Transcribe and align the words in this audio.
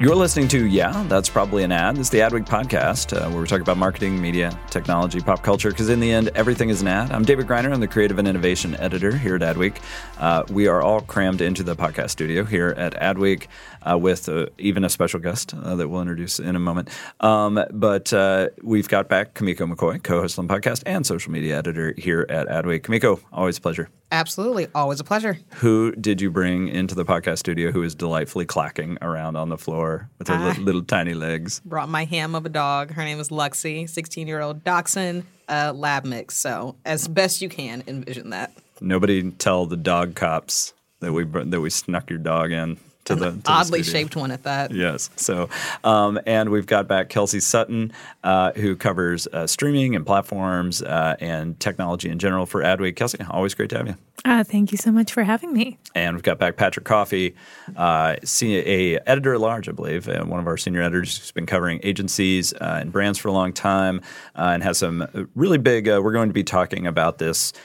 You're 0.00 0.16
listening 0.16 0.48
to 0.48 0.66
Yeah, 0.66 1.04
That's 1.06 1.28
Probably 1.28 1.62
an 1.62 1.70
Ad. 1.70 1.98
It's 1.98 2.08
the 2.08 2.18
Adweek 2.18 2.48
podcast 2.48 3.16
uh, 3.16 3.30
where 3.30 3.40
we 3.40 3.46
talk 3.46 3.60
about 3.60 3.76
marketing, 3.76 4.20
media, 4.20 4.58
technology, 4.68 5.20
pop 5.20 5.44
culture, 5.44 5.70
because 5.70 5.88
in 5.88 6.00
the 6.00 6.10
end, 6.10 6.30
everything 6.34 6.68
is 6.68 6.82
an 6.82 6.88
ad. 6.88 7.12
I'm 7.12 7.24
David 7.24 7.46
Griner. 7.46 7.72
I'm 7.72 7.78
the 7.78 7.86
creative 7.86 8.18
and 8.18 8.26
innovation 8.26 8.74
editor 8.80 9.16
here 9.16 9.36
at 9.36 9.42
Adweek. 9.42 9.76
Uh, 10.18 10.42
we 10.50 10.66
are 10.66 10.82
all 10.82 11.00
crammed 11.02 11.40
into 11.40 11.62
the 11.62 11.76
podcast 11.76 12.10
studio 12.10 12.42
here 12.42 12.74
at 12.76 12.94
Adweek 12.94 13.46
uh, 13.88 13.98
with 13.98 14.28
uh, 14.28 14.46
even 14.58 14.84
a 14.84 14.88
special 14.88 15.20
guest 15.20 15.54
uh, 15.54 15.74
that 15.76 15.88
we'll 15.88 16.00
introduce 16.00 16.38
in 16.38 16.56
a 16.56 16.60
moment. 16.60 16.88
Um, 17.20 17.62
but 17.72 18.12
uh, 18.12 18.48
we've 18.62 18.88
got 18.88 19.08
back 19.08 19.34
Kimeko 19.34 19.72
McCoy, 19.72 20.02
co 20.02 20.20
host 20.20 20.38
on 20.38 20.46
the 20.46 20.54
podcast 20.54 20.82
and 20.86 21.06
social 21.06 21.32
media 21.32 21.58
editor 21.58 21.94
here 21.96 22.26
at 22.28 22.48
Adweek. 22.48 22.80
Kimeko, 22.80 23.20
always 23.32 23.58
a 23.58 23.60
pleasure. 23.60 23.88
Absolutely. 24.12 24.68
Always 24.74 25.00
a 25.00 25.04
pleasure. 25.04 25.38
Who 25.56 25.92
did 25.92 26.20
you 26.20 26.30
bring 26.30 26.68
into 26.68 26.94
the 26.94 27.04
podcast 27.04 27.38
studio 27.38 27.72
who 27.72 27.82
is 27.82 27.94
delightfully 27.94 28.46
clacking 28.46 28.98
around 29.02 29.34
on 29.36 29.48
the 29.48 29.58
floor 29.58 30.08
with 30.18 30.28
her 30.28 30.38
little, 30.38 30.62
little 30.62 30.84
tiny 30.84 31.14
legs? 31.14 31.60
Brought 31.64 31.88
my 31.88 32.04
ham 32.04 32.34
of 32.34 32.46
a 32.46 32.48
dog. 32.48 32.92
Her 32.92 33.02
name 33.02 33.18
is 33.18 33.30
Luxie, 33.30 33.88
16 33.88 34.28
year 34.28 34.40
old 34.40 34.62
dachshund 34.62 35.24
uh, 35.48 35.72
lab 35.74 36.04
mix. 36.04 36.36
So, 36.36 36.76
as 36.84 37.08
best 37.08 37.42
you 37.42 37.48
can, 37.48 37.82
envision 37.86 38.30
that. 38.30 38.52
Nobody 38.80 39.30
tell 39.32 39.66
the 39.66 39.76
dog 39.76 40.14
cops 40.14 40.74
that 41.00 41.12
we 41.12 41.24
that 41.24 41.60
we 41.60 41.70
snuck 41.70 42.08
your 42.08 42.18
dog 42.18 42.52
in 42.52 42.78
to 43.04 43.14
the 43.14 43.32
to 43.32 43.40
Oddly 43.46 43.82
studio. 43.82 44.00
shaped 44.00 44.16
one 44.16 44.30
at 44.30 44.42
that. 44.44 44.70
Yes. 44.72 45.10
So, 45.16 45.48
um, 45.82 46.18
and 46.26 46.50
we've 46.50 46.66
got 46.66 46.88
back 46.88 47.08
Kelsey 47.08 47.40
Sutton, 47.40 47.92
uh, 48.22 48.52
who 48.52 48.76
covers 48.76 49.26
uh, 49.32 49.46
streaming 49.46 49.94
and 49.94 50.06
platforms 50.06 50.82
uh, 50.82 51.16
and 51.20 51.58
technology 51.60 52.08
in 52.08 52.18
general 52.18 52.46
for 52.46 52.62
Adweek. 52.62 52.96
Kelsey, 52.96 53.18
always 53.30 53.54
great 53.54 53.70
to 53.70 53.78
have 53.78 53.86
you. 53.88 53.96
Uh, 54.24 54.42
thank 54.42 54.72
you 54.72 54.78
so 54.78 54.90
much 54.90 55.12
for 55.12 55.22
having 55.22 55.52
me. 55.52 55.76
And 55.94 56.16
we've 56.16 56.22
got 56.22 56.38
back 56.38 56.56
Patrick 56.56 56.86
Coffee, 56.86 57.34
uh, 57.76 58.16
a 58.40 58.98
editor 59.00 59.34
at 59.34 59.40
large, 59.40 59.68
I 59.68 59.72
believe, 59.72 60.08
and 60.08 60.30
one 60.30 60.40
of 60.40 60.46
our 60.46 60.56
senior 60.56 60.80
editors 60.80 61.18
who's 61.18 61.30
been 61.30 61.44
covering 61.44 61.80
agencies 61.82 62.54
uh, 62.54 62.78
and 62.80 62.90
brands 62.90 63.18
for 63.18 63.28
a 63.28 63.32
long 63.32 63.52
time, 63.52 64.00
uh, 64.34 64.52
and 64.54 64.62
has 64.62 64.78
some 64.78 65.28
really 65.34 65.58
big. 65.58 65.88
Uh, 65.88 66.00
we're 66.02 66.12
going 66.12 66.30
to 66.30 66.34
be 66.34 66.44
talking 66.44 66.86
about 66.86 67.18
this 67.18 67.52
uh, 67.52 67.58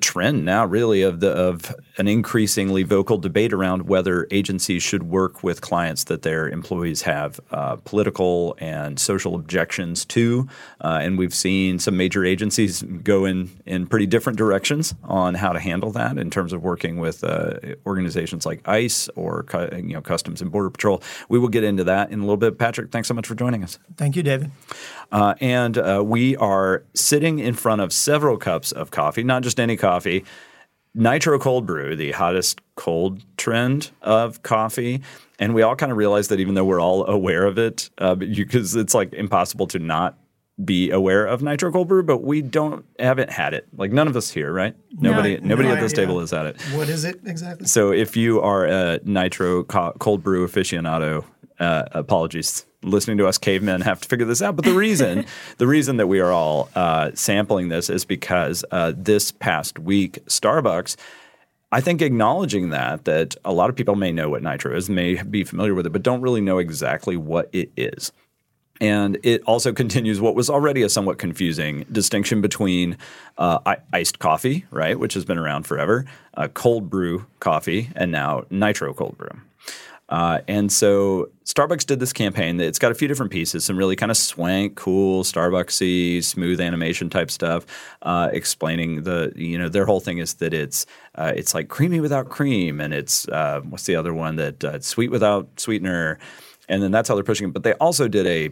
trend 0.00 0.44
now, 0.44 0.64
really, 0.64 1.02
of 1.02 1.20
the 1.20 1.30
of 1.30 1.74
an 1.98 2.08
increasingly 2.08 2.82
vocal 2.82 3.16
debate 3.16 3.52
around 3.52 3.88
whether 3.88 4.26
agencies 4.30 4.82
should 4.82 5.04
work 5.04 5.42
with 5.42 5.60
clients 5.60 6.04
that 6.04 6.22
their 6.22 6.48
employees 6.48 7.02
have 7.02 7.40
uh, 7.50 7.76
political 7.76 8.56
and 8.58 8.98
social 8.98 9.34
objections 9.34 10.04
to, 10.04 10.48
uh, 10.80 10.98
and 11.00 11.16
we've 11.16 11.34
seen 11.34 11.78
some 11.78 11.96
major 11.96 12.24
agencies 12.24 12.82
go 12.82 13.24
in 13.24 13.50
in 13.66 13.86
pretty 13.86 14.06
different 14.06 14.36
directions 14.36 14.94
on 15.04 15.34
how 15.34 15.52
to 15.52 15.60
handle 15.60 15.92
that 15.92 16.18
in 16.18 16.30
terms 16.30 16.52
of 16.52 16.62
working 16.62 16.98
with 16.98 17.22
uh, 17.22 17.58
organizations 17.86 18.44
like 18.44 18.66
ICE 18.66 19.08
or 19.14 19.46
you 19.72 19.94
know 19.94 20.02
Customs 20.02 20.42
and 20.42 20.50
Border 20.50 20.70
Patrol. 20.70 21.02
We 21.28 21.38
will 21.38 21.48
get 21.48 21.62
into 21.64 21.84
that 21.84 22.10
in 22.10 22.18
a 22.18 22.22
little 22.22 22.36
bit. 22.36 22.58
Patrick, 22.58 22.90
thanks 22.90 23.08
so 23.08 23.14
much 23.14 23.26
for 23.26 23.34
joining 23.34 23.62
us. 23.62 23.78
Thank 23.96 24.16
you, 24.16 24.22
David. 24.22 24.50
Uh, 25.10 25.34
and 25.40 25.78
uh, 25.78 26.02
we 26.04 26.36
are 26.36 26.84
sitting 26.94 27.38
in 27.38 27.54
front 27.54 27.80
of 27.80 27.92
several 27.92 28.36
cups 28.36 28.72
of 28.72 28.90
coffee, 28.90 29.22
not 29.22 29.42
just 29.42 29.58
any 29.58 29.76
coffee. 29.76 30.24
Nitro 30.94 31.38
cold 31.38 31.64
brew, 31.66 31.94
the 31.94 32.12
hottest 32.12 32.60
cold 32.74 33.22
trend 33.36 33.90
of 34.02 34.42
coffee. 34.42 35.00
And 35.38 35.54
we 35.54 35.62
all 35.62 35.76
kind 35.76 35.92
of 35.92 35.98
realize 35.98 36.28
that 36.28 36.40
even 36.40 36.54
though 36.54 36.64
we're 36.64 36.80
all 36.80 37.06
aware 37.06 37.44
of 37.46 37.56
it, 37.58 37.88
uh, 37.98 38.14
because 38.16 38.74
it's 38.74 38.94
like 38.94 39.12
impossible 39.12 39.66
to 39.68 39.78
not 39.78 40.18
be 40.64 40.90
aware 40.90 41.24
of 41.24 41.40
nitro 41.40 41.70
cold 41.70 41.86
brew, 41.86 42.02
but 42.02 42.24
we 42.24 42.42
don't 42.42 42.84
haven't 42.98 43.30
had 43.30 43.54
it. 43.54 43.68
Like 43.76 43.92
none 43.92 44.08
of 44.08 44.16
us 44.16 44.30
here, 44.30 44.52
right? 44.52 44.74
Nobody, 44.98 45.36
No, 45.36 45.50
nobody 45.50 45.68
no 45.68 45.74
at 45.76 45.80
this 45.80 45.92
idea. 45.92 46.06
table 46.06 46.18
has 46.20 46.32
had 46.32 46.46
it. 46.46 46.60
What 46.74 46.88
is 46.88 47.04
it 47.04 47.20
exactly? 47.24 47.66
So 47.68 47.92
if 47.92 48.16
you 48.16 48.40
are 48.40 48.64
a 48.64 48.98
nitro 49.04 49.62
co- 49.62 49.92
cold 50.00 50.24
brew 50.24 50.48
aficionado, 50.48 51.24
uh, 51.60 51.84
apologies. 51.92 52.66
Listening 52.82 53.18
to 53.18 53.26
us 53.26 53.38
cavemen 53.38 53.80
have 53.80 54.00
to 54.00 54.08
figure 54.08 54.26
this 54.26 54.40
out. 54.40 54.56
But 54.56 54.64
the 54.64 54.74
reason, 54.74 55.26
the 55.58 55.66
reason 55.66 55.96
that 55.96 56.06
we 56.06 56.20
are 56.20 56.32
all 56.32 56.68
uh, 56.74 57.10
sampling 57.14 57.68
this 57.68 57.90
is 57.90 58.04
because 58.04 58.64
uh, 58.70 58.92
this 58.96 59.32
past 59.32 59.78
week, 59.78 60.24
Starbucks. 60.26 60.96
I 61.70 61.82
think 61.82 62.00
acknowledging 62.00 62.70
that 62.70 63.04
that 63.04 63.36
a 63.44 63.52
lot 63.52 63.68
of 63.68 63.76
people 63.76 63.94
may 63.94 64.10
know 64.10 64.30
what 64.30 64.42
nitro 64.42 64.74
is, 64.74 64.88
may 64.88 65.22
be 65.22 65.44
familiar 65.44 65.74
with 65.74 65.84
it, 65.84 65.90
but 65.90 66.02
don't 66.02 66.22
really 66.22 66.40
know 66.40 66.56
exactly 66.56 67.14
what 67.14 67.50
it 67.52 67.70
is. 67.76 68.10
And 68.80 69.18
it 69.22 69.42
also 69.42 69.72
continues 69.72 70.20
what 70.20 70.34
was 70.34 70.48
already 70.48 70.82
a 70.82 70.88
somewhat 70.88 71.18
confusing 71.18 71.84
distinction 71.90 72.40
between 72.40 72.96
uh, 73.36 73.76
iced 73.92 74.18
coffee, 74.18 74.66
right, 74.70 74.98
which 74.98 75.14
has 75.14 75.24
been 75.24 75.38
around 75.38 75.64
forever, 75.66 76.04
uh, 76.34 76.48
cold 76.48 76.88
brew 76.88 77.26
coffee, 77.40 77.90
and 77.96 78.12
now 78.12 78.44
nitro 78.50 78.94
cold 78.94 79.18
brew. 79.18 79.40
Uh, 80.08 80.40
and 80.48 80.72
so 80.72 81.30
Starbucks 81.44 81.84
did 81.84 82.00
this 82.00 82.12
campaign. 82.12 82.60
It's 82.60 82.78
got 82.78 82.92
a 82.92 82.94
few 82.94 83.08
different 83.08 83.30
pieces, 83.30 83.64
some 83.64 83.76
really 83.76 83.96
kind 83.96 84.10
of 84.10 84.16
swank, 84.16 84.74
cool, 84.76 85.22
Starbucksy, 85.22 86.24
smooth 86.24 86.60
animation 86.60 87.10
type 87.10 87.30
stuff, 87.30 87.66
uh, 88.02 88.30
explaining 88.32 89.02
the 89.02 89.32
you 89.36 89.58
know 89.58 89.68
their 89.68 89.84
whole 89.84 90.00
thing 90.00 90.18
is 90.18 90.34
that 90.34 90.54
it's 90.54 90.86
uh, 91.16 91.32
it's 91.36 91.54
like 91.54 91.68
creamy 91.68 92.00
without 92.00 92.28
cream, 92.30 92.80
and 92.80 92.94
it's 92.94 93.28
uh, 93.28 93.60
what's 93.68 93.84
the 93.84 93.96
other 93.96 94.14
one 94.14 94.36
that 94.36 94.64
uh, 94.64 94.80
sweet 94.80 95.10
without 95.10 95.48
sweetener, 95.56 96.18
and 96.68 96.82
then 96.82 96.90
that's 96.90 97.08
how 97.08 97.14
they're 97.14 97.24
pushing 97.24 97.48
it. 97.48 97.52
But 97.52 97.64
they 97.64 97.74
also 97.74 98.08
did 98.08 98.26
a 98.26 98.50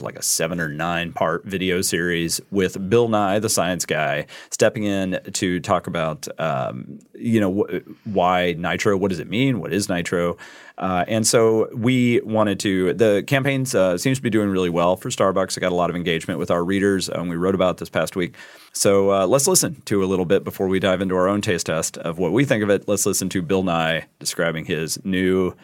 like 0.00 0.16
a 0.16 0.22
seven 0.22 0.60
or 0.60 0.68
nine 0.68 1.12
part 1.12 1.44
video 1.44 1.82
series 1.82 2.40
with 2.50 2.88
Bill 2.88 3.08
Nye, 3.08 3.38
the 3.38 3.48
science 3.48 3.84
guy, 3.84 4.26
stepping 4.50 4.84
in 4.84 5.20
to 5.34 5.60
talk 5.60 5.86
about, 5.86 6.26
um, 6.40 6.98
you 7.14 7.40
know, 7.40 7.64
wh- 7.64 8.06
why 8.06 8.54
nitro, 8.58 8.96
what 8.96 9.08
does 9.08 9.18
it 9.18 9.28
mean? 9.28 9.60
What 9.60 9.72
is 9.72 9.88
nitro? 9.88 10.36
Uh, 10.78 11.04
and 11.08 11.26
so 11.26 11.68
we 11.74 12.20
wanted 12.20 12.60
to, 12.60 12.92
the 12.92 13.24
campaigns 13.26 13.74
uh, 13.74 13.96
seems 13.96 14.18
to 14.18 14.22
be 14.22 14.30
doing 14.30 14.50
really 14.50 14.68
well 14.68 14.96
for 14.96 15.08
Starbucks. 15.08 15.56
It 15.56 15.60
got 15.60 15.72
a 15.72 15.74
lot 15.74 15.88
of 15.88 15.96
engagement 15.96 16.38
with 16.38 16.50
our 16.50 16.62
readers, 16.62 17.08
and 17.08 17.30
we 17.30 17.36
wrote 17.36 17.54
about 17.54 17.78
this 17.78 17.88
past 17.88 18.14
week. 18.14 18.34
So 18.72 19.10
uh, 19.10 19.26
let's 19.26 19.46
listen 19.46 19.80
to 19.86 20.04
a 20.04 20.06
little 20.06 20.26
bit 20.26 20.44
before 20.44 20.68
we 20.68 20.78
dive 20.78 21.00
into 21.00 21.16
our 21.16 21.28
own 21.28 21.40
taste 21.40 21.66
test 21.66 21.96
of 21.98 22.18
what 22.18 22.32
we 22.32 22.44
think 22.44 22.62
of 22.62 22.68
it. 22.68 22.86
Let's 22.86 23.06
listen 23.06 23.28
to 23.30 23.42
Bill 23.42 23.62
Nye 23.62 24.04
describing 24.18 24.66
his 24.66 25.02
new 25.04 25.54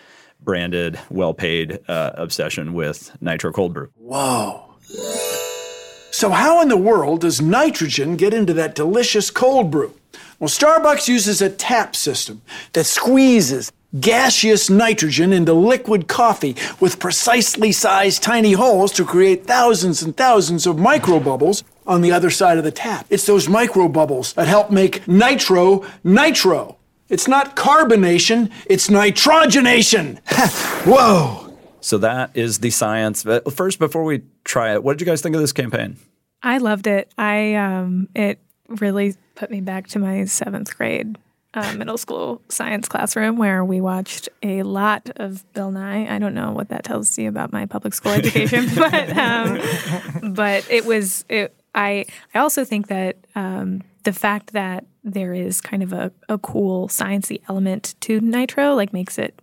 branded, 0.41 0.99
well 1.11 1.35
paid 1.35 1.79
uh, 1.89 2.13
obsession 2.15 2.73
with 2.73 3.17
nitro 3.21 3.53
cold 3.53 3.75
brew. 3.75 3.91
Whoa. 3.97 4.65
So, 6.11 6.31
how 6.31 6.61
in 6.61 6.69
the 6.69 6.77
world 6.77 7.23
does 7.23 7.41
nitrogen 7.41 8.17
get 8.17 8.35
into 8.35 8.53
that 8.55 8.75
delicious 8.75 9.31
cold 9.31 9.71
brew? 9.71 9.95
Well, 10.39 10.49
Starbucks 10.49 11.09
uses 11.09 11.41
a 11.41 11.49
tap 11.49 11.95
system 11.97 12.43
that 12.73 12.85
squeezes 12.85 13.73
gaseous 13.99 14.71
nitrogen 14.71 15.33
into 15.33 15.53
liquid 15.53 16.09
coffee 16.09 16.57
with 16.81 16.99
precisely 16.99 17.73
sized 17.73 18.23
tiny 18.23 18.53
holes 18.53 18.93
to 18.93 19.05
create 19.05 19.47
thousands 19.47 20.03
and 20.03 20.17
thousands 20.17 20.67
of 20.67 20.77
microbubbles 20.77 21.63
on 21.87 22.01
the 22.01 22.13
other 22.13 22.31
side 22.31 22.59
of 22.59 22.65
the 22.65 22.71
tap. 22.71 23.07
It's 23.11 23.27
those 23.27 23.49
microbubbles 23.49 24.35
that 24.35 24.47
help 24.47 24.71
make 24.71 25.07
nitro 25.07 25.85
nitro. 26.05 26.79
It's 27.09 27.29
not 27.29 27.57
carbonation, 27.57 28.51
it's 28.67 28.89
nitrogenation. 28.89 30.19
Whoa. 30.87 31.53
So 31.81 31.99
that 31.99 32.31
is 32.35 32.61
the 32.61 32.71
science. 32.71 33.25
But 33.25 33.53
first, 33.53 33.79
before 33.79 34.05
we 34.05 34.23
try 34.45 34.73
it, 34.73 34.83
what 34.83 34.95
did 34.97 35.05
you 35.05 35.11
guys 35.11 35.21
think 35.21 35.35
of 35.35 35.41
this 35.41 35.53
campaign? 35.53 35.97
I 36.43 36.59
loved 36.59 36.87
it. 36.87 37.13
I 37.19 37.55
um, 37.55 38.09
it 38.15 38.39
really 38.69 39.17
put 39.35 39.51
me 39.51 39.61
back 39.61 39.89
to 39.89 39.99
my 39.99 40.25
seventh 40.25 40.77
grade 40.77 41.19
uh, 41.55 41.75
middle 41.75 41.99
school 41.99 42.41
science 42.49 42.89
classroom 42.89 43.37
where 43.37 43.65
we 43.65 43.81
watched 43.81 44.29
a 44.43 44.63
lot 44.63 45.11
of 45.17 45.51
Bill 45.53 45.71
Nye. 45.71 46.15
I 46.15 46.19
don't 46.19 46.35
know 46.35 46.53
what 46.53 46.69
that 46.71 46.85
tells 46.85 47.19
you 47.19 47.29
about 47.29 47.53
my 47.53 47.67
public 47.67 47.95
school 47.95 48.13
education, 48.13 48.67
but 48.75 49.17
um, 49.17 49.61
but 50.33 50.69
it 50.71 50.85
was 50.85 51.25
it. 51.29 51.55
I 51.75 52.07
I 52.35 52.39
also 52.39 52.65
think 52.65 52.89
that 52.89 53.17
um, 53.35 53.83
the 54.05 54.13
fact 54.13 54.53
that 54.53 54.87
there 55.05 55.35
is 55.35 55.61
kind 55.61 55.83
of 55.83 55.93
a, 55.93 56.13
a 56.29 56.39
cool 56.39 56.89
sciencey 56.89 57.43
element 57.49 57.95
to 58.01 58.21
nitro 58.21 58.75
like 58.75 58.93
makes 58.93 59.19
it 59.19 59.43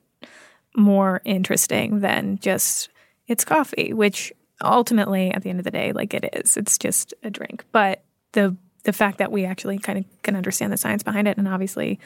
more 0.75 1.21
interesting 1.25 1.99
than 1.99 2.39
just 2.39 2.89
it's 3.27 3.45
coffee, 3.45 3.93
which 3.93 4.33
ultimately 4.63 5.31
at 5.31 5.43
the 5.43 5.49
end 5.49 5.59
of 5.59 5.65
the 5.65 5.71
day, 5.71 5.91
like 5.91 6.13
it 6.13 6.29
is. 6.33 6.57
It's 6.57 6.77
just 6.77 7.13
a 7.23 7.29
drink. 7.29 7.63
But 7.71 8.03
the 8.31 8.55
the 8.89 8.93
fact 8.93 9.19
that 9.19 9.31
we 9.31 9.45
actually 9.45 9.77
kind 9.77 9.99
of 9.99 10.05
can 10.23 10.35
understand 10.35 10.73
the 10.73 10.77
science 10.77 11.03
behind 11.03 11.27
it, 11.27 11.37
and 11.37 11.47
obviously 11.47 11.99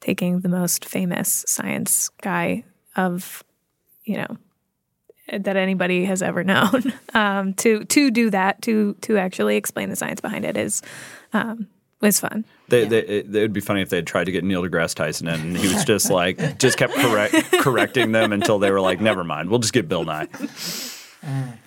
taking 0.00 0.40
the 0.40 0.48
most 0.48 0.82
famous 0.82 1.44
science 1.46 2.08
guy 2.22 2.64
of 2.96 3.44
you 4.04 4.16
know 4.16 4.38
that 5.30 5.58
anybody 5.58 6.06
has 6.06 6.22
ever 6.22 6.42
known 6.52 6.94
um, 7.12 7.52
to 7.52 7.84
to 7.84 8.10
do 8.10 8.30
that 8.30 8.62
to 8.62 8.94
to 9.02 9.18
actually 9.18 9.58
explain 9.58 9.90
the 9.90 9.96
science 9.96 10.22
behind 10.22 10.46
it 10.46 10.56
is 10.56 10.80
um, 11.34 11.68
was 12.00 12.18
fun. 12.18 12.46
They, 12.68 12.86
they, 12.86 13.00
it 13.00 13.30
would 13.30 13.52
be 13.52 13.60
funny 13.60 13.82
if 13.82 13.90
they 13.90 13.98
had 13.98 14.06
tried 14.06 14.24
to 14.24 14.32
get 14.32 14.42
Neil 14.42 14.62
deGrasse 14.62 14.94
Tyson 14.94 15.28
in, 15.28 15.38
and 15.38 15.58
he 15.58 15.68
was 15.68 15.84
just 15.84 16.10
like, 16.10 16.58
just 16.58 16.78
kept 16.78 16.94
correct, 16.94 17.34
correcting 17.60 18.12
them 18.12 18.32
until 18.32 18.58
they 18.58 18.70
were 18.70 18.80
like, 18.80 19.02
never 19.02 19.22
mind, 19.22 19.50
we'll 19.50 19.58
just 19.58 19.74
get 19.74 19.86
Bill 19.86 20.04
Nye. 20.04 20.28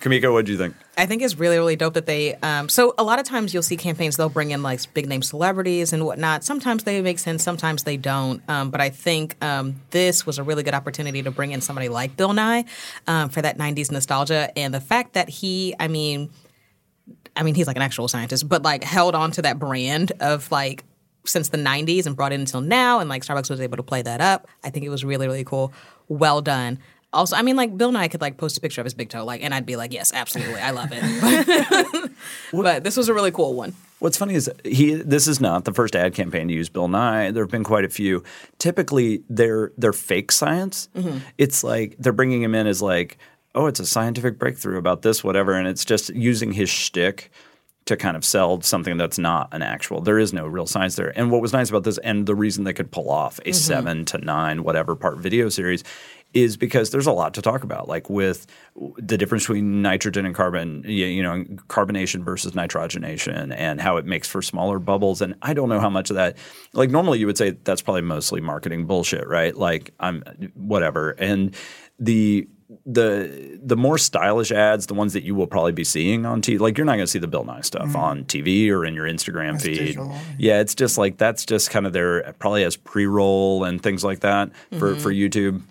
Kimeko, 0.00 0.32
what 0.32 0.44
do 0.44 0.52
you 0.52 0.58
think? 0.58 0.74
I 0.98 1.06
think 1.06 1.22
it's 1.22 1.36
really, 1.36 1.56
really 1.56 1.76
dope 1.76 1.94
that 1.94 2.06
they. 2.06 2.34
Um, 2.36 2.68
so 2.68 2.94
a 2.98 3.02
lot 3.02 3.18
of 3.18 3.24
times 3.24 3.54
you'll 3.54 3.62
see 3.62 3.76
campaigns 3.76 4.16
they'll 4.16 4.28
bring 4.28 4.50
in 4.50 4.62
like 4.62 4.80
big 4.92 5.08
name 5.08 5.22
celebrities 5.22 5.92
and 5.92 6.04
whatnot. 6.04 6.44
Sometimes 6.44 6.84
they 6.84 7.00
make 7.00 7.18
sense, 7.18 7.42
sometimes 7.42 7.84
they 7.84 7.96
don't. 7.96 8.42
Um, 8.48 8.70
but 8.70 8.80
I 8.80 8.90
think 8.90 9.42
um, 9.42 9.80
this 9.90 10.26
was 10.26 10.38
a 10.38 10.42
really 10.42 10.62
good 10.62 10.74
opportunity 10.74 11.22
to 11.22 11.30
bring 11.30 11.52
in 11.52 11.60
somebody 11.60 11.88
like 11.88 12.16
Bill 12.16 12.32
Nye 12.32 12.64
um, 13.06 13.30
for 13.30 13.40
that 13.42 13.56
'90s 13.56 13.90
nostalgia 13.90 14.50
and 14.58 14.74
the 14.74 14.80
fact 14.80 15.14
that 15.14 15.28
he, 15.28 15.74
I 15.80 15.88
mean, 15.88 16.30
I 17.34 17.42
mean 17.42 17.54
he's 17.54 17.66
like 17.66 17.76
an 17.76 17.82
actual 17.82 18.08
scientist, 18.08 18.48
but 18.48 18.62
like 18.62 18.84
held 18.84 19.14
on 19.14 19.30
to 19.32 19.42
that 19.42 19.58
brand 19.58 20.12
of 20.20 20.50
like 20.50 20.84
since 21.24 21.48
the 21.48 21.58
90s 21.58 22.06
and 22.06 22.14
brought 22.14 22.32
it 22.32 22.40
until 22.40 22.60
now 22.60 23.00
and 23.00 23.08
like 23.08 23.24
starbucks 23.24 23.50
was 23.50 23.60
able 23.60 23.76
to 23.76 23.82
play 23.82 24.00
that 24.00 24.20
up 24.20 24.46
i 24.62 24.70
think 24.70 24.86
it 24.86 24.88
was 24.88 25.04
really 25.04 25.26
really 25.26 25.42
cool 25.42 25.72
well 26.08 26.40
done 26.40 26.78
also 27.16 27.36
i 27.36 27.42
mean 27.42 27.56
like 27.56 27.76
bill 27.76 27.92
nye 27.92 28.08
could 28.08 28.20
like 28.20 28.36
post 28.36 28.56
a 28.56 28.60
picture 28.60 28.80
of 28.80 28.84
his 28.84 28.94
big 28.94 29.08
toe 29.08 29.24
like 29.24 29.42
and 29.42 29.54
i'd 29.54 29.66
be 29.66 29.76
like 29.76 29.92
yes 29.92 30.12
absolutely 30.14 30.60
i 30.60 30.70
love 30.70 30.88
it 30.92 32.10
but 32.52 32.84
this 32.84 32.96
was 32.96 33.08
a 33.08 33.14
really 33.14 33.30
cool 33.30 33.54
one 33.54 33.74
What's 33.98 34.18
funny 34.18 34.34
is 34.34 34.50
he. 34.62 34.94
This 34.94 35.26
is 35.26 35.40
not 35.40 35.64
the 35.64 35.72
first 35.72 35.96
ad 35.96 36.12
campaign 36.12 36.48
to 36.48 36.54
use 36.54 36.68
Bill 36.68 36.86
Nye. 36.86 37.30
There 37.30 37.42
have 37.42 37.50
been 37.50 37.64
quite 37.64 37.86
a 37.86 37.88
few. 37.88 38.22
Typically, 38.58 39.22
they're 39.30 39.72
they're 39.78 39.94
fake 39.94 40.32
science. 40.32 40.90
Mm-hmm. 40.94 41.18
It's 41.38 41.64
like 41.64 41.96
they're 41.98 42.12
bringing 42.12 42.42
him 42.42 42.54
in 42.54 42.66
as 42.66 42.82
like, 42.82 43.16
oh, 43.54 43.66
it's 43.66 43.80
a 43.80 43.86
scientific 43.86 44.38
breakthrough 44.38 44.76
about 44.76 45.00
this, 45.00 45.24
whatever, 45.24 45.54
and 45.54 45.66
it's 45.66 45.84
just 45.84 46.10
using 46.10 46.52
his 46.52 46.68
shtick 46.68 47.30
to 47.86 47.96
kind 47.96 48.16
of 48.16 48.24
sell 48.24 48.60
something 48.60 48.96
that's 48.96 49.18
not 49.18 49.48
an 49.52 49.62
actual. 49.62 50.00
There 50.00 50.18
is 50.18 50.32
no 50.32 50.46
real 50.46 50.66
science 50.66 50.96
there. 50.96 51.16
And 51.16 51.30
what 51.30 51.40
was 51.40 51.52
nice 51.52 51.70
about 51.70 51.84
this, 51.84 51.98
and 51.98 52.26
the 52.26 52.34
reason 52.34 52.64
they 52.64 52.72
could 52.74 52.90
pull 52.90 53.08
off 53.08 53.38
a 53.38 53.42
mm-hmm. 53.42 53.52
seven 53.52 54.04
to 54.06 54.18
nine 54.18 54.62
whatever 54.62 54.94
part 54.94 55.18
video 55.18 55.48
series, 55.48 55.84
is 56.34 56.56
because 56.56 56.90
there's 56.90 57.06
a 57.06 57.12
lot 57.12 57.34
to 57.34 57.42
talk 57.42 57.62
about, 57.64 57.88
like 57.88 58.10
with 58.10 58.46
the 58.98 59.16
difference 59.16 59.44
between 59.44 59.80
nitrogen 59.80 60.26
and 60.26 60.34
carbon, 60.34 60.82
you 60.86 61.22
know, 61.22 61.44
carbonation 61.68 62.24
versus 62.24 62.52
nitrogenation, 62.52 63.54
and 63.56 63.80
how 63.80 63.96
it 63.96 64.04
makes 64.04 64.28
for 64.28 64.42
smaller 64.42 64.78
bubbles. 64.78 65.22
And 65.22 65.34
I 65.42 65.54
don't 65.54 65.68
know 65.68 65.80
how 65.80 65.90
much 65.90 66.10
of 66.10 66.16
that, 66.16 66.36
like 66.72 66.90
normally 66.90 67.18
you 67.18 67.26
would 67.26 67.38
say 67.38 67.50
that's 67.64 67.80
probably 67.80 68.02
mostly 68.02 68.40
marketing 68.40 68.86
bullshit, 68.86 69.26
right? 69.26 69.56
Like 69.56 69.94
I'm 69.98 70.22
whatever, 70.54 71.12
and 71.12 71.54
the 71.98 72.48
the 72.84 73.58
the 73.62 73.76
more 73.76 73.98
stylish 73.98 74.50
ads, 74.50 74.86
the 74.86 74.94
ones 74.94 75.12
that 75.12 75.22
you 75.22 75.34
will 75.34 75.46
probably 75.46 75.72
be 75.72 75.84
seeing 75.84 76.26
on 76.26 76.42
TV, 76.42 76.58
like 76.58 76.76
you're 76.76 76.84
not 76.84 76.94
going 76.94 77.04
to 77.04 77.10
see 77.10 77.18
the 77.18 77.28
Bill 77.28 77.44
Nye 77.44 77.60
stuff 77.60 77.88
mm-hmm. 77.88 77.96
on 77.96 78.24
TV 78.24 78.70
or 78.70 78.84
in 78.84 78.94
your 78.94 79.06
Instagram 79.06 79.60
feed. 79.60 79.78
digital. 79.78 80.14
Yeah, 80.38 80.60
it's 80.60 80.74
just 80.74 80.98
like 80.98 81.16
that's 81.16 81.44
just 81.44 81.70
kind 81.70 81.86
of 81.86 81.92
their 81.92 82.32
probably 82.34 82.64
as 82.64 82.76
pre 82.76 83.06
roll 83.06 83.64
and 83.64 83.82
things 83.82 84.02
like 84.04 84.20
that 84.20 84.50
for 84.78 84.92
mm-hmm. 84.92 85.00
for 85.00 85.12
YouTube. 85.12 85.62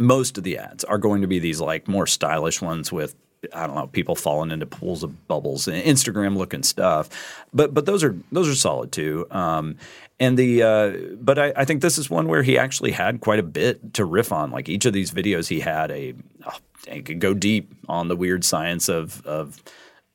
Most 0.00 0.38
of 0.38 0.44
the 0.44 0.58
ads 0.58 0.84
are 0.84 0.98
going 0.98 1.20
to 1.20 1.28
be 1.28 1.38
these 1.38 1.60
like 1.60 1.86
more 1.86 2.06
stylish 2.06 2.60
ones 2.60 2.90
with 2.90 3.14
I 3.54 3.66
don't 3.66 3.76
know 3.76 3.86
people 3.86 4.14
falling 4.14 4.50
into 4.50 4.66
pools 4.66 5.02
of 5.02 5.26
bubbles, 5.26 5.66
Instagram 5.66 6.36
looking 6.36 6.62
stuff. 6.62 7.08
But 7.52 7.72
but 7.72 7.86
those 7.86 8.04
are 8.04 8.16
those 8.32 8.48
are 8.48 8.54
solid 8.54 8.92
too. 8.92 9.26
Um, 9.30 9.76
and 10.18 10.38
the 10.38 10.62
uh, 10.62 10.92
but 11.20 11.38
I, 11.38 11.52
I 11.56 11.64
think 11.64 11.80
this 11.80 11.96
is 11.96 12.10
one 12.10 12.28
where 12.28 12.42
he 12.42 12.58
actually 12.58 12.92
had 12.92 13.20
quite 13.20 13.38
a 13.38 13.44
bit 13.44 13.94
to 13.94 14.04
riff 14.04 14.32
on. 14.32 14.50
Like 14.50 14.68
each 14.68 14.84
of 14.84 14.92
these 14.92 15.10
videos, 15.10 15.48
he 15.48 15.60
had 15.60 15.90
a 15.90 16.14
oh, 16.46 17.00
could 17.02 17.20
go 17.20 17.32
deep 17.32 17.72
on 17.88 18.08
the 18.08 18.16
weird 18.16 18.44
science 18.44 18.88
of 18.88 19.24
of 19.26 19.62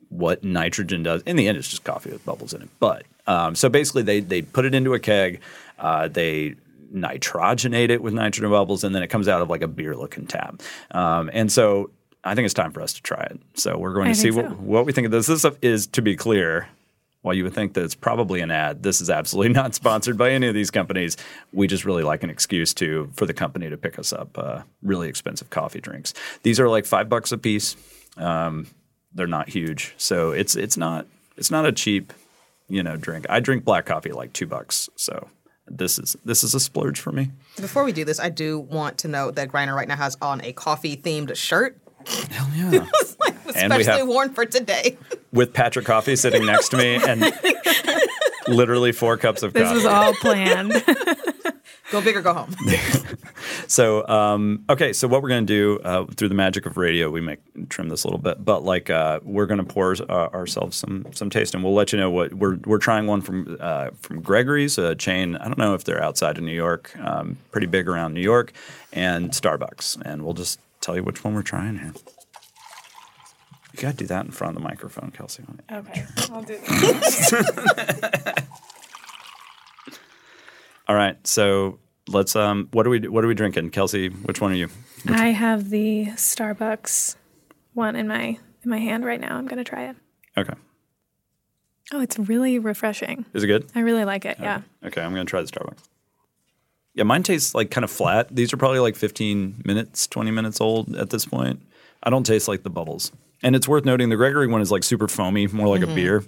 what 0.10 0.44
nitrogen 0.44 1.04
does. 1.04 1.24
In 1.24 1.36
the 1.36 1.48
end, 1.48 1.58
it's 1.58 1.70
just 1.70 1.84
coffee 1.84 2.12
with 2.12 2.24
bubbles 2.26 2.54
in 2.54 2.62
it. 2.62 2.70
But 2.80 3.06
um, 3.26 3.56
so 3.56 3.70
basically, 3.70 4.04
they 4.04 4.20
they 4.20 4.44
put 4.44 4.66
it 4.66 4.76
into 4.76 4.94
a 4.94 5.00
keg, 5.00 5.42
uh, 5.80 6.08
they 6.08 6.56
nitrogenate 6.94 7.90
it 7.90 8.02
with 8.02 8.14
nitrogen 8.14 8.50
bubbles, 8.50 8.84
and 8.84 8.94
then 8.94 9.04
it 9.04 9.08
comes 9.08 9.28
out 9.28 9.42
of 9.42 9.50
like 9.50 9.62
a 9.62 9.68
beer 9.68 9.96
looking 9.96 10.28
tap. 10.28 10.62
Um, 10.92 11.30
and 11.34 11.52
so 11.52 11.92
I 12.24 12.36
think 12.36 12.46
it's 12.46 12.54
time 12.54 12.72
for 12.72 12.82
us 12.82 12.94
to 12.94 13.02
try 13.02 13.24
it. 13.24 13.40
So 13.54 13.78
we're 13.78 13.94
going 13.94 14.08
I 14.08 14.14
to 14.14 14.16
see 14.16 14.32
think 14.32 14.36
what, 14.36 14.58
so. 14.58 14.64
what 14.64 14.86
we 14.86 14.92
think 14.92 15.06
of 15.06 15.12
this. 15.12 15.28
This 15.28 15.40
stuff 15.40 15.58
is, 15.62 15.88
to 15.88 16.02
be 16.02 16.16
clear, 16.16 16.68
while 17.22 17.34
you 17.34 17.44
would 17.44 17.54
think 17.54 17.74
that 17.74 17.84
it's 17.84 17.96
probably 17.96 18.42
an 18.42 18.52
ad, 18.52 18.84
this 18.84 19.02
is 19.02 19.10
absolutely 19.10 19.54
not 19.62 19.76
sponsored 19.76 20.18
by 20.18 20.32
any 20.32 20.48
of 20.48 20.54
these 20.54 20.72
companies. 20.72 21.18
We 21.54 21.68
just 21.68 21.86
really 21.86 22.04
like 22.04 22.24
an 22.24 22.30
excuse 22.30 22.74
to 22.76 23.10
for 23.14 23.26
the 23.26 23.34
company 23.34 23.70
to 23.70 23.78
pick 23.78 23.98
us 24.00 24.14
up 24.14 24.38
uh, 24.38 24.62
really 24.81 25.10
expensive 25.10 25.50
coffee 25.50 25.81
drinks. 25.81 26.14
These 26.44 26.60
are 26.60 26.70
like 26.70 26.86
five 26.86 27.10
bucks 27.10 27.31
a 27.31 27.38
piece. 27.38 27.76
Um, 28.18 28.68
they're 29.14 29.28
not 29.28 29.50
huge, 29.50 29.94
so 29.98 30.31
it's 30.31 30.56
it's 30.56 30.78
not 30.78 31.08
it's 31.38 31.50
not 31.50 31.66
a 31.66 31.72
cheap 31.72 32.14
you 32.68 32.84
know 32.84 32.96
drink. 32.96 33.26
I 33.30 33.40
drink 33.40 33.66
black 33.66 33.86
coffee 33.86 34.12
like 34.12 34.34
two 34.34 34.46
bucks, 34.46 34.90
so 34.96 35.28
this 35.68 35.98
is 36.00 36.16
this 36.26 36.44
is 36.44 36.54
a 36.54 36.60
splurge 36.60 37.00
for 37.00 37.12
me. 37.12 37.32
before 37.58 37.84
we 37.84 37.92
do 37.92 38.06
this 38.06 38.20
i 38.20 38.30
do 38.30 38.60
want 38.60 38.98
to 39.00 39.08
note 39.08 39.36
that 39.36 39.50
griner 39.50 39.76
right 39.76 39.88
now 39.88 39.96
has 39.96 40.16
on 40.22 40.40
a 40.44 40.54
coffee 40.54 40.96
themed 40.96 41.36
shirt 41.36 41.78
Hell 42.30 42.48
yeah! 42.56 42.86
And 43.56 43.74
we 43.74 43.80
especially 43.82 44.00
have- 44.02 44.08
worn 44.08 44.34
for 44.34 44.46
today 44.46 44.98
With 45.32 45.54
Patrick 45.54 45.86
Coffee 45.86 46.16
sitting 46.16 46.46
next 46.46 46.70
to 46.70 46.78
me 46.78 46.96
and 46.96 47.34
literally 48.48 48.92
four 48.92 49.18
cups 49.18 49.44
of 49.44 49.54
This 49.54 49.64
coffee. 49.64 49.76
This 49.76 49.84
was 49.86 49.92
all 49.92 50.14
planned. 50.14 50.72
go 51.92 52.02
big 52.02 52.16
or 52.16 52.22
go 52.22 52.34
home 52.34 52.56
So, 53.75 54.07
um, 54.07 54.63
okay, 54.69 54.94
so 54.94 55.06
what 55.06 55.22
we're 55.22 55.27
going 55.27 55.45
to 55.45 55.54
do 55.54 55.80
uh, 55.83 56.06
through 56.06 56.30
the 56.30 56.33
magic 56.33 56.66
of 56.66 56.77
radio, 56.77 57.10
we 57.10 57.19
may 57.19 57.36
trim 57.68 57.89
this 57.89 58.06
a 58.06 58.07
little 58.07 58.22
bit, 58.22 58.45
but 58.45 58.63
like 58.63 58.89
uh, 58.89 59.19
we're 59.22 59.48
going 59.48 59.57
to 59.57 59.66
pour 59.66 59.94
uh, 60.01 60.30
ourselves 60.30 60.78
some 60.78 61.07
some 61.11 61.30
taste, 61.30 61.54
and 61.54 61.61
we'll 61.61 61.73
let 61.73 61.92
you 61.92 62.00
know 62.00 62.09
what 62.09 62.33
we're 62.33 62.56
we're 62.66 62.78
trying 62.78 63.06
one 63.06 63.19
from 63.19 63.57
uh, 63.59 63.90
from 64.00 64.21
Gregory's, 64.21 64.78
a 64.78 64.95
chain. 64.95 65.35
I 65.35 65.44
don't 65.44 65.57
know 65.57 65.73
if 65.73 65.83
they're 65.83 66.02
outside 66.02 66.38
of 66.38 66.45
New 66.45 66.54
York, 66.54 66.97
um, 67.00 67.35
pretty 67.52 67.68
big 67.68 67.90
around 67.90 68.14
New 68.14 68.21
York, 68.21 68.54
and 68.94 69.31
Starbucks, 69.31 70.02
and 70.06 70.23
we'll 70.23 70.35
just 70.35 70.57
tell 70.80 70.95
you 70.95 71.04
which 71.04 71.26
one 71.26 71.33
we're 71.33 71.42
trying 71.42 71.78
here. 71.80 71.92
You 73.73 73.81
got 73.81 73.92
to 73.92 73.97
do 73.97 74.07
that 74.07 74.23
in 74.23 74.31
front 74.31 74.56
of 74.56 74.64
the 74.64 74.69
microphone, 74.69 75.11
Kelsey. 75.11 75.44
okay, 75.69 76.06
I'll 76.31 76.44
do 76.44 76.57
that. 76.59 78.45
All 80.88 80.95
right, 80.95 81.18
so 81.28 81.80
let's. 82.07 82.35
Um, 82.35 82.68
what 82.71 82.85
are 82.85 82.90
we 82.90 83.00
what 83.07 83.24
are 83.24 83.28
we 83.28 83.33
drinking, 83.35 83.71
Kelsey? 83.71 84.09
Which 84.09 84.42
one 84.42 84.52
are 84.52 84.56
you? 84.56 84.69
I 85.07 85.28
have 85.28 85.69
the 85.69 86.07
Starbucks 86.16 87.16
one 87.74 87.95
in 87.95 88.07
my 88.07 88.38
in 88.64 88.69
my 88.69 88.80
hand 88.80 89.06
right 89.06 89.19
now. 89.19 89.35
I'm 89.38 89.47
gonna 89.47 89.64
try 89.64 89.90
it. 89.90 89.95
Okay, 90.38 90.54
Oh, 91.94 92.02
it's 92.02 92.18
really 92.18 92.59
refreshing. 92.59 93.26
is 93.33 93.44
it 93.44 93.47
good? 93.47 93.68
I 93.76 93.80
really 93.81 94.06
like 94.06 94.26
it. 94.26 94.38
Yeah. 94.40 94.62
Okay, 94.83 95.02
I'm 95.02 95.12
gonna 95.12 95.26
try 95.26 95.42
the 95.42 95.47
Starbucks. 95.47 95.83
Yeah, 96.94 97.04
mine 97.04 97.24
tastes 97.24 97.54
like 97.54 97.71
kind 97.71 97.83
of 97.83 97.92
flat. 97.92 98.33
These 98.33 98.54
are 98.54 98.57
probably 98.57 98.80
like 98.80 98.95
15 98.95 99.64
minutes, 99.66 100.07
20 100.07 100.31
minutes 100.31 100.62
old 100.62 100.95
at 100.95 101.09
this 101.09 101.26
point. 101.26 101.62
I 102.04 102.09
don't 102.09 102.26
taste 102.26 102.47
like 102.47 102.64
the 102.64 102.69
bubbles. 102.69 103.12
And 103.44 103.56
it's 103.56 103.68
worth 103.68 103.83
noting 103.85 104.09
the 104.09 104.16
Gregory 104.16 104.47
one 104.47 104.62
is 104.62 104.71
like 104.71 104.83
super 104.83 105.07
foamy, 105.09 105.47
more 105.47 105.68
like 105.68 105.81
a 105.81 105.88
beer. 105.94 106.24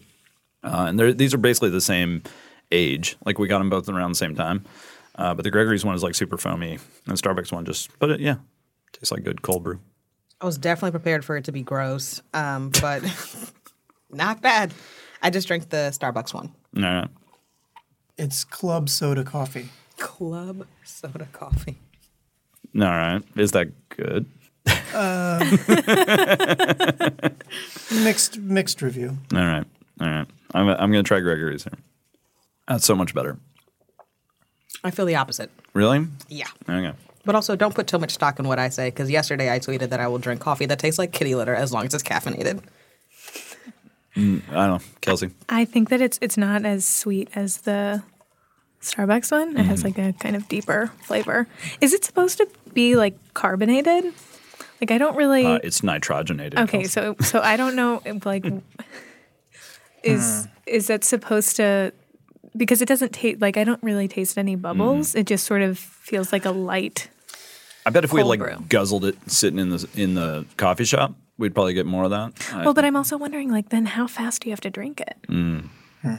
Uh, 0.64 0.86
and 0.90 1.00
these 1.18 1.34
are 1.34 1.38
basically 1.38 1.70
the 1.70 1.80
same 1.82 2.22
age. 2.72 3.16
Like 3.26 3.40
we 3.40 3.48
got 3.48 3.60
them 3.60 3.70
both 3.70 3.88
around 3.88 4.12
the 4.12 4.16
same 4.16 4.36
time. 4.36 4.66
Uh, 5.18 5.34
but 5.34 5.44
the 5.44 5.52
Gregory's 5.52 5.84
one 5.84 5.96
is 5.96 6.04
like 6.04 6.16
super 6.16 6.38
foamy, 6.38 6.74
and 6.74 6.82
the 7.06 7.14
Starbucks 7.22 7.52
one 7.52 7.66
just, 7.66 7.90
but 8.00 8.12
it, 8.12 8.20
yeah, 8.20 8.36
tastes 8.94 9.12
like 9.12 9.24
good 9.24 9.42
cold 9.42 9.64
brew. 9.64 9.80
I 10.40 10.46
was 10.46 10.58
definitely 10.58 10.92
prepared 10.92 11.26
for 11.26 11.36
it 11.38 11.46
to 11.46 11.52
be 11.52 11.64
gross, 11.64 12.22
um, 12.34 12.70
but 12.82 13.02
not 14.12 14.42
bad. 14.42 14.74
I 15.24 15.32
just 15.32 15.48
drank 15.48 15.70
the 15.70 15.90
Starbucks 15.92 16.34
one. 16.34 16.54
No, 16.74 17.08
It's 18.18 18.44
club 18.44 18.88
soda 18.90 19.24
coffee. 19.24 19.70
Club 19.98 20.68
soda 20.84 21.28
coffee. 21.34 21.78
All 22.76 22.82
right. 22.84 23.24
Is 23.36 23.54
that 23.54 23.72
good? 23.90 24.28
Mixed 28.04 28.38
mixed 28.38 28.82
review. 28.82 29.18
All 29.34 29.40
right. 29.40 29.66
All 30.02 30.08
right. 30.08 30.28
I'm, 30.54 30.68
I'm 30.70 30.92
going 30.92 31.04
to 31.04 31.08
try 31.08 31.20
Gregory's 31.20 31.64
here. 31.64 31.74
That's 32.68 32.86
so 32.86 32.96
much 32.96 33.14
better. 33.16 33.38
I 34.84 34.92
feel 34.92 35.06
the 35.06 35.16
opposite. 35.16 35.50
Really? 35.74 36.08
Yeah. 36.30 36.48
Okay. 36.70 36.94
But 37.26 37.36
also, 37.36 37.56
don't 37.56 37.76
put 37.76 37.88
too 37.88 38.00
much 38.00 38.12
stock 38.14 38.40
in 38.40 38.48
what 38.48 38.58
I 38.58 38.70
say 38.70 38.88
because 38.90 39.10
yesterday 39.10 39.54
I 39.54 39.60
tweeted 39.60 39.90
that 39.90 40.00
I 40.00 40.08
will 40.08 40.18
drink 40.20 40.40
coffee 40.40 40.66
that 40.68 40.80
tastes 40.80 40.98
like 40.98 41.12
kitty 41.12 41.36
litter 41.36 41.54
as 41.54 41.74
long 41.74 41.86
as 41.86 41.94
it's 41.94 42.04
caffeinated. 42.04 42.62
I 44.16 44.20
don't 44.20 44.42
know, 44.52 44.80
Kelsey. 45.02 45.32
I 45.50 45.66
think 45.66 45.90
that 45.90 46.02
it's 46.02 46.18
it's 46.22 46.38
not 46.38 46.66
as 46.66 46.86
sweet 46.86 47.30
as 47.36 47.58
the 47.62 48.02
Starbucks 48.82 49.32
one. 49.32 49.58
It 49.58 49.66
has 49.66 49.84
like 49.84 49.98
a 50.00 50.14
kind 50.14 50.36
of 50.36 50.48
deeper 50.48 50.88
flavor. 51.04 51.48
Is 51.82 51.94
it 51.94 52.04
supposed 52.04 52.38
to 52.38 52.48
be 52.74 52.96
like 52.96 53.16
carbonated? 53.34 54.06
Like 54.82 54.92
I 54.92 54.98
don't 54.98 55.16
really. 55.16 55.46
Uh, 55.46 55.60
it's 55.64 55.82
nitrogenated. 55.82 56.58
okay, 56.60 56.80
Kelsey. 56.84 56.88
so 56.88 57.16
so 57.22 57.42
I 57.42 57.58
don't 57.58 57.76
know. 57.76 58.02
if, 58.06 58.26
Like, 58.26 58.46
is 60.04 60.48
is 60.66 60.88
that 60.88 61.04
supposed 61.04 61.58
to? 61.58 61.92
Because 62.58 62.82
it 62.82 62.88
doesn't 62.88 63.14
taste 63.14 63.42
like 63.42 63.58
I 63.58 63.64
don't 63.64 63.82
really 63.84 64.08
taste 64.08 64.38
any 64.38 64.56
bubbles. 64.56 65.10
Mm-hmm. 65.10 65.20
It 65.20 65.28
just 65.28 65.46
sort 65.46 65.62
of 65.62 65.78
feels 65.78 66.34
like 66.34 66.46
a 66.46 66.52
light. 66.52 67.10
I 67.86 67.90
bet 67.90 68.04
if 68.04 68.12
we 68.12 68.22
cold 68.22 68.30
like 68.30 68.40
brew. 68.40 68.66
guzzled 68.68 69.06
it 69.06 69.16
sitting 69.32 69.60
in 69.60 69.70
the 69.70 69.88
in 69.96 70.14
the 70.16 70.46
coffee 70.58 70.84
shop, 70.84 71.14
we'd 71.38 71.54
probably 71.54 71.74
get 71.74 71.86
more 71.86 72.04
of 72.04 72.10
that. 72.12 72.34
I, 72.54 72.66
Well, 72.66 72.74
but 72.74 72.84
I'm 72.84 72.96
also 72.96 73.18
wondering, 73.18 73.50
like, 73.50 73.70
then 73.70 73.86
how 73.86 74.08
fast 74.08 74.42
do 74.42 74.50
you 74.50 74.52
have 74.52 74.62
to 74.62 74.70
drink 74.70 75.00
it? 75.00 75.18
Mm. 75.30 75.70
Hmm. 76.02 76.16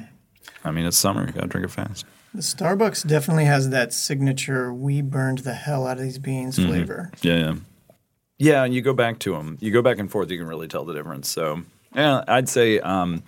I 0.65 0.71
mean, 0.71 0.87
it's 0.87 0.97
summer. 0.97 1.27
You 1.27 1.33
gotta 1.33 1.47
drink 1.47 1.67
it 1.67 1.71
fast. 1.71 2.07
The 2.35 2.43
Starbucks 2.43 3.07
definitely 3.07 3.45
has 3.45 3.71
that 3.71 3.93
signature 3.93 4.73
"we 4.73 5.03
burned 5.03 5.39
the 5.39 5.55
hell 5.55 5.87
out 5.87 5.99
of 5.99 6.03
these 6.03 6.19
beans" 6.19 6.59
mm-hmm. 6.59 6.69
flavor. 6.69 7.13
Yeah, 7.23 7.37
yeah, 7.37 7.55
yeah. 8.39 8.65
And 8.65 8.75
you 8.75 8.83
go 8.83 8.93
back 8.93 9.19
to 9.21 9.33
them. 9.33 9.59
You 9.61 9.71
go 9.71 9.83
back 9.83 9.99
and 9.99 10.11
forth. 10.11 10.31
You 10.31 10.39
can 10.39 10.47
really 10.47 10.69
tell 10.69 10.85
the 10.85 10.95
difference. 10.95 11.29
So, 11.29 11.63
yeah, 11.95 12.25
I'd 12.27 12.49
say. 12.49 12.81
Um, 12.81 13.23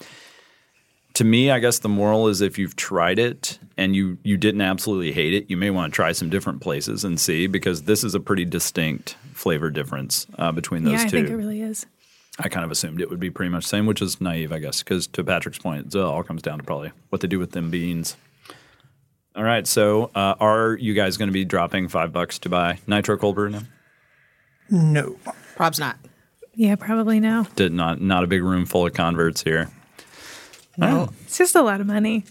to 1.21 1.25
me, 1.25 1.51
I 1.51 1.59
guess 1.59 1.81
the 1.81 1.89
moral 1.91 2.29
is 2.29 2.41
if 2.41 2.59
you've 2.59 2.77
tried 2.77 3.19
it 3.19 3.59
and 3.77 3.95
you 3.95 4.17
you 4.23 4.39
didn't 4.39 4.63
absolutely 4.63 5.13
hate 5.13 5.35
it, 5.35 5.51
you 5.51 5.57
may 5.59 5.69
want 5.69 5.93
to 5.93 5.95
try 5.95 6.13
some 6.13 6.31
different 6.31 6.63
places 6.63 7.05
and 7.05 7.21
see 7.21 7.47
because 7.47 7.83
this 7.83 8.03
is 8.03 8.15
a 8.15 8.21
pretty 8.21 8.47
distinct 8.47 9.17
flavor 9.35 9.69
difference 9.69 10.27
uh, 10.39 10.51
between 10.51 10.85
those 10.85 10.95
yeah, 10.95 11.03
I 11.03 11.09
two. 11.09 11.19
think 11.19 11.29
it 11.29 11.37
really 11.37 11.61
is. 11.61 11.85
I 12.39 12.49
kind 12.49 12.65
of 12.65 12.71
assumed 12.71 13.03
it 13.03 13.11
would 13.11 13.21
be 13.21 13.29
pretty 13.29 13.51
much 13.51 13.65
the 13.65 13.69
same, 13.69 13.85
which 13.85 14.01
is 14.01 14.19
naive, 14.19 14.51
I 14.51 14.61
guess, 14.61 14.83
because 14.83 15.07
to 15.09 15.23
Patrick's 15.23 15.59
point, 15.59 15.95
it 15.95 16.01
all 16.01 16.23
comes 16.23 16.41
down 16.41 16.57
to 16.57 16.65
probably 16.65 16.91
what 17.11 17.21
they 17.21 17.29
do 17.29 17.39
with 17.39 17.51
them 17.51 17.71
beans. 17.71 18.17
All 19.37 19.45
right, 19.45 19.67
so 19.67 20.11
uh, 20.15 20.37
are 20.41 20.73
you 20.81 20.95
guys 20.95 21.19
going 21.19 21.29
to 21.29 21.35
be 21.35 21.45
dropping 21.45 21.89
five 21.89 22.15
bucks 22.15 22.39
to 22.39 22.49
buy 22.49 22.79
Nitro 22.87 23.19
Cold 23.19 23.35
Brew 23.35 23.51
now? 23.51 23.63
No, 24.71 25.19
Prob's 25.55 25.79
not. 25.79 25.99
Yeah, 26.55 26.77
probably 26.77 27.21
no. 27.21 27.47
Did 27.57 27.73
not 27.73 28.01
not 28.01 28.25
a 28.25 28.27
big 28.27 28.43
room 28.43 28.65
full 28.65 28.87
of 28.87 28.95
converts 28.95 29.43
here. 29.43 29.69
It's 31.25 31.39
just 31.39 31.55
a 31.55 31.63
lot 31.63 31.81
of 31.81 31.87
money. 31.87 32.25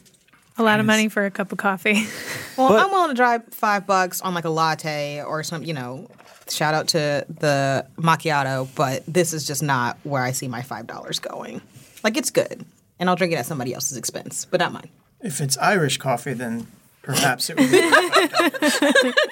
A 0.57 0.63
lot 0.63 0.79
of 0.81 0.85
money 0.85 1.07
for 1.07 1.25
a 1.25 1.31
cup 1.31 1.51
of 1.51 1.57
coffee. 1.57 2.05
Well, 2.57 2.67
But- 2.67 2.85
I'm 2.85 2.91
willing 2.91 3.09
to 3.11 3.15
drive 3.15 3.43
five 3.51 3.87
bucks 3.87 4.19
on 4.19 4.33
like 4.33 4.43
a 4.43 4.49
latte 4.49 5.23
or 5.23 5.43
some, 5.43 5.63
you 5.63 5.73
know, 5.73 6.09
shout 6.49 6.73
out 6.73 6.89
to 6.89 7.25
the 7.29 7.85
macchiato, 7.97 8.67
but 8.75 9.01
this 9.07 9.31
is 9.31 9.47
just 9.47 9.63
not 9.63 9.97
where 10.03 10.21
I 10.21 10.33
see 10.33 10.49
my 10.49 10.61
five 10.61 10.85
dollars 10.85 11.19
going. 11.19 11.61
Like 12.03 12.17
it's 12.17 12.31
good, 12.31 12.65
and 12.99 13.09
I'll 13.09 13.15
drink 13.15 13.31
it 13.31 13.37
at 13.37 13.45
somebody 13.45 13.73
else's 13.73 13.95
expense, 13.95 14.43
but 14.43 14.59
not 14.59 14.73
mine. 14.73 14.89
if 15.21 15.39
it's 15.39 15.57
Irish 15.59 15.97
coffee, 15.99 16.33
then 16.33 16.67
perhaps 17.01 17.49
it 17.49 17.57
would. 17.57 17.71
Be. 17.71 19.13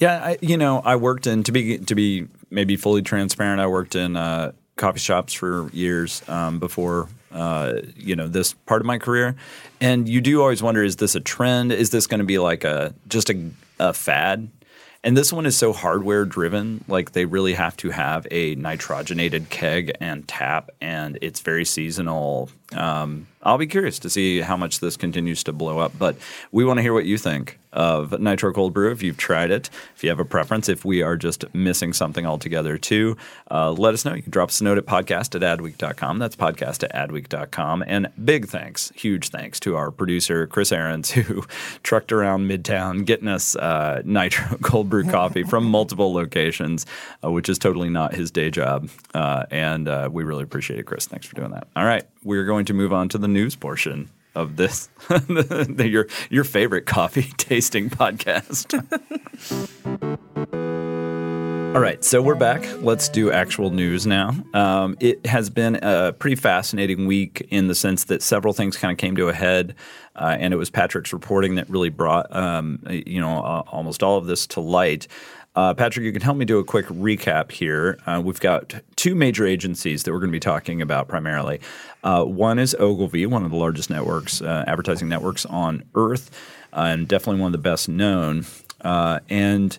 Yeah, 0.00 0.24
I, 0.24 0.38
you 0.40 0.56
know, 0.56 0.80
I 0.84 0.94
worked 0.94 1.26
in 1.26 1.42
to 1.42 1.50
be 1.52 1.78
to 1.78 1.94
be 1.96 2.28
maybe 2.50 2.76
fully 2.76 3.02
transparent. 3.02 3.60
I 3.60 3.66
worked 3.66 3.96
in 3.96 4.16
uh, 4.16 4.52
coffee 4.76 5.00
shops 5.00 5.32
for 5.32 5.68
years 5.72 6.22
um, 6.28 6.60
before 6.60 7.08
uh, 7.32 7.80
you 7.96 8.16
know 8.16 8.28
this 8.28 8.54
part 8.54 8.80
of 8.80 8.86
my 8.86 8.98
career, 8.98 9.36
and 9.80 10.08
you 10.08 10.20
do 10.20 10.40
always 10.40 10.62
wonder: 10.62 10.82
is 10.82 10.96
this 10.96 11.14
a 11.14 11.20
trend? 11.20 11.72
Is 11.72 11.90
this 11.90 12.06
going 12.06 12.20
to 12.20 12.26
be 12.26 12.38
like 12.38 12.64
a 12.64 12.94
just 13.08 13.30
a, 13.30 13.50
a 13.78 13.92
fad? 13.92 14.48
And 15.04 15.16
this 15.16 15.32
one 15.32 15.46
is 15.46 15.56
so 15.56 15.72
hardware 15.72 16.24
driven, 16.24 16.84
like 16.88 17.12
they 17.12 17.24
really 17.24 17.54
have 17.54 17.76
to 17.78 17.90
have 17.90 18.26
a 18.32 18.56
nitrogenated 18.56 19.48
keg 19.48 19.92
and 20.00 20.26
tap, 20.26 20.70
and 20.80 21.18
it's 21.22 21.40
very 21.40 21.64
seasonal. 21.64 22.50
Um, 22.72 23.28
I'll 23.42 23.58
be 23.58 23.68
curious 23.68 24.00
to 24.00 24.10
see 24.10 24.40
how 24.40 24.56
much 24.56 24.80
this 24.80 24.96
continues 24.96 25.44
to 25.44 25.52
blow 25.52 25.78
up, 25.78 25.96
but 25.96 26.16
we 26.50 26.64
want 26.64 26.78
to 26.78 26.82
hear 26.82 26.92
what 26.92 27.04
you 27.04 27.16
think 27.16 27.57
of 27.72 28.18
Nitro 28.18 28.52
Cold 28.52 28.74
Brew. 28.74 28.90
If 28.90 29.02
you've 29.02 29.16
tried 29.16 29.50
it, 29.50 29.70
if 29.94 30.02
you 30.02 30.10
have 30.10 30.20
a 30.20 30.24
preference, 30.24 30.68
if 30.68 30.84
we 30.84 31.02
are 31.02 31.16
just 31.16 31.44
missing 31.54 31.92
something 31.92 32.26
altogether 32.26 32.78
too, 32.78 33.16
uh, 33.50 33.72
let 33.72 33.94
us 33.94 34.04
know. 34.04 34.14
You 34.14 34.22
can 34.22 34.30
drop 34.30 34.48
us 34.48 34.60
a 34.60 34.64
note 34.64 34.78
at 34.78 34.86
podcast 34.86 35.34
at 35.34 35.58
adweek.com. 35.58 36.18
That's 36.18 36.36
podcast 36.36 36.84
at 36.84 37.10
adweek.com. 37.10 37.84
And 37.86 38.08
big 38.24 38.46
thanks, 38.48 38.92
huge 38.94 39.28
thanks 39.28 39.60
to 39.60 39.76
our 39.76 39.90
producer, 39.90 40.46
Chris 40.46 40.72
Ahrens, 40.72 41.10
who 41.12 41.44
trucked 41.82 42.12
around 42.12 42.48
Midtown 42.48 43.04
getting 43.04 43.28
us 43.28 43.56
uh, 43.56 44.02
Nitro 44.04 44.58
Cold 44.62 44.88
Brew 44.88 45.04
coffee 45.04 45.42
from 45.42 45.64
multiple 45.64 46.12
locations, 46.12 46.86
uh, 47.24 47.30
which 47.30 47.48
is 47.48 47.58
totally 47.58 47.90
not 47.90 48.14
his 48.14 48.30
day 48.30 48.50
job. 48.50 48.88
Uh, 49.14 49.44
and 49.50 49.88
uh, 49.88 50.08
we 50.10 50.24
really 50.24 50.42
appreciate 50.42 50.78
it, 50.78 50.84
Chris. 50.84 51.06
Thanks 51.06 51.26
for 51.26 51.36
doing 51.36 51.50
that. 51.50 51.68
All 51.76 51.84
right, 51.84 52.04
we're 52.22 52.44
going 52.44 52.64
to 52.66 52.74
move 52.74 52.92
on 52.92 53.08
to 53.10 53.18
the 53.18 53.28
news 53.28 53.54
portion 53.54 54.10
of 54.38 54.56
this, 54.56 54.88
your 55.78 56.06
your 56.30 56.44
favorite 56.44 56.86
coffee 56.86 57.22
tasting 57.36 57.90
podcast. 57.90 58.74
All 61.74 61.82
right, 61.82 62.02
so 62.02 62.22
we're 62.22 62.34
back. 62.34 62.66
Let's 62.82 63.10
do 63.10 63.30
actual 63.30 63.70
news 63.70 64.06
now. 64.06 64.34
Um, 64.54 64.96
it 65.00 65.26
has 65.26 65.50
been 65.50 65.78
a 65.82 66.14
pretty 66.14 66.36
fascinating 66.36 67.06
week 67.06 67.46
in 67.50 67.68
the 67.68 67.74
sense 67.74 68.04
that 68.04 68.22
several 68.22 68.54
things 68.54 68.76
kind 68.76 68.90
of 68.90 68.96
came 68.96 69.16
to 69.16 69.28
a 69.28 69.34
head, 69.34 69.74
uh, 70.16 70.36
and 70.40 70.54
it 70.54 70.56
was 70.56 70.70
Patrick's 70.70 71.12
reporting 71.12 71.56
that 71.56 71.68
really 71.68 71.90
brought 71.90 72.34
um, 72.34 72.80
you 72.88 73.20
know 73.20 73.40
uh, 73.40 73.62
almost 73.68 74.02
all 74.02 74.16
of 74.16 74.26
this 74.26 74.46
to 74.48 74.60
light. 74.60 75.08
Uh, 75.58 75.74
Patrick, 75.74 76.04
you 76.04 76.12
can 76.12 76.22
help 76.22 76.36
me 76.36 76.44
do 76.44 76.60
a 76.60 76.64
quick 76.64 76.86
recap 76.86 77.50
here. 77.50 77.98
Uh, 78.06 78.22
we've 78.24 78.38
got 78.38 78.74
two 78.94 79.16
major 79.16 79.44
agencies 79.44 80.04
that 80.04 80.12
we're 80.12 80.20
going 80.20 80.30
to 80.30 80.36
be 80.36 80.38
talking 80.38 80.80
about 80.80 81.08
primarily. 81.08 81.60
Uh, 82.02 82.24
one 82.24 82.58
is 82.58 82.76
Ogilvy, 82.78 83.26
one 83.26 83.44
of 83.44 83.50
the 83.50 83.56
largest 83.56 83.90
networks, 83.90 84.40
uh, 84.40 84.64
advertising 84.66 85.08
networks 85.08 85.44
on 85.46 85.84
Earth, 85.94 86.30
uh, 86.72 86.86
and 86.90 87.08
definitely 87.08 87.40
one 87.40 87.48
of 87.48 87.52
the 87.52 87.58
best 87.58 87.88
known. 87.88 88.46
Uh, 88.80 89.20
and 89.28 89.78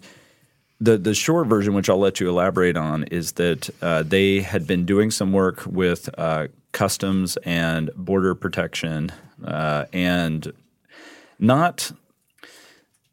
the 0.82 0.98
the 0.98 1.14
short 1.14 1.48
version, 1.48 1.74
which 1.74 1.90
I'll 1.90 2.00
let 2.00 2.20
you 2.20 2.30
elaborate 2.30 2.78
on, 2.78 3.04
is 3.06 3.34
that 3.34 3.70
uh, 3.82 4.04
they 4.04 4.42
had 4.42 4.68
been 4.68 4.86
doing 4.86 5.12
some 5.12 5.32
work 5.32 5.66
with 5.66 6.10
uh, 6.18 6.48
customs 6.72 7.38
and 7.38 7.90
border 7.96 8.36
protection, 8.36 9.12
and 9.44 10.52
not 11.38 11.92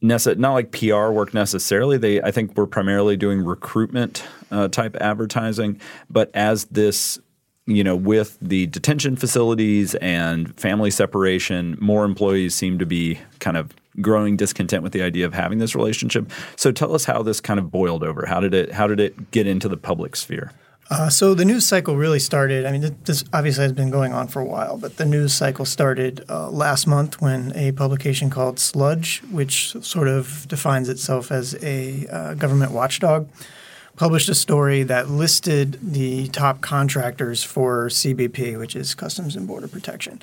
not 0.03 0.53
like 0.53 0.73
PR 0.73 1.09
work 1.11 1.33
necessarily. 1.35 1.99
They 1.99 2.21
I 2.21 2.31
think 2.31 2.57
were 2.57 2.67
primarily 2.67 3.17
doing 3.17 3.45
recruitment 3.45 4.25
uh, 4.51 4.69
type 4.69 4.97
advertising, 5.01 5.81
but 6.11 6.31
as 6.35 6.67
this 6.67 7.19
you 7.67 7.83
know, 7.83 7.97
with 7.97 8.39
the 8.41 8.67
detention 8.67 9.17
facilities 9.17 9.95
and 9.97 10.59
family 10.59 10.91
separation, 10.91 11.77
more 11.81 12.05
employees 12.05 12.55
seem 12.55 12.79
to 12.79 12.87
be 12.87 13.19
kind 13.41 13.57
of 13.57 13.73
growing 14.01 14.37
discontent 14.37 14.83
with 14.83 14.93
the 14.93 15.03
idea 15.03 15.27
of 15.27 15.35
having 15.35 15.59
this 15.59 15.75
relationship. 15.75 16.31
So 16.55 16.71
tell 16.71 16.95
us 16.95 17.05
how 17.05 17.23
this 17.23 17.41
kind 17.41 17.59
of 17.59 17.71
boiled 17.71 18.05
over. 18.05 18.27
How 18.27 18.41
did 18.41 18.55
it 18.55 18.73
how 18.73 18.87
did 18.87 19.01
it 19.01 19.31
get 19.31 19.47
into 19.47 19.69
the 19.69 19.77
public 19.77 20.17
sphere? 20.17 20.53
Uh, 20.89 21.09
so 21.09 21.35
the 21.35 21.45
news 21.45 21.67
cycle 21.67 21.97
really 21.97 22.21
started. 22.21 22.65
I 22.65 22.71
mean, 22.71 22.97
this 23.05 23.25
obviously 23.33 23.65
has 23.65 23.73
been 23.73 23.91
going 23.91 24.13
on 24.13 24.29
for 24.29 24.41
a 24.41 24.45
while, 24.45 24.79
but 24.79 24.99
the 24.99 25.05
news 25.05 25.35
cycle 25.35 25.65
started 25.65 26.25
uh, 26.29 26.49
last 26.49 26.87
month 26.87 27.21
when 27.21 27.53
a 27.57 27.73
publication 27.73 28.31
called 28.31 28.61
Sludge, 28.61 29.21
which 29.33 29.73
sort 29.83 30.07
of 30.07 30.47
defines 30.47 30.89
itself 30.89 31.33
as 31.33 31.57
a 31.61 32.07
uh, 32.07 32.35
government 32.35 32.71
watchdog, 32.71 33.29
published 33.97 34.29
a 34.29 34.35
story 34.35 34.83
that 34.85 35.11
listed 35.11 35.79
the 35.83 36.29
top 36.29 36.61
contractors 36.61 37.43
for 37.43 37.89
CBP, 37.89 38.59
which 38.59 38.77
is 38.77 38.95
Customs 38.95 39.35
and 39.37 39.47
Border 39.47 39.69
Protection, 39.69 40.21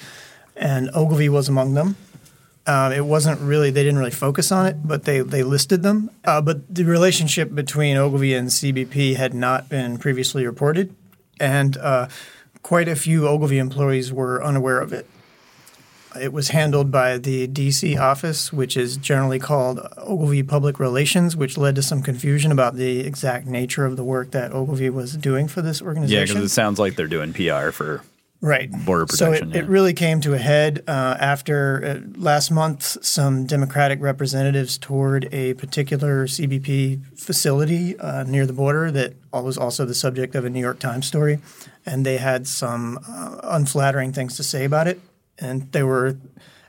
and 0.56 0.90
Ogilvy 0.94 1.30
was 1.30 1.50
among 1.50 1.74
them. 1.74 1.96
Um, 2.66 2.94
it 2.94 3.06
wasn't 3.06 3.42
really 3.42 3.72
they 3.72 3.84
didn't 3.84 4.00
really 4.00 4.12
focus 4.12 4.52
on 4.52 4.66
it, 4.66 4.88
but 4.88 5.04
they 5.04 5.20
they 5.20 5.44
listed 5.44 5.84
them. 5.84 6.10
Uh, 6.24 6.42
but 6.42 6.74
the 6.74 6.86
relationship 6.86 7.54
between 7.54 7.98
Ogilvy 7.98 8.34
and 8.34 8.48
CBP 8.48 9.16
had 9.16 9.34
not 9.34 9.68
been 9.68 9.98
previously 9.98 10.46
reported, 10.46 10.96
and 11.40 11.76
uh, 11.78 12.08
quite 12.62 12.88
a 12.88 12.96
few 12.96 13.28
Ogilvy 13.28 13.58
employees 13.58 14.14
were 14.14 14.42
unaware 14.42 14.80
of 14.80 14.94
it. 14.94 15.08
It 16.20 16.34
was 16.34 16.50
handled 16.50 16.92
by 16.92 17.18
the 17.18 17.48
DC 17.48 18.00
office, 18.00 18.54
which 18.54 18.78
is 18.78 18.98
generally 18.98 19.40
called 19.40 19.80
Ogilvy 19.98 20.44
Public 20.44 20.80
Relations, 20.80 21.36
which 21.36 21.58
led 21.58 21.76
to 21.76 21.82
some 21.82 22.02
confusion 22.02 22.52
about 22.52 22.76
the 22.76 23.02
exact 23.02 23.48
nature 23.48 23.86
of 23.86 23.98
the 23.98 24.04
work 24.04 24.32
that 24.32 24.52
Ogilvy 24.52 24.90
was 24.90 25.18
doing 25.18 25.48
for 25.48 25.62
this 25.62 25.82
organization. 25.82 26.20
Yeah, 26.20 26.26
because 26.26 26.52
it 26.52 26.54
sounds 26.54 26.80
like 26.80 26.96
they're 26.96 27.08
doing 27.08 27.34
PR 27.34 27.72
for 27.72 28.04
right 28.44 28.70
border 28.86 29.06
protection, 29.06 29.50
So 29.50 29.50
it, 29.50 29.56
yeah. 29.56 29.64
it 29.64 29.70
really 29.70 29.94
came 29.94 30.20
to 30.22 30.34
a 30.34 30.38
head 30.38 30.84
uh, 30.86 31.18
after 31.20 31.84
uh, 32.04 32.20
last 32.20 32.52
month. 32.52 33.04
Some 33.04 33.46
Democratic 33.46 34.02
representatives 34.02 34.78
toured 34.78 35.30
a 35.32 35.54
particular 35.56 36.28
CBP 36.28 37.18
facility 37.18 37.98
uh, 37.98 38.24
near 38.24 38.46
the 38.46 38.54
border 38.54 38.92
that 38.92 39.14
was 39.32 39.58
also 39.58 39.86
the 39.86 39.96
subject 39.96 40.36
of 40.36 40.46
a 40.46 40.50
New 40.50 40.60
York 40.60 40.80
Times 40.80 41.08
story, 41.08 41.40
and 41.86 42.06
they 42.06 42.18
had 42.18 42.46
some 42.46 43.00
uh, 43.08 43.40
unflattering 43.44 44.12
things 44.12 44.36
to 44.38 44.44
say 44.44 44.66
about 44.66 44.88
it. 44.88 45.00
And 45.40 45.72
there 45.72 45.86
were 45.86 46.18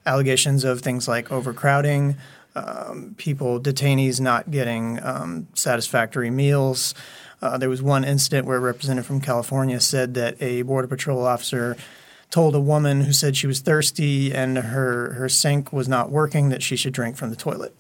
allegations 0.06 0.64
of 0.64 0.80
things 0.80 1.06
like 1.09 1.30
overcrowding. 1.30 2.16
um, 2.54 3.14
people, 3.16 3.61
detainees 3.61 4.21
not 4.21 4.50
getting 4.50 5.02
um, 5.02 5.49
satisfactory 5.54 6.30
meals. 6.30 6.94
Uh, 7.42 7.59
there 7.59 7.68
was 7.68 7.83
one 7.83 8.04
incident 8.04 8.47
where 8.47 8.56
a 8.56 8.61
representative 8.61 9.06
from 9.06 9.21
California 9.21 9.80
said 9.80 10.14
that 10.14 10.40
a 10.40 10.62
Border 10.62 10.88
Patrol 10.88 11.25
officer 11.25 11.76
told 12.30 12.54
a 12.54 12.61
woman 12.61 13.02
who 13.02 13.12
said 13.12 13.37
she 13.37 13.47
was 13.47 13.61
thirsty 13.61 14.33
and 14.33 14.56
her, 14.56 15.14
her 15.14 15.28
sink 15.28 15.73
was 15.73 15.88
not 15.88 16.11
working 16.11 16.49
that 16.49 16.62
she 16.62 16.76
should 16.76 16.92
drink 16.92 17.16
from 17.16 17.30
the 17.30 17.37
toilet. 17.37 17.76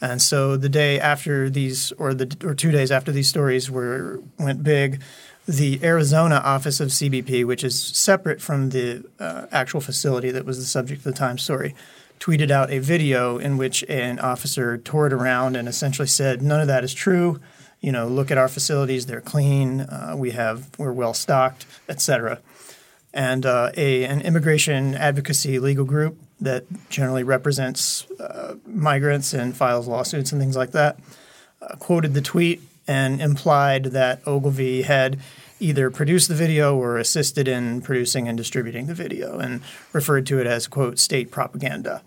And 0.00 0.22
so 0.22 0.56
the 0.56 0.68
day 0.68 1.00
after 1.00 1.50
these, 1.50 1.92
or 1.92 2.14
the 2.14 2.36
or 2.46 2.54
two 2.54 2.70
days 2.70 2.92
after 2.92 3.10
these 3.10 3.28
stories 3.28 3.68
were 3.68 4.20
went 4.38 4.62
big, 4.62 5.02
the 5.48 5.80
Arizona 5.82 6.42
office 6.44 6.78
of 6.78 6.88
CBP, 6.88 7.46
which 7.46 7.64
is 7.64 7.82
separate 7.82 8.42
from 8.42 8.68
the 8.68 9.02
uh, 9.18 9.46
actual 9.50 9.80
facility 9.80 10.30
that 10.30 10.44
was 10.44 10.58
the 10.58 10.66
subject 10.66 10.98
of 10.98 11.04
the 11.04 11.18
Times 11.18 11.42
story, 11.42 11.74
tweeted 12.20 12.50
out 12.50 12.70
a 12.70 12.78
video 12.80 13.38
in 13.38 13.56
which 13.56 13.82
an 13.88 14.18
officer 14.18 14.76
toured 14.76 15.10
around 15.12 15.56
and 15.56 15.66
essentially 15.66 16.06
said, 16.06 16.42
"None 16.42 16.60
of 16.60 16.66
that 16.66 16.84
is 16.84 16.92
true. 16.92 17.40
You 17.80 17.92
know, 17.92 18.06
look 18.08 18.30
at 18.30 18.36
our 18.36 18.48
facilities; 18.48 19.06
they're 19.06 19.22
clean. 19.22 19.80
Uh, 19.80 20.14
we 20.18 20.32
have 20.32 20.68
we're 20.78 20.92
well 20.92 21.14
stocked, 21.14 21.64
etc." 21.88 22.40
And 23.14 23.46
uh, 23.46 23.72
a 23.74 24.04
an 24.04 24.20
immigration 24.20 24.94
advocacy 24.94 25.58
legal 25.58 25.86
group 25.86 26.18
that 26.42 26.64
generally 26.90 27.22
represents 27.22 28.08
uh, 28.20 28.56
migrants 28.66 29.32
and 29.32 29.56
files 29.56 29.88
lawsuits 29.88 30.30
and 30.30 30.40
things 30.40 30.56
like 30.56 30.72
that 30.72 30.98
uh, 31.62 31.74
quoted 31.76 32.12
the 32.12 32.20
tweet 32.20 32.60
and 32.88 33.20
implied 33.20 33.84
that 33.86 34.26
Ogilvy 34.26 34.82
had 34.82 35.18
either 35.60 35.90
produced 35.90 36.28
the 36.28 36.34
video 36.34 36.76
or 36.76 36.98
assisted 36.98 37.46
in 37.46 37.80
producing 37.82 38.28
and 38.28 38.38
distributing 38.38 38.86
the 38.86 38.94
video 38.94 39.38
and 39.38 39.60
referred 39.92 40.26
to 40.26 40.40
it 40.40 40.46
as, 40.46 40.66
quote, 40.66 40.98
state 40.98 41.30
propaganda. 41.30 42.02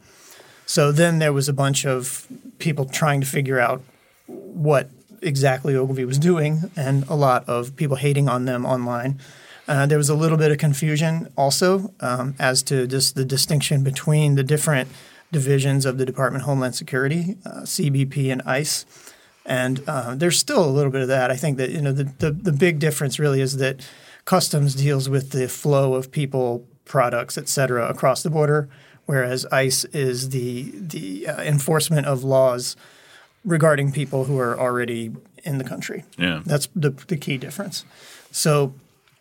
So 0.65 0.91
then 0.91 1.19
there 1.19 1.33
was 1.33 1.49
a 1.49 1.53
bunch 1.53 1.85
of 1.85 2.27
people 2.59 2.85
trying 2.85 3.21
to 3.21 3.27
figure 3.27 3.59
out 3.59 3.81
what 4.25 4.89
exactly 5.21 5.75
Ogilvy 5.75 6.05
was 6.05 6.17
doing 6.17 6.71
and 6.75 7.07
a 7.07 7.15
lot 7.15 7.47
of 7.47 7.75
people 7.75 7.97
hating 7.97 8.27
on 8.27 8.45
them 8.45 8.65
online. 8.65 9.19
Uh, 9.67 9.85
there 9.85 9.97
was 9.97 10.09
a 10.09 10.15
little 10.15 10.37
bit 10.37 10.51
of 10.51 10.57
confusion 10.57 11.27
also 11.37 11.93
um, 11.99 12.35
as 12.39 12.63
to 12.63 12.87
just 12.87 13.15
the 13.15 13.25
distinction 13.25 13.83
between 13.83 14.35
the 14.35 14.43
different 14.43 14.89
divisions 15.31 15.85
of 15.85 15.97
the 15.97 16.05
Department 16.05 16.43
of 16.43 16.45
Homeland 16.45 16.75
Security, 16.75 17.37
uh, 17.45 17.61
CBP 17.61 18.31
and 18.31 18.41
ICE. 18.43 18.85
And 19.45 19.83
uh, 19.87 20.15
there's 20.15 20.37
still 20.37 20.63
a 20.63 20.69
little 20.69 20.91
bit 20.91 21.01
of 21.01 21.07
that. 21.07 21.31
I 21.31 21.35
think 21.35 21.57
that 21.57 21.71
you 21.71 21.81
know 21.81 21.91
the, 21.91 22.05
the, 22.19 22.31
the 22.31 22.51
big 22.51 22.79
difference 22.79 23.19
really 23.19 23.41
is 23.41 23.57
that 23.57 23.87
customs 24.25 24.75
deals 24.75 25.09
with 25.09 25.31
the 25.31 25.47
flow 25.47 25.95
of 25.95 26.11
people, 26.11 26.65
products, 26.85 27.37
et 27.37 27.49
cetera, 27.49 27.87
across 27.89 28.21
the 28.23 28.29
border, 28.29 28.69
whereas 29.05 29.45
ICE 29.47 29.85
is 29.85 30.29
the 30.29 30.71
the 30.75 31.27
uh, 31.27 31.41
enforcement 31.41 32.05
of 32.05 32.23
laws 32.23 32.75
regarding 33.43 33.91
people 33.91 34.25
who 34.25 34.37
are 34.37 34.59
already 34.59 35.11
in 35.43 35.57
the 35.57 35.63
country. 35.63 36.03
Yeah. 36.17 36.41
that's 36.45 36.67
the 36.75 36.91
the 37.07 37.17
key 37.17 37.37
difference. 37.37 37.83
So 38.31 38.73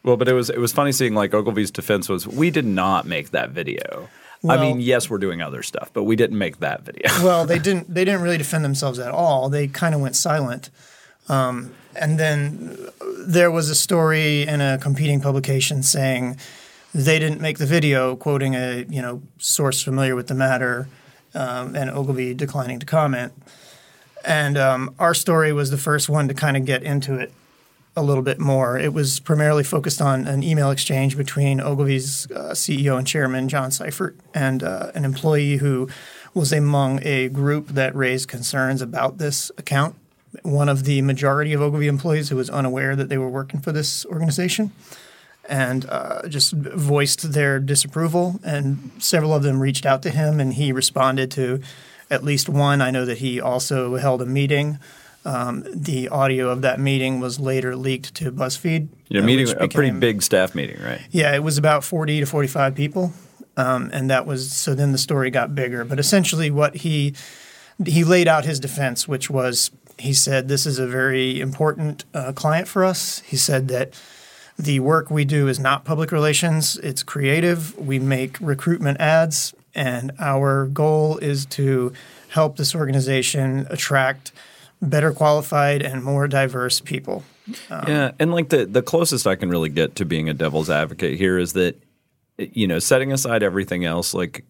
Well, 0.03 0.17
but 0.17 0.29
it 0.29 0.35
was 0.35 0.51
it 0.51 0.59
was 0.59 0.73
funny 0.73 0.93
seeing 0.93 1.15
like 1.15 1.33
Ogilvy's 1.33 1.71
defense 1.71 2.09
was 2.09 2.27
we 2.27 2.51
did 2.51 2.67
not 2.67 3.07
make 3.07 3.31
that 3.31 3.51
video. 3.51 4.09
I 4.49 4.57
mean, 4.57 4.81
yes, 4.81 5.11
we're 5.11 5.19
doing 5.19 5.43
other 5.43 5.63
stuff, 5.63 5.91
but 5.93 6.05
we 6.05 6.17
didn't 6.17 6.39
make 6.39 6.61
that 6.61 6.83
video. 6.83 7.09
well, 7.23 7.45
they 7.45 7.59
didn't 7.67 7.93
they 7.93 8.05
didn't 8.05 8.23
really 8.23 8.39
defend 8.39 8.65
themselves 8.65 8.99
at 8.99 9.11
all. 9.11 9.49
They 9.49 9.69
kind 9.69 9.95
of 9.95 10.01
went 10.01 10.17
silent. 10.17 10.71
Um, 11.29 11.75
and 11.95 12.19
then 12.19 12.77
there 13.19 13.51
was 13.51 13.69
a 13.69 13.75
story 13.75 14.43
in 14.43 14.61
a 14.61 14.79
competing 14.79 15.21
publication 15.21 15.83
saying 15.83 16.39
they 16.95 17.19
didn't 17.19 17.41
make 17.41 17.59
the 17.59 17.67
video, 17.67 18.17
quoting 18.17 18.55
a 18.55 18.85
you 18.89 19.03
know 19.03 19.23
source 19.39 19.83
familiar 19.83 20.17
with 20.17 20.29
the 20.29 20.35
matter, 20.35 20.89
um, 21.35 21.77
and 21.77 21.91
Ogilvy 21.91 22.35
declining 22.35 22.79
to 22.79 22.87
comment. 22.87 23.33
And 24.25 24.59
um, 24.59 24.95
our 24.99 25.15
story 25.15 25.53
was 25.53 25.71
the 25.71 25.79
first 25.79 26.09
one 26.09 26.29
to 26.29 26.35
kind 26.35 26.57
of 26.57 26.65
get 26.65 26.83
into 26.83 27.15
it 27.15 27.33
a 27.97 28.03
little 28.03 28.23
bit 28.23 28.39
more. 28.39 28.79
It 28.79 28.93
was 28.93 29.21
primarily 29.21 29.65
focused 29.65 30.01
on 30.01 30.27
an 30.27 30.43
email 30.43 30.71
exchange 30.71 31.17
between 31.17 31.61
Ogilvy's 31.61 32.31
uh, 32.31 32.53
CEO 32.53 32.97
and 32.97 33.07
chairman, 33.07 33.49
John 33.49 33.71
Seifert, 33.71 34.17
and 34.33 34.63
uh, 34.63 34.93
an 34.95 35.05
employee 35.05 35.57
who 35.57 35.89
was 36.33 36.53
among 36.53 37.01
a 37.03 37.29
group 37.29 37.69
that 37.69 37.95
raised 37.95 38.29
concerns 38.29 38.81
about 38.81 39.19
this 39.19 39.51
account. 39.59 39.97
One 40.43 40.69
of 40.69 40.85
the 40.85 41.03
majority 41.03 41.53
of 41.53 41.61
Ogilvy 41.61 41.89
employees 41.89 42.29
who 42.29 42.37
was 42.37 42.49
unaware 42.49 42.95
that 42.95 43.09
they 43.09 43.19
were 43.19 43.29
working 43.29 43.61
for 43.61 43.73
this 43.73 44.07
organization 44.07 44.71
and 45.49 45.85
uh, 45.89 46.29
just 46.29 46.53
voiced 46.53 47.33
their 47.33 47.59
disapproval. 47.59 48.39
And 48.45 48.93
several 48.99 49.35
of 49.35 49.43
them 49.43 49.61
reached 49.61 49.85
out 49.85 50.03
to 50.03 50.11
him, 50.11 50.39
and 50.39 50.55
he 50.55 50.71
responded 50.71 51.33
to 51.33 51.61
at 52.09 52.23
least 52.23 52.49
one. 52.49 52.81
I 52.81 52.93
know 52.93 53.05
that 53.05 53.19
he 53.19 53.41
also 53.41 53.97
held 53.97 54.23
a 54.23 54.27
meeting. 54.27 54.79
Um, 55.25 55.67
the 55.75 56.09
audio 56.09 56.49
of 56.49 56.63
that 56.63 56.81
meeting 56.81 57.21
was 57.21 57.39
later 57.39 57.77
leaked 57.77 58.15
to 58.17 58.33
BuzzFeed. 58.33 58.89
You're 59.09 59.23
uh, 59.23 59.27
meeting 59.27 59.47
which 59.49 59.57
a 59.59 59.69
pretty 59.69 59.91
big 59.91 60.23
staff 60.23 60.55
meeting, 60.55 60.81
right? 60.83 61.03
Yeah, 61.11 61.35
it 61.35 61.43
was 61.43 61.59
about 61.59 61.85
40 61.85 62.21
to 62.21 62.27
45 62.27 62.75
people. 62.75 63.13
Um, 63.57 63.91
and 63.93 64.11
that 64.11 64.27
was 64.27 64.53
so 64.53 64.75
then 64.75 64.93
the 64.93 64.99
story 64.99 65.31
got 65.31 65.55
bigger. 65.55 65.85
But 65.85 65.99
essentially, 65.99 66.51
what 66.51 66.77
he 66.77 67.15
he 67.85 68.05
laid 68.05 68.29
out 68.29 68.45
his 68.45 68.61
defense, 68.61 69.07
which 69.09 69.29
was 69.29 69.71
he 69.99 70.15
said 70.15 70.49
this 70.49 70.67
is 70.67 70.79
a 70.79 70.87
very 70.87 71.41
important 71.41 72.05
uh, 72.15 72.33
client 72.33 72.69
for 72.69 72.85
us. 72.85 73.21
He 73.21 73.37
said 73.37 73.69
that 73.69 74.01
the 74.59 74.81
work 74.81 75.11
we 75.11 75.25
do 75.25 75.49
is 75.49 75.59
not 75.59 75.85
public 75.85 76.13
relations; 76.13 76.79
it's 76.79 77.03
creative. 77.03 77.77
We 77.77 77.99
make 77.99 78.39
recruitment 78.41 79.01
ads, 79.01 79.55
and 79.75 80.13
our 80.19 80.67
goal 80.67 81.19
is 81.19 81.45
to 81.47 81.93
help 82.29 82.57
this 82.57 82.75
organization 82.75 83.67
attract 83.69 84.33
better 84.83 85.13
qualified 85.13 85.83
and 85.83 86.03
more 86.03 86.29
diverse 86.29 86.81
people. 86.81 87.25
yeah, 87.71 88.13
and 88.19 88.33
like 88.33 88.49
the 88.49 88.65
the 88.67 88.83
closest 88.83 89.27
I 89.27 89.35
can 89.37 89.51
really 89.51 89.69
get 89.69 89.97
to 89.97 90.05
being 90.05 90.29
a 90.29 90.35
devil's 90.35 90.71
advocate 90.71 91.19
here 91.19 91.39
is 91.39 91.53
that 91.55 91.77
you 92.53 92.67
know, 92.67 92.79
setting 92.79 93.13
aside 93.13 93.43
everything 93.43 93.85
else, 93.85 94.15
like 94.15 94.45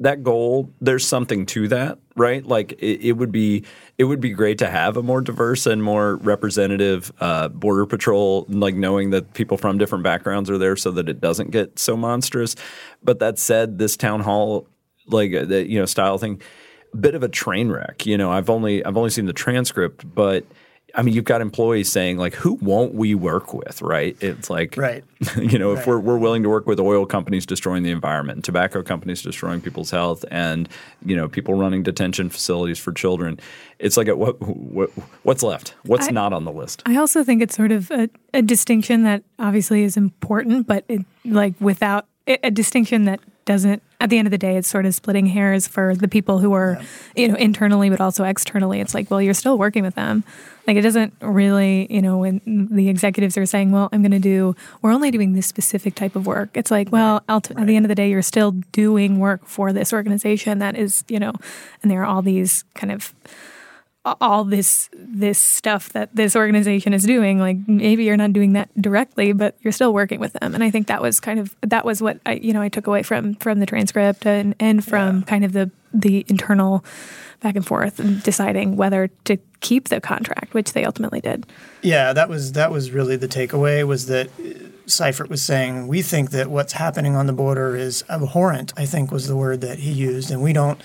that 0.00 0.22
goal, 0.22 0.70
there's 0.80 1.06
something 1.06 1.44
to 1.46 1.68
that, 1.68 1.98
right? 2.16 2.44
Like 2.44 2.72
it, 2.72 3.00
it 3.08 3.12
would 3.12 3.32
be 3.32 3.64
it 3.98 4.04
would 4.04 4.20
be 4.20 4.30
great 4.30 4.58
to 4.58 4.68
have 4.68 4.96
a 4.96 5.02
more 5.02 5.20
diverse 5.20 5.66
and 5.66 5.82
more 5.82 6.16
representative 6.16 7.12
uh, 7.20 7.48
border 7.48 7.86
patrol, 7.86 8.46
like 8.48 8.74
knowing 8.74 9.10
that 9.10 9.34
people 9.34 9.56
from 9.56 9.78
different 9.78 10.04
backgrounds 10.04 10.50
are 10.50 10.58
there, 10.58 10.76
so 10.76 10.90
that 10.92 11.08
it 11.08 11.20
doesn't 11.20 11.50
get 11.50 11.78
so 11.78 11.96
monstrous. 11.96 12.56
But 13.02 13.18
that 13.18 13.38
said, 13.38 13.78
this 13.78 13.96
town 13.96 14.20
hall, 14.20 14.66
like 15.06 15.34
uh, 15.34 15.44
the 15.44 15.68
you 15.68 15.78
know 15.78 15.86
style 15.86 16.18
thing, 16.18 16.40
bit 17.00 17.14
of 17.14 17.22
a 17.22 17.28
train 17.28 17.70
wreck. 17.70 18.06
You 18.06 18.18
know, 18.18 18.30
I've 18.32 18.50
only 18.50 18.84
I've 18.84 18.96
only 18.96 19.10
seen 19.10 19.26
the 19.26 19.32
transcript, 19.32 20.04
but 20.14 20.44
I 20.94 21.02
mean, 21.02 21.14
you've 21.14 21.24
got 21.24 21.42
employees 21.42 21.92
saying 21.92 22.16
like, 22.16 22.34
"Who 22.36 22.54
won't 22.54 22.94
we 22.94 23.14
work 23.14 23.52
with?" 23.52 23.82
Right? 23.82 24.16
It's 24.22 24.48
like, 24.48 24.76
Right. 24.78 25.04
you 25.36 25.58
know, 25.58 25.72
if 25.74 25.86
we're 25.86 25.98
we're 25.98 26.16
willing 26.16 26.42
to 26.44 26.48
work 26.48 26.66
with 26.66 26.80
oil 26.80 27.04
companies 27.04 27.44
destroying 27.44 27.82
the 27.82 27.90
environment, 27.90 28.44
tobacco 28.44 28.82
companies 28.82 29.20
destroying 29.20 29.60
people's 29.60 29.90
health, 29.90 30.24
and 30.30 30.68
you 31.04 31.14
know, 31.14 31.28
people 31.28 31.54
running 31.54 31.82
detention 31.82 32.30
facilities 32.30 32.78
for 32.78 32.92
children, 32.92 33.38
it's 33.78 33.98
like, 33.98 34.08
what, 34.08 34.40
what 34.40 34.88
what's 35.22 35.42
left? 35.42 35.74
What's 35.84 36.08
I- 36.08 36.12
not 36.12 36.32
on 36.32 36.44
the 36.44 36.52
list? 36.52 36.82
I 36.86 36.96
also 36.96 37.22
think 37.22 37.42
it's 37.42 37.56
sort 37.56 37.72
of 37.72 37.90
a, 37.90 38.08
a 38.32 38.40
distinction 38.40 39.02
that 39.02 39.22
obviously 39.38 39.82
is 39.82 39.98
important, 39.98 40.66
but 40.66 40.84
it, 40.88 41.02
like 41.26 41.54
without 41.60 42.06
a 42.26 42.38
a 42.46 42.50
distinction 42.50 43.04
that 43.04 43.20
doesn't. 43.46 43.82
At 43.98 44.10
the 44.10 44.18
end 44.18 44.26
of 44.26 44.30
the 44.30 44.38
day, 44.38 44.56
it's 44.58 44.68
sort 44.68 44.84
of 44.84 44.94
splitting 44.94 45.26
hairs 45.26 45.66
for 45.66 45.94
the 45.94 46.08
people 46.08 46.38
who 46.38 46.52
are, 46.52 46.78
you 47.14 47.28
know, 47.28 47.34
internally 47.36 47.88
but 47.88 48.00
also 48.00 48.24
externally. 48.24 48.80
It's 48.80 48.92
like, 48.92 49.10
well, 49.10 49.22
you're 49.22 49.32
still 49.32 49.56
working 49.56 49.82
with 49.82 49.94
them. 49.94 50.22
Like 50.66 50.76
it 50.76 50.82
doesn't 50.82 51.14
really, 51.22 51.86
you 51.88 52.02
know, 52.02 52.18
when 52.18 52.68
the 52.70 52.90
executives 52.90 53.38
are 53.38 53.46
saying, 53.46 53.72
well, 53.72 53.88
I'm 53.92 54.02
going 54.02 54.10
to 54.10 54.18
do, 54.18 54.54
we're 54.82 54.92
only 54.92 55.10
doing 55.10 55.32
this 55.32 55.46
specific 55.46 55.94
type 55.94 56.14
of 56.14 56.26
work. 56.26 56.50
It's 56.54 56.70
like, 56.70 56.92
well, 56.92 57.20
ulti- 57.28 57.58
at 57.58 57.66
the 57.66 57.76
end 57.76 57.86
of 57.86 57.88
the 57.88 57.94
day, 57.94 58.10
you're 58.10 58.20
still 58.20 58.50
doing 58.72 59.18
work 59.18 59.46
for 59.46 59.72
this 59.72 59.92
organization 59.92 60.58
that 60.58 60.76
is, 60.76 61.04
you 61.08 61.18
know, 61.18 61.32
and 61.82 61.90
there 61.90 62.02
are 62.02 62.06
all 62.06 62.20
these 62.20 62.64
kind 62.74 62.92
of 62.92 63.14
all 64.20 64.44
this 64.44 64.88
this 64.92 65.38
stuff 65.38 65.90
that 65.90 66.14
this 66.14 66.36
organization 66.36 66.92
is 66.92 67.04
doing 67.04 67.38
like 67.38 67.56
maybe 67.66 68.04
you're 68.04 68.16
not 68.16 68.32
doing 68.32 68.52
that 68.52 68.70
directly 68.80 69.32
but 69.32 69.56
you're 69.62 69.72
still 69.72 69.92
working 69.92 70.20
with 70.20 70.32
them 70.34 70.54
and 70.54 70.62
i 70.62 70.70
think 70.70 70.86
that 70.86 71.02
was 71.02 71.18
kind 71.18 71.40
of 71.40 71.54
that 71.62 71.84
was 71.84 72.00
what 72.00 72.20
i 72.24 72.34
you 72.34 72.52
know 72.52 72.62
i 72.62 72.68
took 72.68 72.86
away 72.86 73.02
from 73.02 73.34
from 73.36 73.58
the 73.58 73.66
transcript 73.66 74.26
and 74.26 74.54
and 74.60 74.84
from 74.84 75.22
kind 75.24 75.44
of 75.44 75.52
the 75.52 75.70
the 75.92 76.24
internal 76.28 76.84
back 77.40 77.56
and 77.56 77.66
forth 77.66 77.98
and 77.98 78.22
deciding 78.22 78.76
whether 78.76 79.08
to 79.24 79.36
keep 79.60 79.88
the 79.88 80.00
contract 80.00 80.54
which 80.54 80.72
they 80.72 80.84
ultimately 80.84 81.20
did 81.20 81.46
Yeah, 81.86 82.12
that 82.14 82.28
was 82.28 82.52
that 82.52 82.72
was 82.72 82.90
really 82.90 83.14
the 83.14 83.28
takeaway 83.28 83.86
was 83.86 84.06
that 84.06 84.26
uh, 84.40 84.68
Seifert 84.86 85.30
was 85.30 85.40
saying 85.40 85.86
we 85.86 86.02
think 86.02 86.30
that 86.30 86.48
what's 86.48 86.72
happening 86.72 87.14
on 87.14 87.26
the 87.26 87.32
border 87.32 87.76
is 87.76 88.02
abhorrent. 88.08 88.72
I 88.76 88.86
think 88.86 89.12
was 89.12 89.28
the 89.28 89.36
word 89.36 89.60
that 89.60 89.78
he 89.78 89.92
used, 89.92 90.32
and 90.32 90.42
we 90.42 90.52
don't, 90.52 90.80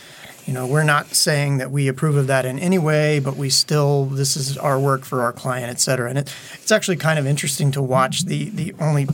you 0.46 0.54
know, 0.54 0.66
we're 0.66 0.84
not 0.84 1.16
saying 1.16 1.58
that 1.58 1.72
we 1.72 1.88
approve 1.88 2.16
of 2.16 2.28
that 2.28 2.46
in 2.46 2.60
any 2.60 2.78
way, 2.78 3.20
but 3.20 3.38
we 3.38 3.50
still 3.50 4.06
this 4.06 4.36
is 4.36 4.58
our 4.58 4.80
work 4.80 5.04
for 5.06 5.22
our 5.22 5.34
client, 5.34 5.70
et 5.70 5.80
cetera. 5.80 6.10
And 6.10 6.18
it, 6.18 6.34
it's 6.56 6.72
actually 6.72 6.98
kind 6.98 7.20
of 7.20 7.26
interesting 7.26 7.72
to 7.72 7.82
watch 7.82 8.26
the 8.26 8.50
the 8.50 8.74
only 8.80 9.08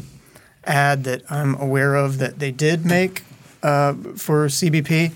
ad 0.65 1.03
that 1.05 1.23
I'm 1.29 1.55
aware 1.55 1.95
of 1.95 2.17
that 2.17 2.39
they 2.39 2.51
did 2.51 2.85
make 2.85 3.23
uh, 3.63 3.93
for 4.15 4.47
CBP 4.47 5.13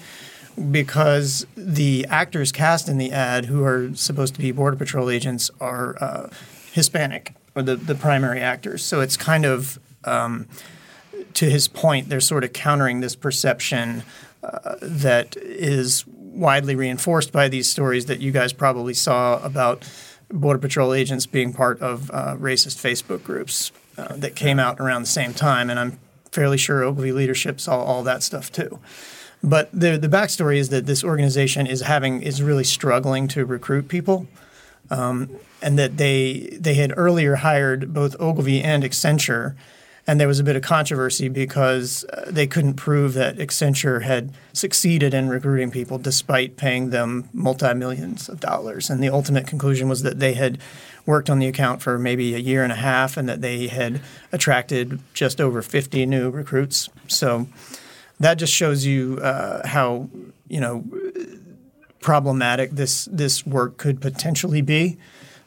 because 0.71 1.45
the 1.55 2.05
actors 2.09 2.51
cast 2.51 2.89
in 2.89 2.97
the 2.97 3.11
ad, 3.11 3.45
who 3.45 3.63
are 3.63 3.93
supposed 3.95 4.35
to 4.35 4.41
be 4.41 4.51
Border 4.51 4.77
Patrol 4.77 5.09
agents, 5.09 5.49
are 5.59 5.95
uh, 6.01 6.29
Hispanic 6.71 7.33
or 7.55 7.61
the, 7.61 7.75
the 7.75 7.95
primary 7.95 8.41
actors. 8.41 8.83
So 8.83 9.01
it's 9.01 9.17
kind 9.17 9.45
of, 9.45 9.79
um, 10.03 10.47
to 11.33 11.49
his 11.49 11.67
point, 11.67 12.09
they're 12.09 12.19
sort 12.21 12.43
of 12.43 12.53
countering 12.53 13.01
this 13.01 13.15
perception 13.15 14.03
uh, 14.51 14.75
that 14.81 15.35
is 15.37 16.05
widely 16.07 16.75
reinforced 16.75 17.31
by 17.31 17.47
these 17.47 17.69
stories 17.69 18.05
that 18.05 18.19
you 18.19 18.31
guys 18.31 18.53
probably 18.53 18.93
saw 18.93 19.43
about 19.43 19.89
Border 20.29 20.59
Patrol 20.59 20.93
agents 20.93 21.25
being 21.25 21.53
part 21.53 21.79
of 21.81 22.09
uh, 22.11 22.35
racist 22.37 22.77
Facebook 22.77 23.23
groups 23.23 23.71
uh, 23.97 24.15
that 24.15 24.35
came 24.35 24.59
out 24.59 24.79
around 24.79 25.01
the 25.01 25.07
same 25.07 25.33
time. 25.33 25.69
And 25.69 25.79
I'm 25.79 25.99
fairly 26.31 26.57
sure 26.57 26.83
Ogilvy 26.83 27.11
leadership 27.11 27.59
saw 27.59 27.81
all 27.83 28.03
that 28.03 28.23
stuff 28.23 28.51
too. 28.51 28.79
But 29.43 29.69
the 29.73 29.97
the 29.97 30.07
backstory 30.07 30.57
is 30.57 30.69
that 30.69 30.85
this 30.85 31.03
organization 31.03 31.65
is 31.65 31.81
having 31.81 32.21
is 32.21 32.43
really 32.43 32.63
struggling 32.63 33.27
to 33.29 33.45
recruit 33.45 33.87
people, 33.87 34.27
um, 34.91 35.29
and 35.61 35.79
that 35.79 35.97
they 35.97 36.57
they 36.59 36.75
had 36.75 36.93
earlier 36.95 37.35
hired 37.37 37.91
both 37.91 38.15
Ogilvy 38.19 38.61
and 38.61 38.83
Accenture, 38.83 39.55
and 40.11 40.19
there 40.19 40.27
was 40.27 40.41
a 40.41 40.43
bit 40.43 40.57
of 40.57 40.61
controversy 40.61 41.29
because 41.29 42.03
uh, 42.11 42.25
they 42.27 42.45
couldn't 42.45 42.73
prove 42.73 43.13
that 43.13 43.37
Accenture 43.37 44.01
had 44.01 44.33
succeeded 44.51 45.13
in 45.13 45.29
recruiting 45.29 45.71
people 45.71 45.97
despite 45.97 46.57
paying 46.57 46.89
them 46.89 47.29
multi 47.31 47.73
millions 47.73 48.27
of 48.27 48.41
dollars. 48.41 48.89
And 48.89 49.01
the 49.01 49.07
ultimate 49.07 49.47
conclusion 49.47 49.87
was 49.87 50.03
that 50.03 50.19
they 50.19 50.33
had 50.33 50.57
worked 51.05 51.29
on 51.29 51.39
the 51.39 51.47
account 51.47 51.81
for 51.81 51.97
maybe 51.97 52.35
a 52.35 52.39
year 52.39 52.61
and 52.61 52.73
a 52.73 52.75
half, 52.75 53.15
and 53.15 53.29
that 53.29 53.39
they 53.39 53.67
had 53.67 54.01
attracted 54.33 54.99
just 55.13 55.39
over 55.39 55.61
50 55.61 56.05
new 56.07 56.29
recruits. 56.29 56.89
So 57.07 57.47
that 58.19 58.33
just 58.33 58.51
shows 58.51 58.85
you 58.85 59.17
uh, 59.21 59.65
how 59.65 60.09
you 60.49 60.59
know 60.59 60.83
problematic 62.01 62.71
this 62.71 63.07
this 63.13 63.45
work 63.45 63.77
could 63.77 64.01
potentially 64.01 64.61
be. 64.61 64.97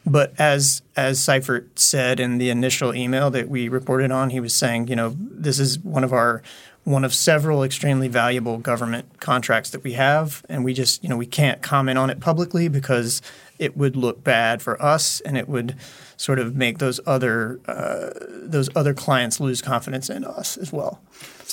But 0.06 0.34
as 0.38 0.82
as 0.96 1.22
Seifert 1.22 1.78
said 1.78 2.20
in 2.20 2.38
the 2.38 2.50
initial 2.50 2.94
email 2.94 3.30
that 3.30 3.48
we 3.48 3.68
reported 3.68 4.10
on, 4.10 4.30
he 4.30 4.40
was 4.40 4.54
saying, 4.54 4.88
you 4.88 4.96
know, 4.96 5.16
this 5.18 5.58
is 5.58 5.78
one 5.78 6.04
of 6.04 6.12
our 6.12 6.42
one 6.84 7.04
of 7.04 7.14
several 7.14 7.62
extremely 7.62 8.08
valuable 8.08 8.58
government 8.58 9.18
contracts 9.18 9.70
that 9.70 9.82
we 9.82 9.94
have, 9.94 10.44
and 10.48 10.64
we 10.64 10.74
just 10.74 11.02
you 11.02 11.08
know 11.08 11.16
we 11.16 11.26
can't 11.26 11.62
comment 11.62 11.98
on 11.98 12.10
it 12.10 12.20
publicly 12.20 12.68
because 12.68 13.22
it 13.58 13.76
would 13.76 13.96
look 13.96 14.22
bad 14.22 14.60
for 14.60 14.80
us, 14.82 15.20
and 15.22 15.38
it 15.38 15.48
would 15.48 15.74
sort 16.16 16.38
of 16.38 16.54
make 16.54 16.78
those 16.78 17.00
other 17.06 17.58
uh, 17.66 18.10
those 18.30 18.68
other 18.76 18.92
clients 18.92 19.40
lose 19.40 19.62
confidence 19.62 20.10
in 20.10 20.24
us 20.24 20.58
as 20.58 20.70
well. 20.70 21.00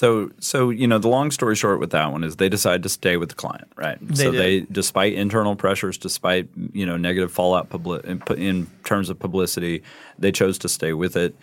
So, 0.01 0.31
so 0.39 0.71
you 0.71 0.87
know, 0.87 0.97
the 0.97 1.09
long 1.09 1.29
story 1.29 1.55
short 1.55 1.79
with 1.79 1.91
that 1.91 2.11
one 2.11 2.23
is 2.23 2.37
they 2.37 2.49
decided 2.49 2.81
to 2.81 2.89
stay 2.89 3.17
with 3.17 3.29
the 3.29 3.35
client, 3.35 3.71
right? 3.75 3.99
They 4.01 4.15
so 4.15 4.31
did. 4.31 4.41
they, 4.41 4.59
despite 4.71 5.13
internal 5.13 5.55
pressures, 5.55 5.95
despite 5.95 6.49
you 6.73 6.87
know 6.87 6.97
negative 6.97 7.31
fallout 7.31 7.69
publi- 7.69 8.03
in, 8.05 8.23
in 8.41 8.67
terms 8.83 9.11
of 9.11 9.19
publicity, 9.19 9.83
they 10.17 10.31
chose 10.31 10.57
to 10.57 10.69
stay 10.69 10.93
with 10.93 11.15
it. 11.15 11.35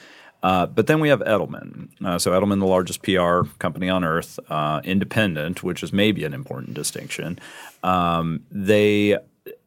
Uh, 0.42 0.66
but 0.66 0.88
then 0.88 0.98
we 0.98 1.08
have 1.08 1.20
Edelman. 1.20 1.90
Uh, 2.04 2.18
so 2.18 2.32
Edelman, 2.32 2.58
the 2.58 2.66
largest 2.66 3.00
PR 3.04 3.42
company 3.60 3.88
on 3.88 4.02
earth, 4.02 4.40
uh, 4.50 4.80
independent, 4.82 5.62
which 5.62 5.84
is 5.84 5.92
maybe 5.92 6.24
an 6.24 6.34
important 6.34 6.74
distinction. 6.74 7.38
Um, 7.84 8.42
they 8.50 9.18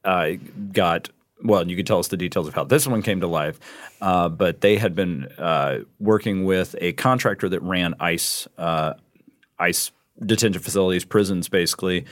uh, 0.04 0.32
got 0.74 1.08
well, 1.44 1.68
you 1.68 1.76
could 1.76 1.88
tell 1.88 2.00
us 2.00 2.08
the 2.08 2.18
details 2.18 2.48
of 2.48 2.54
how 2.54 2.64
this 2.64 2.88
one 2.88 3.02
came 3.02 3.22
to 3.22 3.28
life, 3.28 3.60
uh, 4.02 4.30
but 4.30 4.62
they 4.62 4.78
had 4.78 4.96
been 4.96 5.26
uh, 5.38 5.80
working 6.00 6.46
with 6.46 6.76
a 6.80 6.94
contractor 6.94 7.50
that 7.50 7.62
ran 7.62 7.96
ICE, 8.00 8.48
uh, 8.58 8.94
ICE 9.60 9.92
detention 10.26 10.62
facilities, 10.62 11.06
prisons, 11.06 11.50
basically. 11.50 12.06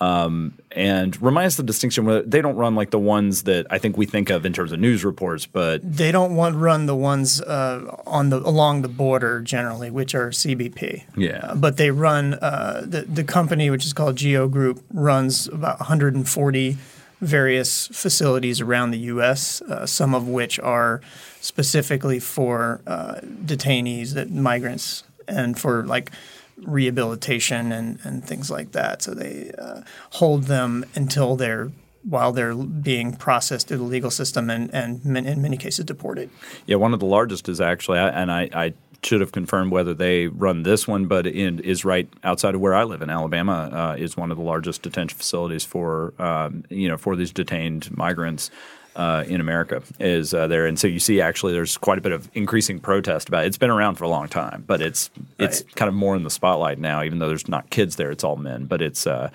Um, 0.00 0.58
and 0.72 1.20
reminds 1.22 1.56
the 1.56 1.62
distinction 1.62 2.04
where 2.04 2.20
they 2.22 2.42
don't 2.42 2.56
run 2.56 2.74
like 2.74 2.90
the 2.90 2.98
ones 2.98 3.44
that 3.44 3.68
I 3.70 3.78
think 3.78 3.96
we 3.96 4.06
think 4.06 4.28
of 4.28 4.44
in 4.44 4.52
terms 4.52 4.72
of 4.72 4.80
news 4.80 5.04
reports, 5.04 5.46
but 5.46 5.80
They 5.84 6.10
don't 6.10 6.34
want 6.34 6.56
run 6.56 6.86
the 6.86 6.96
ones 6.96 7.40
uh, 7.40 7.96
on 8.04 8.30
the 8.30 8.38
along 8.38 8.82
the 8.82 8.88
border 8.88 9.40
generally, 9.40 9.92
which 9.92 10.12
are 10.16 10.30
CBP. 10.30 11.04
Yeah. 11.16 11.38
Uh, 11.44 11.54
but 11.54 11.76
they 11.76 11.92
run 11.92 12.34
uh, 12.34 12.82
the 12.84 13.02
the 13.02 13.22
company, 13.22 13.70
which 13.70 13.86
is 13.86 13.92
called 13.92 14.16
Geo 14.16 14.48
Group, 14.48 14.84
runs 14.92 15.46
about 15.46 15.78
140 15.78 16.76
various 17.24 17.88
facilities 17.88 18.60
around 18.60 18.90
the 18.90 18.98
U.S. 18.98 19.62
Uh, 19.62 19.86
some 19.86 20.14
of 20.14 20.28
which 20.28 20.58
are 20.60 21.00
specifically 21.40 22.20
for 22.20 22.80
uh, 22.86 23.16
detainees, 23.22 24.14
that 24.14 24.30
migrants, 24.30 25.04
and 25.26 25.58
for 25.58 25.84
like 25.84 26.10
rehabilitation 26.58 27.72
and, 27.72 27.98
and 28.04 28.24
things 28.24 28.50
like 28.50 28.72
that. 28.72 29.02
So 29.02 29.14
they 29.14 29.50
uh, 29.58 29.82
hold 30.10 30.44
them 30.44 30.84
until 30.94 31.36
they're 31.36 31.70
while 32.08 32.32
they're 32.32 32.54
being 32.54 33.14
processed 33.14 33.68
through 33.68 33.78
the 33.78 33.84
legal 33.84 34.10
system 34.10 34.50
and, 34.50 34.72
and 34.74 35.16
in 35.16 35.40
many 35.40 35.56
cases 35.56 35.86
deported. 35.86 36.28
Yeah, 36.66 36.76
one 36.76 36.92
of 36.92 37.00
the 37.00 37.06
largest 37.06 37.48
is 37.48 37.62
actually, 37.62 37.98
and 37.98 38.30
I, 38.30 38.50
I 38.52 38.74
should 39.04 39.20
have 39.20 39.32
confirmed 39.32 39.70
whether 39.70 39.94
they 39.94 40.26
run 40.28 40.62
this 40.62 40.88
one, 40.88 41.06
but 41.06 41.26
it 41.26 41.60
is 41.60 41.84
right 41.84 42.08
outside 42.22 42.54
of 42.54 42.60
where 42.60 42.74
I 42.74 42.84
live 42.84 43.02
in 43.02 43.10
Alabama. 43.10 43.70
Uh, 43.72 43.96
is 43.98 44.16
one 44.16 44.30
of 44.30 44.36
the 44.36 44.42
largest 44.42 44.82
detention 44.82 45.16
facilities 45.16 45.64
for 45.64 46.14
um, 46.18 46.64
you 46.70 46.88
know 46.88 46.96
for 46.96 47.16
these 47.16 47.32
detained 47.32 47.96
migrants. 47.96 48.50
Uh, 48.96 49.24
in 49.26 49.40
America 49.40 49.82
is 49.98 50.32
uh, 50.32 50.46
there, 50.46 50.66
and 50.66 50.78
so 50.78 50.86
you 50.86 51.00
see 51.00 51.20
actually 51.20 51.52
there's 51.52 51.76
quite 51.76 51.98
a 51.98 52.00
bit 52.00 52.12
of 52.12 52.30
increasing 52.32 52.78
protest 52.78 53.26
about 53.26 53.42
it. 53.42 53.48
It's 53.48 53.58
been 53.58 53.68
around 53.70 53.96
for 53.96 54.04
a 54.04 54.08
long 54.08 54.28
time, 54.28 54.62
but 54.68 54.80
it's 54.80 55.10
it's 55.36 55.62
Right. 55.62 55.74
kind 55.74 55.88
of 55.88 55.96
more 55.96 56.14
in 56.14 56.22
the 56.22 56.30
spotlight 56.30 56.78
now. 56.78 57.02
Even 57.02 57.18
though 57.18 57.26
there's 57.26 57.48
not 57.48 57.70
kids 57.70 57.96
there, 57.96 58.12
it's 58.12 58.22
all 58.22 58.36
men. 58.36 58.66
But 58.66 58.80
it's 58.82 59.04
uh, 59.04 59.30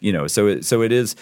you 0.00 0.14
know, 0.14 0.26
so 0.28 0.46
it, 0.46 0.64
so 0.64 0.80
it 0.80 0.92
is. 0.92 1.14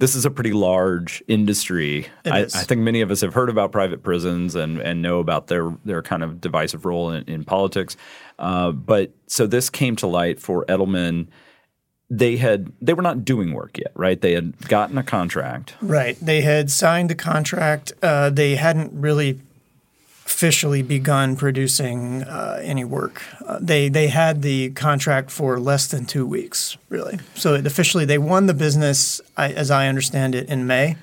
This 0.00 0.14
is 0.14 0.24
a 0.24 0.30
pretty 0.30 0.52
large 0.52 1.22
industry. 1.28 2.08
I. 2.24 2.40
I 2.40 2.46
think 2.46 2.80
many 2.80 3.02
of 3.02 3.10
us 3.10 3.20
have 3.20 3.34
heard 3.34 3.50
about 3.50 3.70
private 3.70 4.02
prisons 4.02 4.54
and, 4.54 4.80
and 4.80 5.02
know 5.02 5.18
about 5.18 5.48
their 5.48 5.76
their 5.84 6.02
kind 6.02 6.22
of 6.22 6.40
divisive 6.40 6.86
role 6.86 7.10
in, 7.10 7.24
in 7.24 7.44
politics. 7.44 7.98
Uh, 8.38 8.72
but 8.72 9.12
so 9.26 9.46
this 9.46 9.68
came 9.68 9.96
to 9.96 10.06
light 10.06 10.40
for 10.40 10.64
Edelman. 10.64 11.28
They 12.08 12.38
had 12.38 12.72
they 12.80 12.94
were 12.94 13.02
not 13.02 13.26
doing 13.26 13.52
work 13.52 13.76
yet, 13.76 13.92
right? 13.94 14.18
They 14.18 14.32
had 14.32 14.56
gotten 14.68 14.96
a 14.96 15.02
contract. 15.02 15.74
Right. 15.82 16.16
They 16.18 16.40
had 16.40 16.70
signed 16.70 17.10
the 17.10 17.14
contract. 17.14 17.92
Uh, 18.02 18.30
they 18.30 18.56
hadn't 18.56 18.92
really 18.94 19.38
officially 20.30 20.80
begun 20.80 21.34
producing 21.34 22.22
uh, 22.22 22.60
any 22.62 22.84
work. 22.84 23.22
Uh, 23.44 23.58
they 23.60 23.88
they 23.88 24.06
had 24.06 24.42
the 24.42 24.70
contract 24.70 25.30
for 25.30 25.58
less 25.58 25.88
than 25.88 26.06
two 26.06 26.24
weeks, 26.24 26.76
really. 26.88 27.18
So 27.34 27.54
officially, 27.54 28.04
they 28.04 28.18
won 28.18 28.46
the 28.46 28.54
business, 28.54 29.20
I, 29.36 29.52
as 29.52 29.70
I 29.70 29.88
understand 29.88 30.34
it, 30.34 30.48
in 30.48 30.66
May. 30.66 30.96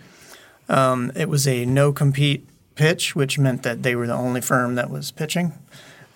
Um, 0.70 1.12
it 1.14 1.28
was 1.28 1.46
a 1.46 1.66
no 1.66 1.92
compete 1.92 2.48
pitch, 2.76 3.16
which 3.16 3.38
meant 3.38 3.64
that 3.64 3.84
they 3.84 3.96
were 3.96 4.08
the 4.08 4.14
only 4.14 4.42
firm 4.42 4.76
that 4.76 4.90
was 4.90 5.12
pitching. 5.12 5.52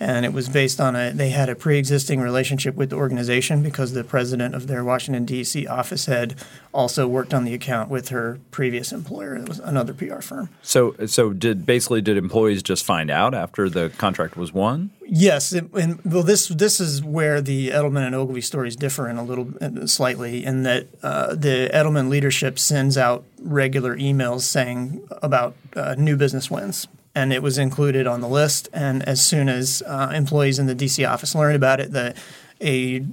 And 0.02 0.26
it 0.26 0.34
was 0.34 0.50
based 0.50 0.82
on 0.82 0.96
a, 0.96 1.12
they 1.12 1.30
had 1.30 1.48
a 1.48 1.54
pre 1.54 1.78
existing 1.78 2.22
relationship 2.22 2.74
with 2.74 2.90
the 2.90 2.96
organization 2.96 3.62
because 3.62 3.94
the 3.94 4.04
president 4.04 4.56
of 4.56 4.66
their 4.66 4.84
Washington, 4.84 5.26
D.C. 5.26 5.68
office 5.68 6.08
had 6.08 6.34
also 6.74 7.08
worked 7.08 7.36
on 7.36 7.46
the 7.46 7.54
account 7.54 7.88
with 7.88 8.10
her 8.10 8.40
previous 8.50 8.92
employer. 8.92 9.36
It 9.36 9.48
was 9.48 9.60
another 9.60 9.94
PR 9.94 10.22
firm. 10.22 10.50
So 10.64 10.96
so 11.06 11.34
did 11.34 11.68
basically 11.68 12.02
did 12.02 12.18
employees 12.18 12.64
just 12.64 12.84
find 12.84 13.12
out 13.12 13.36
after 13.36 13.70
the 13.70 13.92
contract 14.00 14.36
was 14.36 14.52
won? 14.52 14.90
Yes, 15.06 15.54
it, 15.54 15.72
and 15.74 16.04
well, 16.04 16.24
this 16.24 16.48
this 16.48 16.80
is 16.80 17.04
where 17.04 17.40
the 17.40 17.70
Edelman 17.70 18.08
and 18.08 18.16
Ogilvy 18.16 18.42
stories 18.42 18.76
differ 18.76 19.08
in 19.08 19.18
a 19.18 19.24
little 19.24 19.54
slightly, 19.88 20.44
in 20.44 20.64
that 20.64 20.88
uh, 21.04 21.36
the 21.36 21.70
Edelman 21.72 22.10
leadership 22.10 22.58
sends 22.58 22.98
out 22.98 23.24
regular 23.40 23.96
emails 23.96 24.42
saying 24.42 25.08
about 25.22 25.56
uh, 25.76 25.94
new 25.96 26.16
business 26.16 26.50
wins, 26.50 26.88
and 27.14 27.34
it 27.34 27.44
was 27.44 27.58
included 27.58 28.08
on 28.08 28.22
the 28.22 28.28
list. 28.28 28.70
And 28.74 29.04
as 29.04 29.26
soon 29.26 29.50
as 29.50 29.84
uh, 29.86 30.12
employees 30.14 30.60
in 30.60 30.68
the 30.68 30.76
DC 30.76 31.08
office 31.08 31.36
learned 31.36 31.56
about 31.56 31.80
it, 31.80 31.92
the 31.92 32.16
a 32.62 33.04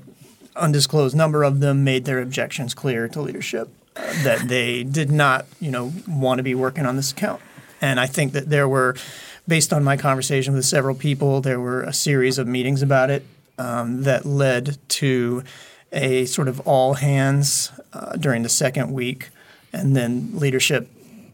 undisclosed 0.56 1.16
number 1.16 1.42
of 1.42 1.60
them 1.60 1.84
made 1.84 2.04
their 2.04 2.20
objections 2.20 2.74
clear 2.74 3.08
to 3.08 3.20
leadership 3.20 3.68
uh, 3.96 4.02
that 4.24 4.48
they 4.48 4.82
did 4.82 5.10
not, 5.10 5.46
you 5.60 5.70
know, 5.70 5.92
want 6.06 6.38
to 6.38 6.42
be 6.42 6.54
working 6.54 6.84
on 6.84 6.96
this 6.96 7.12
account. 7.12 7.40
And 7.80 8.00
I 8.00 8.06
think 8.06 8.32
that 8.32 8.50
there 8.50 8.68
were, 8.68 8.96
based 9.46 9.72
on 9.72 9.84
my 9.84 9.96
conversation 9.96 10.54
with 10.54 10.64
several 10.64 10.94
people, 10.94 11.40
there 11.40 11.60
were 11.60 11.82
a 11.82 11.92
series 11.92 12.38
of 12.38 12.46
meetings 12.46 12.82
about 12.82 13.10
it 13.10 13.24
um, 13.56 14.02
that 14.02 14.26
led 14.26 14.78
to 14.88 15.44
a 15.92 16.24
sort 16.26 16.48
of 16.48 16.60
all 16.60 16.94
hands 16.94 17.70
uh, 17.92 18.16
during 18.16 18.42
the 18.42 18.48
second 18.48 18.92
week, 18.92 19.30
and 19.72 19.96
then 19.96 20.30
leadership 20.38 20.88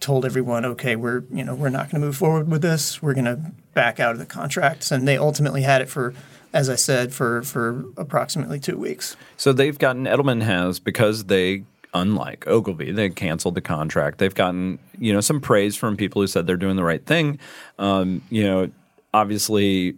told 0.04 0.26
everyone, 0.26 0.66
okay, 0.66 0.96
we're 0.96 1.24
you 1.32 1.42
know 1.42 1.54
we're 1.54 1.70
not 1.70 1.90
going 1.90 2.00
to 2.00 2.06
move 2.06 2.16
forward 2.16 2.48
with 2.48 2.62
this. 2.62 3.02
We're 3.02 3.14
going 3.14 3.24
to 3.24 3.40
back 3.72 3.98
out 3.98 4.12
of 4.12 4.18
the 4.18 4.26
contracts, 4.26 4.92
and 4.92 5.08
they 5.08 5.16
ultimately 5.16 5.62
had 5.62 5.80
it 5.80 5.88
for, 5.88 6.14
as 6.52 6.68
I 6.68 6.76
said, 6.76 7.12
for 7.12 7.42
for 7.42 7.86
approximately 7.96 8.60
two 8.60 8.76
weeks. 8.76 9.16
So 9.36 9.52
they've 9.52 9.78
gotten 9.78 10.04
Edelman 10.04 10.42
has 10.42 10.78
because 10.78 11.24
they 11.24 11.64
unlike 11.94 12.46
Ogilvy, 12.46 12.92
they 12.92 13.08
canceled 13.08 13.54
the 13.54 13.60
contract. 13.62 14.18
They've 14.18 14.34
gotten 14.34 14.78
you 14.98 15.12
know 15.12 15.20
some 15.20 15.40
praise 15.40 15.74
from 15.74 15.96
people 15.96 16.20
who 16.20 16.26
said 16.26 16.46
they're 16.46 16.56
doing 16.56 16.76
the 16.76 16.84
right 16.84 17.04
thing. 17.04 17.38
Um, 17.78 18.22
you 18.28 18.44
know, 18.44 18.70
obviously 19.14 19.96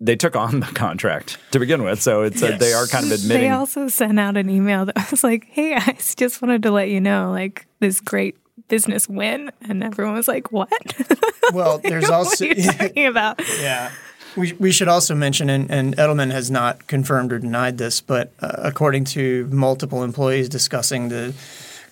they 0.00 0.16
took 0.16 0.34
on 0.34 0.60
the 0.60 0.66
contract 0.66 1.36
to 1.50 1.58
begin 1.58 1.84
with, 1.84 2.00
so 2.00 2.22
it's 2.22 2.40
yes. 2.40 2.58
they 2.58 2.72
are 2.72 2.86
kind 2.86 3.04
of 3.04 3.12
admitting. 3.12 3.42
They 3.42 3.50
also 3.50 3.88
sent 3.88 4.18
out 4.18 4.38
an 4.38 4.48
email 4.48 4.86
that 4.86 5.10
was 5.10 5.22
like, 5.22 5.44
"Hey 5.50 5.74
I 5.74 5.98
just 6.16 6.40
wanted 6.40 6.62
to 6.62 6.70
let 6.70 6.88
you 6.88 7.02
know, 7.02 7.30
like 7.30 7.66
this 7.80 8.00
great 8.00 8.36
business 8.68 9.08
win," 9.08 9.50
and 9.62 9.82
everyone 9.82 10.14
was 10.14 10.28
like, 10.28 10.52
"What?" 10.52 10.72
Well, 11.52 11.78
there's 11.78 12.08
also 12.08 12.46
what 12.46 12.56
are 12.56 12.60
you 12.60 12.72
talking 12.72 13.06
about. 13.08 13.40
Yeah. 13.60 13.90
We, 14.36 14.52
we 14.54 14.72
should 14.72 14.88
also 14.88 15.14
mention, 15.14 15.50
and, 15.50 15.70
and, 15.70 15.94
Edelman 15.96 16.30
has 16.30 16.50
not 16.50 16.86
confirmed 16.86 17.32
or 17.32 17.38
denied 17.38 17.76
this, 17.76 18.00
but 18.00 18.32
uh, 18.40 18.52
according 18.58 19.04
to 19.06 19.46
multiple 19.52 20.02
employees 20.02 20.48
discussing 20.48 21.10
the 21.10 21.34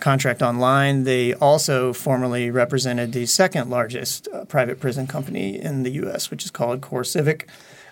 contract 0.00 0.40
online, 0.40 1.04
they 1.04 1.34
also 1.34 1.92
formerly 1.92 2.50
represented 2.50 3.12
the 3.12 3.26
second 3.26 3.68
largest 3.68 4.26
uh, 4.32 4.46
private 4.46 4.80
prison 4.80 5.06
company 5.06 5.60
in 5.60 5.82
the 5.82 5.90
U.S., 5.92 6.30
which 6.30 6.44
is 6.44 6.50
called 6.50 6.80
CoreCivic. 6.80 7.42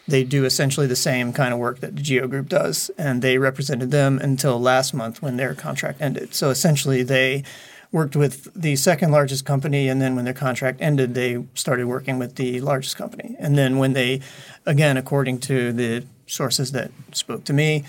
They 0.07 0.25
do 0.25 0.47
essentially 0.47 0.87
the 0.87 0.97
same 0.97 1.35
kind 1.35 1.53
of 1.53 1.59
work 1.61 1.81
that 1.81 1.95
the 1.95 2.03
Geo 2.03 2.27
Group 2.27 2.49
does, 2.49 2.91
and 2.97 3.21
they 3.21 3.37
represented 3.37 3.91
them 3.91 4.19
until 4.19 4.59
last 4.59 4.95
month 4.95 5.21
when 5.21 5.37
their 5.37 5.55
contract 5.55 6.01
ended. 6.01 6.35
So 6.35 6.49
essentially, 6.49 7.03
they 7.03 7.45
worked 7.91 8.17
with 8.17 8.53
the 8.55 8.77
second 8.77 9.11
largest 9.11 9.45
company, 9.45 9.89
and 9.89 10.01
then 10.01 10.15
when 10.15 10.25
their 10.25 10.35
contract 10.35 10.81
ended, 10.81 11.15
they 11.15 11.45
started 11.55 11.87
working 11.87 12.19
with 12.19 12.35
the 12.35 12.61
largest 12.61 12.97
company. 12.97 13.35
And 13.39 13.57
then 13.57 13.79
when 13.79 13.95
they, 13.95 14.21
again, 14.67 14.97
according 14.97 15.41
to 15.41 15.73
the 15.73 16.05
sources 16.27 16.73
that 16.73 16.91
spoke 17.13 17.45
to 17.45 17.53
me, 17.53 17.85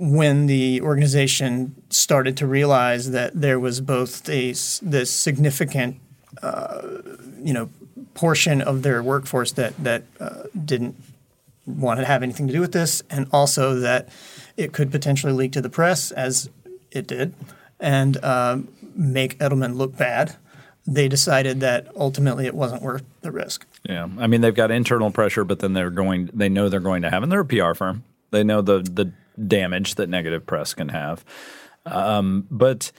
when 0.00 0.46
the 0.46 0.80
organization 0.80 1.74
started 1.90 2.36
to 2.36 2.46
realize 2.46 3.10
that 3.10 3.38
there 3.38 3.58
was 3.58 3.80
both 3.80 4.28
a 4.28 4.52
this 4.80 5.10
significant, 5.10 5.96
uh, 6.40 6.82
you 7.42 7.52
know, 7.52 7.68
portion 8.14 8.62
of 8.62 8.82
their 8.82 9.02
workforce 9.02 9.52
that 9.52 9.76
that 9.82 10.04
uh, 10.20 10.44
didn't 10.64 10.94
want 11.66 12.00
to 12.00 12.06
have 12.06 12.22
anything 12.22 12.46
to 12.46 12.52
do 12.52 12.60
with 12.60 12.72
this, 12.72 13.02
and 13.10 13.26
also 13.32 13.74
that 13.74 14.08
it 14.56 14.72
could 14.72 14.90
potentially 14.90 15.32
leak 15.32 15.52
to 15.52 15.60
the 15.60 15.68
press, 15.68 16.12
as 16.12 16.48
it 16.90 17.06
did, 17.06 17.34
and 17.80 18.24
um, 18.24 18.68
make 18.98 19.38
Edelman 19.38 19.76
look 19.76 19.96
bad, 19.96 20.36
they 20.86 21.08
decided 21.08 21.60
that 21.60 21.88
ultimately 21.96 22.46
it 22.46 22.54
wasn't 22.54 22.82
worth 22.82 23.04
the 23.20 23.30
risk. 23.30 23.66
Yeah, 23.84 24.08
I 24.18 24.26
mean 24.26 24.40
they've 24.40 24.54
got 24.54 24.70
internal 24.70 25.10
pressure, 25.10 25.44
but 25.44 25.60
then 25.60 25.72
they're 25.72 25.90
going. 25.90 26.30
They 26.34 26.48
know 26.48 26.68
they're 26.68 26.80
going 26.80 27.02
to 27.02 27.10
have, 27.10 27.22
and 27.22 27.30
they're 27.30 27.40
a 27.40 27.46
PR 27.46 27.74
firm. 27.74 28.04
They 28.30 28.44
know 28.44 28.60
the 28.60 28.80
the 28.80 29.12
damage 29.46 29.94
that 29.94 30.08
negative 30.08 30.46
press 30.46 30.74
can 30.74 30.88
have. 30.88 31.24
Um, 31.86 32.46
but 32.50 32.90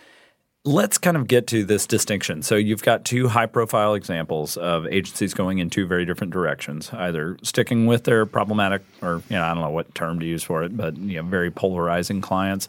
let's 0.65 0.97
kind 0.97 1.17
of 1.17 1.27
get 1.27 1.47
to 1.47 1.63
this 1.63 1.88
distinction. 1.88 2.43
So 2.43 2.55
you've 2.55 2.83
got 2.83 3.05
two 3.05 3.27
high 3.27 3.45
profile 3.45 3.93
examples 3.93 4.57
of 4.57 4.85
agencies 4.88 5.33
going 5.33 5.59
in 5.59 5.69
two 5.69 5.85
very 5.85 6.05
different 6.05 6.31
directions, 6.31 6.91
either 6.93 7.38
sticking 7.43 7.85
with 7.88 8.03
their 8.03 8.25
problematic 8.25 8.83
or 9.01 9.21
you 9.29 9.35
know, 9.35 9.43
I 9.43 9.53
don't 9.53 9.63
know 9.63 9.69
what 9.69 9.93
term 9.95 10.19
to 10.19 10.25
use 10.25 10.43
for 10.43 10.63
it, 10.63 10.75
but 10.75 10.97
you 10.97 11.21
know, 11.21 11.27
very 11.27 11.51
polarizing 11.51 12.21
clients. 12.21 12.67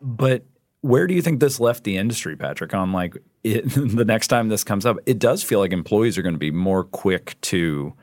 But 0.00 0.44
where 0.84 1.06
do 1.06 1.14
you 1.14 1.22
think 1.22 1.40
this 1.40 1.60
left 1.60 1.84
the 1.84 1.96
industry, 1.96 2.36
Patrick? 2.36 2.74
On 2.74 2.92
like 2.92 3.16
it, 3.42 3.62
the 3.70 4.04
next 4.04 4.28
time 4.28 4.48
this 4.48 4.62
comes 4.62 4.84
up, 4.84 4.98
it 5.06 5.18
does 5.18 5.42
feel 5.42 5.58
like 5.58 5.72
employees 5.72 6.18
are 6.18 6.22
going 6.22 6.34
to 6.34 6.38
be 6.38 6.50
more 6.50 6.84
quick 6.84 7.40
to 7.42 7.94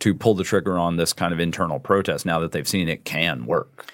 to 0.00 0.14
pull 0.14 0.34
the 0.34 0.44
trigger 0.44 0.78
on 0.78 0.96
this 0.96 1.12
kind 1.14 1.32
of 1.32 1.40
internal 1.40 1.78
protest 1.78 2.26
now 2.26 2.38
that 2.40 2.52
they've 2.52 2.68
seen 2.68 2.88
it 2.88 3.04
can 3.04 3.46
work. 3.46 3.86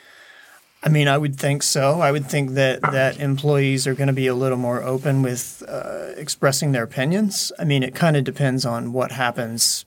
I 0.82 0.88
mean, 0.88 1.06
I 1.06 1.18
would 1.18 1.36
think 1.36 1.62
so. 1.62 2.00
I 2.00 2.10
would 2.10 2.26
think 2.26 2.52
that 2.52 2.80
that 2.80 3.20
employees 3.20 3.86
are 3.86 3.94
going 3.94 4.06
to 4.08 4.12
be 4.12 4.26
a 4.26 4.34
little 4.34 4.58
more 4.58 4.82
open 4.82 5.22
with 5.22 5.62
uh, 5.68 6.12
expressing 6.16 6.72
their 6.72 6.84
opinions. 6.84 7.52
I 7.58 7.64
mean, 7.64 7.82
it 7.82 7.94
kind 7.94 8.16
of 8.16 8.24
depends 8.24 8.64
on 8.64 8.92
what 8.92 9.12
happens 9.12 9.84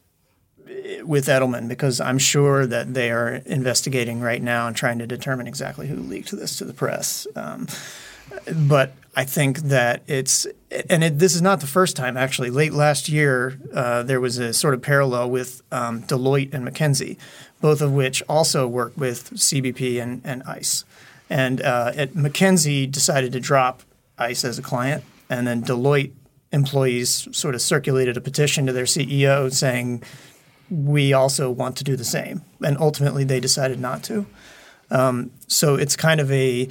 with 1.04 1.26
Edelman 1.26 1.68
because 1.68 2.00
I'm 2.00 2.18
sure 2.18 2.66
that 2.66 2.94
they 2.94 3.12
are 3.12 3.42
investigating 3.46 4.22
right 4.22 4.42
now 4.42 4.68
and 4.68 4.76
trying 4.76 5.00
to 5.00 5.08
determine 5.08 5.48
exactly 5.48 5.88
who 5.88 5.98
leaked 5.98 6.32
this 6.32 6.58
to 6.58 6.66
the 6.66 6.74
press. 6.74 7.26
Um, 7.36 7.68
but 8.56 8.94
I 9.16 9.26
think 9.26 9.60
that 9.60 10.04
it's 10.08 10.48
and 10.90 11.04
it, 11.04 11.20
this 11.20 11.36
is 11.36 11.42
not 11.42 11.60
the 11.60 11.68
first 11.68 11.96
time 11.96 12.16
actually. 12.16 12.50
Late 12.50 12.74
last 12.74 13.10
year, 13.10 13.60
uh, 13.74 14.04
there 14.04 14.22
was 14.22 14.38
a 14.38 14.54
sort 14.54 14.74
of 14.74 14.82
parallel 14.82 15.30
with 15.30 15.62
um, 15.72 16.04
Deloitte 16.04 16.54
and 16.54 16.66
McKinsey, 16.66 17.18
both 17.60 17.82
of 17.82 17.92
which 17.92 18.24
also 18.30 18.68
work 18.68 18.94
with 18.96 19.32
CBP 19.32 20.02
and, 20.02 20.22
and 20.24 20.44
ICE. 20.44 20.86
And 21.30 21.62
uh, 21.62 21.92
at 21.96 22.14
McKinsey 22.14 22.90
decided 22.90 23.34
to 23.34 23.40
drop 23.40 23.84
ICE 24.18 24.44
as 24.46 24.60
a 24.60 24.62
client, 24.62 25.04
and 25.30 25.46
then 25.46 25.62
Deloitte 25.62 26.12
employees 26.54 27.28
sort 27.32 27.56
of 27.56 27.62
circulated 27.62 28.18
a 28.18 28.22
petition 28.22 28.66
to 28.66 28.74
their 28.74 28.86
CEO 28.86 29.52
saying, 29.52 30.04
"We 30.70 31.12
also 31.12 31.52
want 31.52 31.76
to 31.78 31.84
do 31.84 31.98
the 31.98 32.06
same." 32.06 32.44
And 32.64 32.78
ultimately, 32.78 33.26
they 33.26 33.42
decided 33.42 33.80
not 33.80 34.04
to. 34.04 34.26
Um, 34.90 35.32
so 35.48 35.76
it's 35.76 35.96
kind 35.96 36.20
of 36.20 36.32
a 36.32 36.68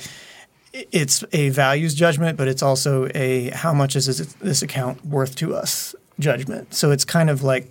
it's 0.73 1.25
a 1.33 1.49
values 1.51 1.95
judgment, 1.95 2.39
but 2.39 2.49
it's 2.49 2.63
also 2.63 3.09
a 3.15 3.51
how 3.51 3.73
much 3.73 3.97
is 3.97 4.35
this, 4.39 4.63
account 4.63 5.05
worth 5.05 5.35
to 5.37 5.55
us 5.55 5.95
judgment. 6.19 6.75
So 6.75 6.91
it's 6.91 7.05
kind 7.05 7.31
of 7.31 7.43
like 7.43 7.71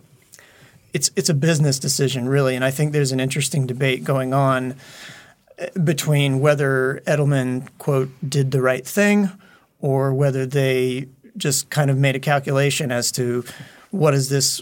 it's 0.93 1.11
it's 1.15 1.29
a 1.29 1.33
business 1.33 1.79
decision 1.79 2.27
really, 2.27 2.55
and 2.55 2.65
I 2.65 2.71
think 2.71 2.91
there's 2.91 3.11
an 3.11 3.19
interesting 3.19 3.67
debate 3.67 4.03
going 4.03 4.33
on 4.33 4.75
eh, 5.57 5.69
between 5.83 6.39
whether 6.39 7.01
Edelman 7.05 7.67
quote 7.77 8.09
did 8.27 8.51
the 8.51 8.61
right 8.61 8.85
thing 8.85 9.29
or 9.81 10.13
whether 10.13 10.45
they 10.45 11.07
just 11.37 11.69
kind 11.69 11.89
of 11.89 11.97
made 11.97 12.15
a 12.15 12.19
calculation 12.19 12.91
as 12.91 13.11
to 13.13 13.45
what 13.91 14.13
is 14.13 14.29
this 14.29 14.61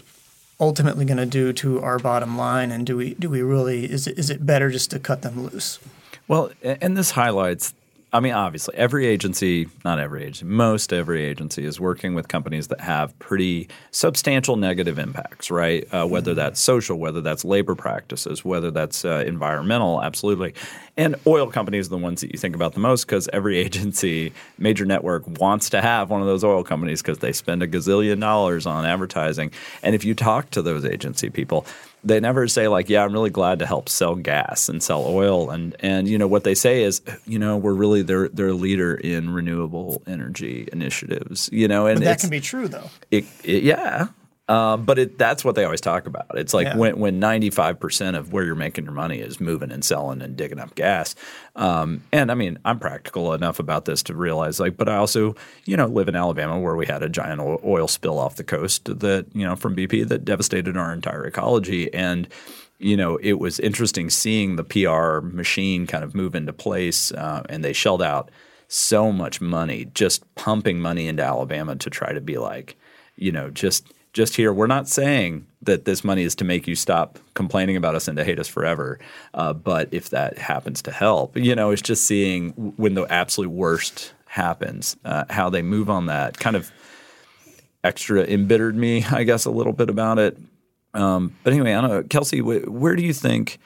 ultimately 0.60 1.04
going 1.04 1.18
to 1.18 1.26
do 1.26 1.52
to 1.52 1.80
our 1.82 1.98
bottom 1.98 2.36
line 2.36 2.70
and 2.70 2.86
do 2.86 2.96
we 2.96 3.14
do 3.14 3.28
we 3.30 3.42
really 3.42 3.90
is 3.90 4.06
it, 4.06 4.18
is 4.18 4.28
it 4.30 4.44
better 4.44 4.70
just 4.70 4.90
to 4.90 4.98
cut 4.98 5.22
them 5.22 5.44
loose 5.44 5.78
well 6.26 6.50
and 6.62 6.96
this 6.96 7.12
highlights 7.12 7.74
I 8.10 8.20
mean, 8.20 8.32
obviously, 8.32 8.74
every 8.74 9.04
agency, 9.04 9.68
not 9.84 9.98
every 9.98 10.22
agency, 10.22 10.46
most 10.46 10.94
every 10.94 11.24
agency 11.24 11.66
is 11.66 11.78
working 11.78 12.14
with 12.14 12.26
companies 12.26 12.68
that 12.68 12.80
have 12.80 13.16
pretty 13.18 13.68
substantial 13.90 14.56
negative 14.56 14.98
impacts, 14.98 15.50
right? 15.50 15.86
Uh, 15.92 16.06
whether 16.06 16.30
mm-hmm. 16.30 16.38
that's 16.38 16.58
social, 16.58 16.98
whether 16.98 17.20
that's 17.20 17.44
labor 17.44 17.74
practices, 17.74 18.42
whether 18.46 18.70
that's 18.70 19.04
uh, 19.04 19.22
environmental, 19.26 20.02
absolutely. 20.02 20.54
And 20.96 21.16
oil 21.26 21.50
companies 21.50 21.88
are 21.88 21.90
the 21.90 21.98
ones 21.98 22.22
that 22.22 22.32
you 22.32 22.38
think 22.38 22.54
about 22.54 22.72
the 22.72 22.80
most 22.80 23.04
because 23.04 23.28
every 23.30 23.58
agency, 23.68 24.32
major 24.56 24.86
network 24.86 25.24
wants 25.38 25.68
to 25.70 25.82
have 25.82 26.08
one 26.08 26.22
of 26.22 26.26
those 26.26 26.44
oil 26.44 26.64
companies 26.64 27.02
because 27.02 27.18
they 27.18 27.32
spend 27.32 27.62
a 27.62 27.68
gazillion 27.68 28.20
dollars 28.20 28.64
on 28.64 28.86
advertising. 28.86 29.50
And 29.82 29.94
if 29.94 30.02
you 30.02 30.14
talk 30.14 30.50
to 30.52 30.62
those 30.62 30.86
agency 30.86 31.28
people, 31.28 31.66
they 32.04 32.20
never 32.20 32.48
say 32.48 32.68
like, 32.68 32.88
"Yeah, 32.88 33.04
I'm 33.04 33.12
really 33.12 33.30
glad 33.30 33.58
to 33.60 33.66
help 33.66 33.88
sell 33.88 34.14
gas 34.14 34.68
and 34.68 34.82
sell 34.82 35.04
oil," 35.06 35.50
and 35.50 35.76
and 35.80 36.08
you 36.08 36.18
know 36.18 36.26
what 36.26 36.44
they 36.44 36.54
say 36.54 36.82
is, 36.82 37.02
you 37.26 37.38
know, 37.38 37.56
we're 37.56 37.74
really 37.74 38.02
they're 38.02 38.28
they're 38.28 38.48
a 38.48 38.54
leader 38.54 38.94
in 38.94 39.30
renewable 39.30 40.02
energy 40.06 40.68
initiatives, 40.72 41.48
you 41.52 41.68
know, 41.68 41.86
and 41.86 42.00
but 42.00 42.04
that 42.04 42.20
can 42.20 42.30
be 42.30 42.40
true 42.40 42.68
though. 42.68 42.90
It, 43.10 43.24
it, 43.44 43.62
yeah, 43.62 44.08
uh, 44.48 44.78
but 44.78 44.98
it, 44.98 45.18
that's 45.18 45.44
what 45.44 45.54
they 45.54 45.64
always 45.64 45.80
talk 45.80 46.06
about. 46.06 46.26
It's 46.34 46.54
like 46.54 46.66
yeah. 46.66 46.76
when 46.76 46.98
when 46.98 47.20
ninety 47.20 47.50
five 47.50 47.78
percent 47.78 48.16
of 48.16 48.32
where 48.32 48.44
you're 48.44 48.54
making 48.54 48.84
your 48.84 48.94
money 48.94 49.18
is 49.18 49.40
moving 49.40 49.70
and 49.70 49.84
selling 49.84 50.22
and 50.22 50.36
digging 50.36 50.58
up 50.58 50.74
gas. 50.74 51.14
Um, 51.54 52.02
and 52.12 52.30
I 52.30 52.34
mean, 52.34 52.58
I'm 52.64 52.78
practical 52.78 53.34
enough 53.34 53.58
about 53.58 53.84
this 53.84 54.02
to 54.04 54.14
realize, 54.14 54.58
like, 54.58 54.76
but 54.76 54.88
I 54.88 54.96
also, 54.96 55.34
you 55.66 55.76
know, 55.76 55.86
live 55.86 56.08
in 56.08 56.16
Alabama 56.16 56.58
where 56.58 56.76
we 56.76 56.86
had 56.86 57.02
a 57.02 57.08
giant 57.08 57.40
oil 57.40 57.88
spill 57.88 58.18
off 58.18 58.36
the 58.36 58.44
coast 58.44 58.86
that 58.86 59.26
you 59.34 59.44
know 59.44 59.54
from 59.54 59.76
BP 59.76 60.08
that 60.08 60.24
devastated 60.24 60.76
our 60.76 60.92
entire 60.92 61.24
ecology 61.24 61.92
and 61.92 62.28
you 62.78 62.96
know, 62.96 63.16
it 63.16 63.34
was 63.34 63.58
interesting 63.58 64.08
seeing 64.08 64.54
the 64.54 64.62
PR 64.62 65.20
machine 65.20 65.86
kind 65.86 66.04
of 66.04 66.14
move 66.14 66.36
into 66.36 66.52
place, 66.52 67.10
uh, 67.12 67.42
and 67.48 67.64
they 67.64 67.72
shelled 67.72 68.02
out 68.02 68.30
so 68.68 69.10
much 69.10 69.40
money, 69.40 69.86
just 69.94 70.22
pumping 70.36 70.80
money 70.80 71.08
into 71.08 71.22
Alabama 71.22 71.74
to 71.74 71.90
try 71.90 72.12
to 72.12 72.20
be 72.20 72.38
like, 72.38 72.76
you 73.16 73.32
know, 73.32 73.50
just 73.50 73.92
just 74.18 74.34
here, 74.34 74.52
we're 74.52 74.66
not 74.66 74.88
saying 74.88 75.46
that 75.62 75.84
this 75.84 76.02
money 76.02 76.24
is 76.24 76.34
to 76.34 76.44
make 76.44 76.66
you 76.66 76.74
stop 76.74 77.20
complaining 77.34 77.76
about 77.76 77.94
us 77.94 78.08
and 78.08 78.18
to 78.18 78.24
hate 78.24 78.40
us 78.40 78.48
forever. 78.48 78.98
Uh, 79.32 79.52
but 79.52 79.88
if 79.92 80.10
that 80.10 80.38
happens 80.38 80.82
to 80.82 80.90
help, 80.90 81.36
you 81.36 81.54
know, 81.54 81.70
it's 81.70 81.80
just 81.80 82.02
seeing 82.04 82.50
when 82.76 82.94
the 82.94 83.04
absolute 83.04 83.48
worst 83.48 84.12
happens, 84.26 84.96
uh, 85.04 85.22
how 85.30 85.48
they 85.48 85.62
move 85.62 85.88
on 85.88 86.06
that 86.06 86.36
kind 86.36 86.56
of 86.56 86.72
extra 87.84 88.24
embittered 88.24 88.74
me, 88.74 89.04
I 89.04 89.22
guess, 89.22 89.44
a 89.44 89.52
little 89.52 89.72
bit 89.72 89.88
about 89.88 90.18
it. 90.18 90.36
Um, 90.94 91.36
but 91.44 91.52
anyway, 91.52 91.74
I 91.74 91.80
don't 91.80 91.90
know, 91.90 92.02
Kelsey, 92.02 92.40
wh- 92.40 92.66
where 92.68 92.96
do 92.96 93.04
you 93.04 93.12
think, 93.12 93.60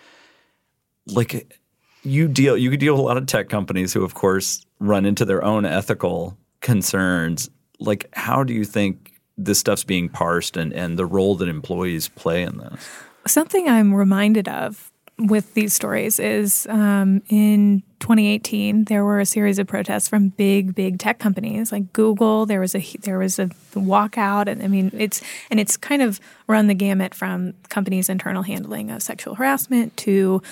like, 1.07 1.59
you 2.03 2.29
deal 2.29 2.59
you 2.59 2.77
deal 2.77 2.93
with 2.93 3.01
a 3.01 3.05
lot 3.05 3.17
of 3.17 3.25
tech 3.25 3.49
companies 3.49 3.95
who, 3.95 4.05
of 4.05 4.13
course, 4.13 4.67
run 4.81 5.07
into 5.07 5.25
their 5.25 5.43
own 5.43 5.65
ethical 5.65 6.37
concerns. 6.61 7.49
Like, 7.79 8.11
how 8.13 8.45
do 8.45 8.53
you 8.53 8.65
think 8.65 9.12
this 9.45 9.59
stuff's 9.59 9.85
being 9.85 10.09
parsed 10.09 10.57
and, 10.57 10.73
and 10.73 10.99
the 10.99 11.07
role 11.07 11.35
that 11.37 11.49
employees 11.49 12.09
play 12.09 12.43
in 12.43 12.59
this? 12.59 12.89
Something 13.27 13.69
I'm 13.69 13.95
reminded 13.95 14.49
of 14.49 14.93
with 15.19 15.55
these 15.55 15.73
stories 15.73 16.19
is 16.19 16.67
um, 16.69 17.23
in 17.29 17.83
2018 18.01 18.85
there 18.85 19.05
were 19.05 19.21
a 19.21 19.27
series 19.27 19.59
of 19.59 19.67
protests 19.67 20.09
from 20.09 20.31
big 20.31 20.75
big 20.75 20.99
tech 20.99 21.19
companies 21.19 21.71
like 21.71 21.93
Google 21.93 22.47
there 22.47 22.61
was 22.61 22.75
a 22.75 22.81
there 23.03 23.19
was 23.19 23.39
a 23.39 23.47
walkout 23.75 24.49
and 24.49 24.63
I 24.63 24.67
mean 24.67 24.91
it's 24.93 25.23
and 25.51 25.61
it's 25.61 25.77
kind 25.77 26.03
of 26.03 26.19
run 26.49 26.67
the 26.67 26.75
gamut 26.75 27.15
from 27.15 27.55
companies 27.69 28.09
internal 28.09 28.43
handling 28.43 28.91
of 28.91 29.03
sexual 29.03 29.35
harassment 29.35 29.97
to 29.99 30.43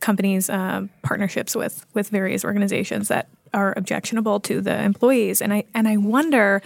companies 0.00 0.48
uh, 0.48 0.86
partnerships 1.02 1.54
with 1.54 1.84
with 1.92 2.08
various 2.08 2.44
organizations 2.44 3.08
that 3.08 3.28
are 3.52 3.74
objectionable 3.76 4.40
to 4.40 4.60
the 4.60 4.82
employees 4.82 5.42
and 5.42 5.52
I 5.52 5.64
and 5.74 5.86
I 5.86 5.98
wonder 5.98 6.62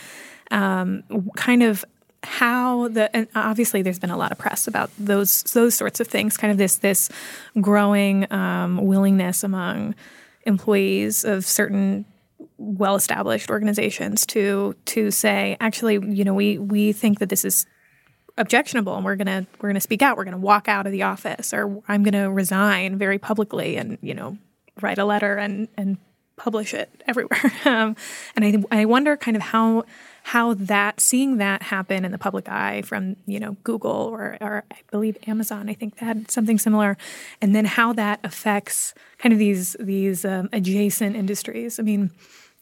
um, 0.53 1.03
kind 1.37 1.63
of 1.63 1.85
how 2.25 2.87
the 2.89 3.15
and 3.17 3.27
obviously 3.35 3.83
there's 3.83 3.99
been 3.99 4.11
a 4.11 4.17
lot 4.17 4.31
of 4.31 4.39
press 4.39 4.69
about 4.69 4.91
those 4.97 5.43
those 5.55 5.75
sorts 5.75 5.99
of 5.99 6.07
things 6.07 6.37
kind 6.37 6.53
of 6.53 6.59
this 6.59 6.77
this 6.77 7.11
growing 7.61 8.33
um, 8.33 8.77
willingness 8.85 9.43
among 9.43 9.97
employees 10.47 11.25
of 11.25 11.45
certain 11.45 12.05
well 12.59 12.95
established 12.95 13.51
organizations 13.51 14.25
to 14.25 14.77
to 14.85 15.11
say 15.11 15.57
actually 15.59 15.95
you 15.95 16.23
know 16.23 16.35
we 16.35 16.59
we 16.59 16.93
think 16.93 17.19
that 17.19 17.29
this 17.29 17.45
is 17.45 17.67
objectionable 18.39 18.95
and 18.97 19.05
we're 19.05 19.17
going 19.17 19.27
to 19.27 19.47
we're 19.61 19.69
going 19.69 19.75
to 19.75 19.81
speak 19.81 20.03
out. 20.03 20.17
We're 20.17 20.25
going 20.25 20.33
to 20.33 20.39
walk 20.39 20.69
out 20.69 20.87
of 20.87 20.93
the 20.93 21.03
office 21.03 21.53
or 21.53 21.83
I'm 21.89 22.03
going 22.03 22.15
to 22.15 22.31
resign 22.31 22.99
very 22.99 23.19
publicly 23.19 23.77
and 23.77 23.99
you 24.01 24.15
know 24.15 24.39
write 24.81 24.99
a 24.99 25.05
letter 25.05 25.37
and 25.37 25.69
and 25.77 25.99
publish 26.37 26.75
it 26.75 26.91
everywhere. 27.07 27.41
Um, 27.65 27.97
and 28.35 28.67
I 28.73 28.81
I 28.81 28.85
wonder 28.87 29.17
kind 29.17 29.37
of 29.37 29.43
how 29.43 29.85
how 30.25 30.55
that 30.55 31.01
seeing 31.01 31.39
that 31.39 31.63
happen 31.63 32.05
in 32.05 32.13
the 32.13 32.19
public 32.19 32.49
eye 32.49 32.83
from 32.83 33.17
you 33.27 33.41
know 33.41 33.57
Google 33.65 33.91
or, 33.91 34.37
or 34.41 34.65
I 34.71 34.77
believe 34.91 35.17
Amazon 35.27 35.69
I 35.69 35.75
think 35.75 35.99
they 35.99 36.07
had 36.07 36.31
something 36.31 36.59
similar, 36.59 36.97
and 37.41 37.55
then 37.55 37.65
how 37.65 37.93
that 37.95 38.21
affects 38.25 38.95
kind 39.19 39.33
of 39.33 39.39
these 39.39 39.77
these 39.81 40.25
um, 40.25 40.49
adjacent 40.53 41.17
industries. 41.17 41.79
I 41.79 41.83
mean, 41.83 42.11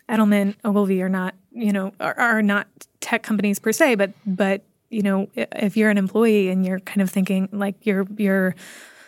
Edelman, 0.09 0.57
Ogilvy 0.65 1.03
are 1.03 1.09
not 1.09 1.35
you 1.53 1.73
know 1.73 1.93
are, 2.01 2.19
are 2.19 2.43
not 2.43 2.67
tech 3.01 3.23
companies 3.23 3.59
per 3.59 3.73
se, 3.73 3.97
but 3.97 4.13
but 4.27 4.63
you 4.89 5.03
know 5.03 5.29
if 5.35 5.77
you're 5.77 5.91
an 5.91 5.99
employee 5.99 6.49
and 6.49 6.65
you're 6.67 6.81
kind 6.81 7.03
of 7.03 7.11
thinking 7.11 7.49
like 7.53 7.75
you're 7.87 8.07
you're 8.17 8.55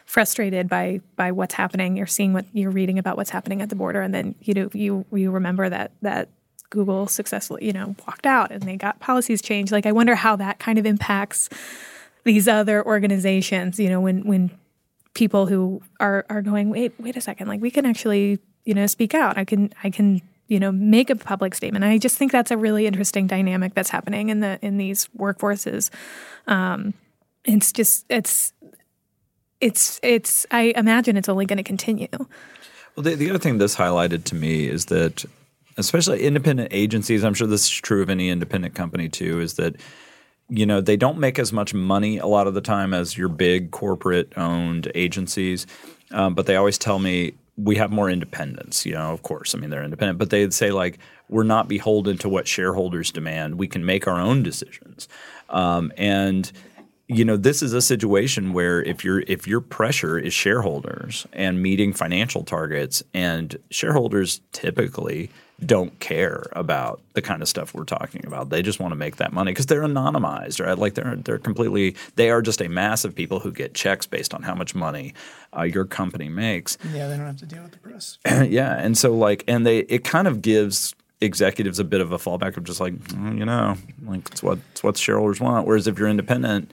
frustrated 0.04 0.68
by 0.68 1.00
by 1.16 1.32
what's 1.32 1.54
happening 1.54 1.96
you're 1.96 2.06
seeing 2.06 2.32
what 2.32 2.44
you're 2.52 2.70
reading 2.70 2.98
about 2.98 3.16
what's 3.16 3.30
happening 3.30 3.62
at 3.62 3.68
the 3.68 3.74
border 3.74 4.00
and 4.00 4.14
then 4.14 4.34
you 4.42 4.54
know 4.54 4.68
you 4.72 5.04
you 5.12 5.30
remember 5.30 5.68
that 5.68 5.90
that 6.02 6.28
Google 6.72 7.06
successfully, 7.06 7.66
you 7.66 7.72
know, 7.72 7.94
walked 8.06 8.24
out 8.24 8.50
and 8.50 8.62
they 8.62 8.76
got 8.76 8.98
policies 8.98 9.42
changed. 9.42 9.70
Like 9.70 9.84
I 9.84 9.92
wonder 9.92 10.14
how 10.14 10.36
that 10.36 10.58
kind 10.58 10.78
of 10.78 10.86
impacts 10.86 11.50
these 12.24 12.48
other 12.48 12.84
organizations, 12.84 13.78
you 13.78 13.90
know, 13.90 14.00
when 14.00 14.26
when 14.26 14.50
people 15.14 15.46
who 15.46 15.82
are 16.00 16.24
are 16.30 16.40
going, 16.40 16.70
wait, 16.70 16.92
wait 16.98 17.14
a 17.16 17.20
second, 17.20 17.46
like 17.46 17.60
we 17.60 17.70
can 17.70 17.84
actually, 17.84 18.38
you 18.64 18.72
know, 18.72 18.86
speak 18.86 19.14
out. 19.14 19.36
I 19.36 19.44
can 19.44 19.70
I 19.84 19.90
can, 19.90 20.22
you 20.48 20.58
know, 20.58 20.72
make 20.72 21.10
a 21.10 21.16
public 21.16 21.54
statement. 21.54 21.84
I 21.84 21.98
just 21.98 22.16
think 22.16 22.32
that's 22.32 22.50
a 22.50 22.56
really 22.56 22.86
interesting 22.86 23.26
dynamic 23.26 23.74
that's 23.74 23.90
happening 23.90 24.30
in 24.30 24.40
the 24.40 24.58
in 24.62 24.78
these 24.78 25.08
workforces. 25.16 25.90
Um, 26.46 26.94
it's 27.44 27.70
just 27.70 28.06
it's 28.08 28.54
it's 29.60 30.00
it's 30.02 30.46
I 30.50 30.72
imagine 30.74 31.18
it's 31.18 31.28
only 31.28 31.44
going 31.44 31.58
to 31.58 31.62
continue. 31.62 32.08
Well, 32.96 33.04
the, 33.04 33.14
the 33.14 33.28
other 33.28 33.38
thing 33.38 33.58
this 33.58 33.76
highlighted 33.76 34.24
to 34.24 34.34
me 34.34 34.68
is 34.68 34.86
that 34.86 35.24
especially 35.76 36.22
independent 36.22 36.68
agencies, 36.72 37.24
I'm 37.24 37.34
sure 37.34 37.46
this 37.46 37.64
is 37.64 37.70
true 37.70 38.02
of 38.02 38.10
any 38.10 38.28
independent 38.28 38.74
company 38.74 39.08
too, 39.08 39.40
is 39.40 39.54
that 39.54 39.76
you 40.48 40.66
know 40.66 40.80
they 40.80 40.96
don't 40.96 41.18
make 41.18 41.38
as 41.38 41.52
much 41.52 41.72
money 41.72 42.18
a 42.18 42.26
lot 42.26 42.46
of 42.46 42.54
the 42.54 42.60
time 42.60 42.92
as 42.92 43.16
your 43.16 43.28
big 43.28 43.70
corporate 43.70 44.32
owned 44.36 44.90
agencies, 44.94 45.66
um, 46.10 46.34
but 46.34 46.46
they 46.46 46.56
always 46.56 46.78
tell 46.78 46.98
me 46.98 47.34
we 47.56 47.76
have 47.76 47.90
more 47.90 48.10
independence. 48.10 48.84
You 48.84 48.94
know, 48.94 49.12
of 49.12 49.22
course, 49.22 49.54
I 49.54 49.58
mean 49.58 49.70
they're 49.70 49.84
independent, 49.84 50.18
but 50.18 50.30
they'd 50.30 50.54
say 50.54 50.70
like 50.70 50.98
we're 51.28 51.42
not 51.42 51.68
beholden 51.68 52.18
to 52.18 52.28
what 52.28 52.46
shareholders 52.46 53.10
demand. 53.10 53.56
We 53.56 53.68
can 53.68 53.84
make 53.84 54.06
our 54.06 54.20
own 54.20 54.42
decisions, 54.42 55.08
um, 55.48 55.92
and 55.96 56.50
you 57.08 57.24
know 57.24 57.36
this 57.36 57.62
is 57.62 57.72
a 57.72 57.82
situation 57.82 58.52
where 58.52 58.82
if 58.82 59.04
your 59.04 59.20
if 59.26 59.46
your 59.46 59.60
pressure 59.60 60.18
is 60.18 60.32
shareholders 60.32 61.26
and 61.32 61.62
meeting 61.62 61.92
financial 61.92 62.42
targets 62.42 63.02
and 63.12 63.56
shareholders 63.70 64.40
typically 64.52 65.30
don't 65.64 65.98
care 66.00 66.46
about 66.52 67.00
the 67.12 67.22
kind 67.22 67.42
of 67.42 67.48
stuff 67.48 67.74
we're 67.74 67.84
talking 67.84 68.26
about. 68.26 68.50
They 68.50 68.62
just 68.62 68.80
want 68.80 68.92
to 68.92 68.96
make 68.96 69.16
that 69.16 69.32
money 69.32 69.52
because 69.52 69.66
they're 69.66 69.82
anonymized, 69.82 70.64
right? 70.64 70.76
Like 70.76 70.94
they're 70.94 71.16
they're 71.16 71.38
completely 71.38 71.94
they 72.16 72.30
are 72.30 72.42
just 72.42 72.60
a 72.60 72.68
mass 72.68 73.04
of 73.04 73.14
people 73.14 73.40
who 73.40 73.52
get 73.52 73.74
checks 73.74 74.06
based 74.06 74.34
on 74.34 74.42
how 74.42 74.54
much 74.54 74.74
money 74.74 75.14
uh, 75.56 75.62
your 75.62 75.84
company 75.84 76.28
makes. 76.28 76.78
Yeah, 76.92 77.08
they 77.08 77.16
don't 77.16 77.26
have 77.26 77.36
to 77.38 77.46
deal 77.46 77.62
with 77.62 77.72
the 77.72 77.78
press. 77.78 78.18
yeah, 78.50 78.76
and 78.78 78.96
so 78.98 79.14
like 79.14 79.44
and 79.46 79.66
they 79.66 79.80
it 79.80 80.04
kind 80.04 80.26
of 80.26 80.42
gives 80.42 80.94
executives 81.20 81.78
a 81.78 81.84
bit 81.84 82.00
of 82.00 82.10
a 82.10 82.18
fallback 82.18 82.56
of 82.56 82.64
just 82.64 82.80
like 82.80 82.94
mm, 82.94 83.38
you 83.38 83.44
know 83.44 83.76
like 84.04 84.28
it's 84.30 84.42
what 84.42 84.58
it's 84.72 84.82
what 84.82 84.96
shareholders 84.96 85.40
want. 85.40 85.66
Whereas 85.66 85.86
if 85.86 85.98
you're 85.98 86.08
independent 86.08 86.72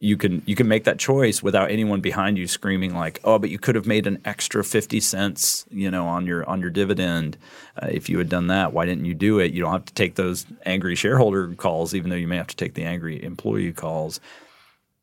you 0.00 0.16
can 0.16 0.42
you 0.46 0.54
can 0.54 0.68
make 0.68 0.84
that 0.84 0.98
choice 0.98 1.42
without 1.42 1.70
anyone 1.70 2.00
behind 2.00 2.38
you 2.38 2.46
screaming 2.46 2.94
like, 2.94 3.20
"Oh, 3.24 3.38
but 3.38 3.50
you 3.50 3.58
could 3.58 3.74
have 3.74 3.86
made 3.86 4.06
an 4.06 4.20
extra 4.24 4.62
fifty 4.62 5.00
cents, 5.00 5.66
you 5.70 5.90
know, 5.90 6.06
on 6.06 6.24
your 6.24 6.48
on 6.48 6.60
your 6.60 6.70
dividend 6.70 7.36
uh, 7.82 7.88
if 7.90 8.08
you 8.08 8.18
had 8.18 8.28
done 8.28 8.46
that. 8.46 8.72
Why 8.72 8.86
didn't 8.86 9.06
you 9.06 9.14
do 9.14 9.40
it? 9.40 9.52
You 9.52 9.62
don't 9.62 9.72
have 9.72 9.86
to 9.86 9.94
take 9.94 10.14
those 10.14 10.46
angry 10.64 10.94
shareholder 10.94 11.52
calls, 11.54 11.94
even 11.94 12.10
though 12.10 12.16
you 12.16 12.28
may 12.28 12.36
have 12.36 12.46
to 12.48 12.56
take 12.56 12.74
the 12.74 12.84
angry 12.84 13.22
employee 13.22 13.72
calls." 13.72 14.20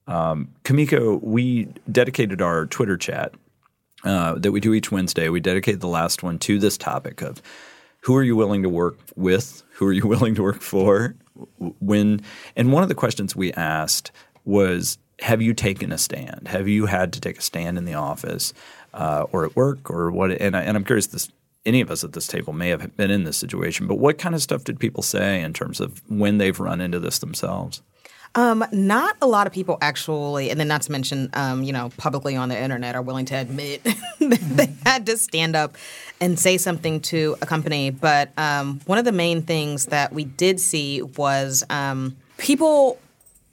Um, 0.08 0.50
Kimeko, 0.64 1.22
we 1.22 1.66
dedicated 1.92 2.42
our 2.42 2.66
Twitter 2.68 2.96
chat 2.96 3.34
uh, 4.06 4.36
that 4.36 4.52
we 4.52 4.62
do 4.62 4.74
each 4.74 4.92
Wednesday. 4.92 5.28
We 5.28 5.42
dedicated 5.42 5.82
the 5.82 5.88
last 5.88 6.24
one 6.24 6.40
to 6.40 6.58
this 6.58 6.78
topic 6.78 7.22
of 7.22 7.42
who 8.02 8.16
are 8.16 8.24
you 8.24 8.36
willing 8.36 8.64
to 8.64 8.70
work 8.70 8.98
with, 9.16 9.64
who 9.74 9.88
are 9.88 9.94
you 9.94 10.08
willing 10.08 10.36
to 10.36 10.44
work 10.44 10.62
for, 10.62 11.16
when. 11.80 12.22
And 12.56 12.72
one 12.72 12.84
of 12.84 12.90
the 12.90 12.96
questions 12.96 13.36
we 13.36 13.52
asked 13.54 14.12
was 14.46 14.98
have 15.20 15.42
you 15.42 15.54
taken 15.54 15.92
a 15.92 15.98
stand? 15.98 16.48
Have 16.48 16.68
you 16.68 16.88
had 16.88 17.14
to 17.14 17.22
take 17.22 17.38
a 17.38 17.42
stand 17.42 17.78
in 17.78 17.86
the 17.86 17.94
office 17.94 18.54
uh, 18.94 19.26
or 19.32 19.46
at 19.46 19.56
work 19.56 19.90
or 19.90 20.12
what? 20.12 20.32
And, 20.32 20.56
I, 20.56 20.62
and 20.62 20.76
I'm 20.76 20.84
curious, 20.84 21.08
this, 21.08 21.30
any 21.66 21.82
of 21.82 21.90
us 21.90 22.04
at 22.04 22.14
this 22.14 22.28
table 22.28 22.54
may 22.54 22.70
have 22.70 22.96
been 22.98 23.12
in 23.12 23.24
this 23.24 23.38
situation, 23.38 23.88
but 23.88 23.96
what 23.96 24.18
kind 24.18 24.36
of 24.36 24.42
stuff 24.42 24.64
did 24.64 24.80
people 24.80 25.02
say 25.02 25.42
in 25.42 25.54
terms 25.54 25.80
of 25.80 26.02
when 26.10 26.38
they've 26.38 26.60
run 26.60 26.82
into 26.82 27.00
this 27.00 27.20
themselves? 27.20 27.82
Um, 28.38 28.66
not 28.74 29.16
a 29.22 29.28
lot 29.28 29.48
of 29.48 29.54
people 29.54 29.78
actually, 29.82 30.50
and 30.52 30.60
then 30.60 30.68
not 30.68 30.82
to 30.84 30.92
mention, 30.92 31.30
um, 31.34 31.64
you 31.64 31.72
know, 31.72 31.90
publicly 31.96 32.36
on 32.36 32.50
the 32.50 32.62
internet 32.62 32.94
are 32.94 33.02
willing 33.02 33.26
to 33.28 33.36
admit 33.36 33.82
that 34.20 34.40
they 34.42 34.74
had 34.86 35.06
to 35.06 35.18
stand 35.18 35.56
up 35.56 35.78
and 36.20 36.38
say 36.38 36.58
something 36.58 37.00
to 37.02 37.38
a 37.42 37.46
company. 37.46 37.92
But 37.92 38.38
um, 38.38 38.82
one 38.86 38.98
of 38.98 39.06
the 39.06 39.14
main 39.14 39.42
things 39.42 39.86
that 39.86 40.12
we 40.12 40.26
did 40.26 40.60
see 40.60 41.02
was 41.02 41.64
um, 41.70 42.18
people 42.38 43.00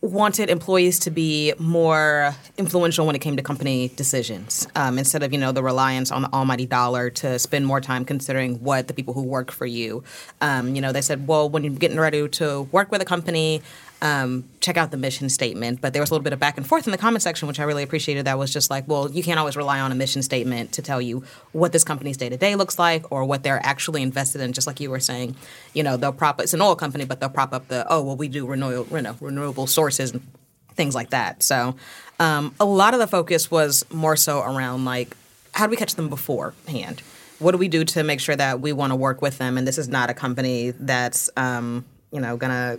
wanted 0.03 0.51
employees 0.51 0.99
to 0.99 1.11
be 1.11 1.55
more 1.59 2.35
influential 2.59 3.07
when 3.07 3.15
it 3.15 3.21
came 3.21 3.37
to 3.37 3.43
company 3.43 3.89
decisions 3.95 4.67
um, 4.75 4.99
instead 4.99 5.23
of 5.23 5.33
you 5.33 5.39
know 5.39 5.53
the 5.53 5.63
reliance 5.63 6.11
on 6.11 6.23
the 6.23 6.33
almighty 6.33 6.67
dollar 6.67 7.09
to 7.09 7.39
spend 7.39 7.65
more 7.65 7.81
time 7.81 8.05
considering 8.05 8.57
what 8.65 8.89
the 8.89 8.95
people 8.95 9.15
who 9.15 9.23
work 9.23 9.53
for 9.53 9.65
you. 9.65 10.03
Um, 10.41 10.75
you 10.75 10.83
know 10.83 10.91
they 10.91 11.03
said 11.03 11.29
well 11.29 11.49
when 11.49 11.63
you're 11.63 11.73
getting 11.75 12.01
ready 12.01 12.29
to 12.29 12.63
work 12.73 12.91
with 12.91 13.01
a 13.01 13.05
company 13.05 13.63
um, 14.03 14.45
check 14.61 14.77
out 14.77 14.91
the 14.91 14.97
mission 14.97 15.29
statement. 15.29 15.81
But 15.81 15.93
there 15.93 16.03
was 16.03 16.11
a 16.11 16.15
little 16.15 16.25
bit 16.25 16.33
of 16.33 16.41
back 16.41 16.57
and 16.57 16.67
forth 16.67 16.87
in 16.87 16.91
the 16.91 16.99
comment 16.99 17.23
section, 17.23 17.47
which 17.47 17.61
I 17.61 17.63
really 17.63 17.85
appreciated. 17.85 18.27
That 18.27 18.37
was 18.37 18.53
just 18.53 18.69
like, 18.69 18.87
well, 18.89 19.09
you 19.11 19.23
can't 19.23 19.39
always 19.39 19.57
rely 19.57 19.81
on 19.81 19.93
a 19.93 19.95
mission 19.95 20.23
statement 20.23 20.73
to 20.73 20.83
tell 20.83 21.01
you 21.01 21.23
what 21.53 21.73
this 21.73 21.85
company's 21.85 22.17
day 22.17 22.29
to 22.29 22.37
day 22.37 22.57
looks 22.57 22.79
like 22.81 23.11
or 23.13 23.25
what 23.25 23.45
they're 23.45 23.65
actually 23.65 24.03
invested 24.03 24.41
in. 24.41 24.53
Just 24.53 24.67
like 24.67 24.81
you 24.81 24.91
were 24.91 25.01
saying, 25.01 25.37
you 25.73 25.85
know, 25.85 25.97
they'll 25.97 26.13
prop 26.13 26.41
it's 26.41 26.53
an 26.53 26.61
oil 26.61 26.75
company, 26.75 27.05
but 27.05 27.21
they'll 27.21 27.31
prop 27.31 27.53
up 27.53 27.69
the 27.69 27.87
oh 27.89 28.03
well, 28.03 28.17
we 28.17 28.27
do 28.27 28.45
renewable 28.45 28.97
you 28.97 29.03
know, 29.03 29.17
renewable 29.21 29.69
sources 29.69 30.11
and 30.11 30.27
things 30.75 30.97
like 30.97 31.11
that. 31.11 31.45
So 31.45 31.77
um, 32.19 32.55
a 32.59 32.65
lot 32.65 32.95
of 32.95 33.01
the 33.01 33.07
focus 33.07 33.53
was 33.53 33.85
more 33.93 34.17
so 34.17 34.41
around 34.41 34.85
like 34.85 35.17
how 35.53 35.67
do 35.67 35.71
we 35.71 35.77
catch 35.77 35.95
them 35.95 36.09
beforehand. 36.09 37.03
What 37.39 37.53
do 37.53 37.59
we 37.59 37.69
do 37.69 37.85
to 37.85 38.03
make 38.03 38.21
sure 38.21 38.35
that 38.35 38.61
we 38.61 38.73
want 38.73 38.91
to 38.91 38.97
work 38.97 39.23
with 39.23 39.39
them? 39.39 39.59
And 39.59 39.67
this 39.67 39.79
is 39.79 39.89
not 39.89 40.11
a 40.11 40.15
company 40.15 40.71
that's, 40.71 41.31
um, 41.37 41.85
you 42.13 42.21
know, 42.21 42.37
gonna 42.37 42.79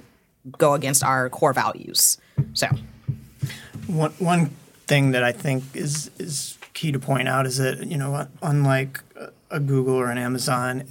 go 0.57 0.73
against 0.73 1.03
our 1.03 1.29
core 1.29 1.53
values. 1.53 2.17
So, 2.53 2.67
one 3.87 4.11
one 4.19 4.51
thing 4.87 5.11
that 5.11 5.23
I 5.23 5.31
think 5.31 5.63
is 5.73 6.09
is 6.19 6.57
key 6.73 6.91
to 6.91 6.99
point 6.99 7.27
out 7.27 7.45
is 7.45 7.57
that 7.57 7.85
you 7.85 7.97
know 7.97 8.27
unlike 8.41 9.01
a 9.53 9.59
Google 9.59 9.93
or 9.93 10.09
an 10.09 10.17
Amazon, 10.17 10.83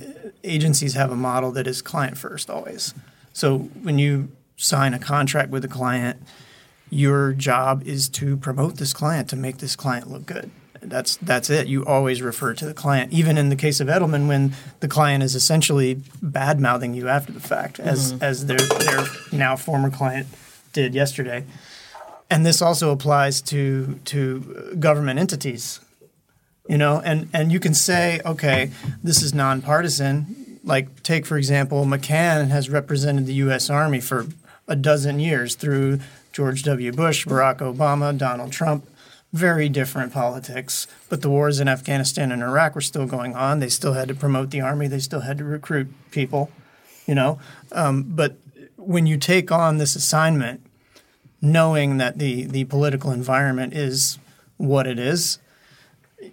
agencies 0.45 0.95
have 0.95 1.11
a 1.11 1.17
model 1.17 1.51
that 1.53 1.67
is 1.67 1.83
client 1.83 2.17
first 2.17 2.49
always. 2.49 2.95
So 3.33 3.59
when 3.59 3.99
you 3.99 4.31
sign 4.57 4.95
a 4.95 4.99
contract 5.01 5.51
with 5.51 5.65
a 5.65 5.69
client, 5.69 6.23
your 6.89 7.33
job 7.33 7.83
is 7.85 8.09
to 8.11 8.37
promote 8.37 8.77
this 8.77 8.93
client 8.93 9.29
to 9.31 9.37
make 9.37 9.59
this 9.59 9.75
client 9.75 10.11
look 10.11 10.27
good. 10.27 10.51
That's 10.83 11.17
that's 11.17 11.49
it. 11.49 11.69
You 11.69 11.85
always 11.85 12.21
refer 12.23 12.55
to 12.55 12.65
the 12.67 12.75
client, 12.75 13.13
even 13.13 13.39
in 13.39 13.49
the 13.49 13.57
case 13.57 13.81
of 13.81 13.89
Edelman, 13.89 14.27
when 14.27 14.55
the 14.81 14.89
client 14.89 15.23
is 15.23 15.35
essentially 15.35 16.03
bad 16.21 16.61
mouthing 16.61 16.95
you 16.95 17.09
after 17.09 17.33
the 17.33 17.41
fact, 17.41 17.79
as 17.79 18.13
mm-hmm. 18.13 18.25
as 18.25 18.47
their 18.47 18.59
their 18.59 19.07
now 19.31 19.57
former 19.57 19.91
client 19.91 20.27
did 20.73 20.95
yesterday. 20.95 21.45
And 22.31 22.45
this 22.45 22.61
also 22.61 22.91
applies 22.91 23.41
to 23.43 24.01
to 24.07 24.77
government 24.79 25.21
entities. 25.21 25.81
You 26.69 26.79
know, 26.79 27.01
and 27.05 27.29
and 27.33 27.53
you 27.53 27.61
can 27.61 27.75
say, 27.75 28.21
okay, 28.25 28.71
this 29.03 29.23
is 29.23 29.33
nonpartisan. 29.35 30.59
Like, 30.65 31.03
take 31.03 31.27
for 31.27 31.37
example, 31.37 31.85
McCann 31.85 32.49
has 32.49 32.71
represented 32.71 33.27
the 33.27 33.35
U.S. 33.35 33.69
Army 33.69 34.01
for 34.01 34.27
a 34.69 34.77
dozen 34.77 35.19
years 35.19 35.57
through 35.57 35.99
George 36.33 36.63
W. 36.63 36.93
Bush, 36.93 37.27
Barack 37.27 37.59
Obama, 37.59 38.17
Donald 38.17 38.53
Trump. 38.53 38.89
Very 39.33 39.69
different 39.69 40.13
politics, 40.13 40.87
but 41.09 41.23
the 41.23 41.31
wars 41.31 41.59
in 41.59 41.69
Afghanistan 41.69 42.31
and 42.33 42.43
Iraq 42.43 42.75
were 42.75 42.83
still 42.83 43.07
going 43.07 43.35
on. 43.35 43.61
They 43.61 43.71
still 43.71 43.95
had 43.95 44.09
to 44.09 44.15
promote 44.15 44.51
the 44.51 44.61
army. 44.61 44.89
They 44.89 44.99
still 44.99 45.21
had 45.21 45.39
to 45.39 45.45
recruit 45.45 45.89
people, 46.11 46.51
you 47.07 47.15
know. 47.15 47.39
Um, 47.73 48.03
but 48.03 48.37
when 48.77 49.07
you 49.07 49.17
take 49.17 49.51
on 49.51 49.79
this 49.79 49.97
assignment, 49.97 50.61
knowing 51.41 51.97
that 51.97 52.19
the 52.19 52.45
the 52.45 52.65
political 52.65 53.11
environment 53.11 53.73
is 53.73 54.19
what 54.59 54.87
it 54.87 54.99
is, 54.99 55.39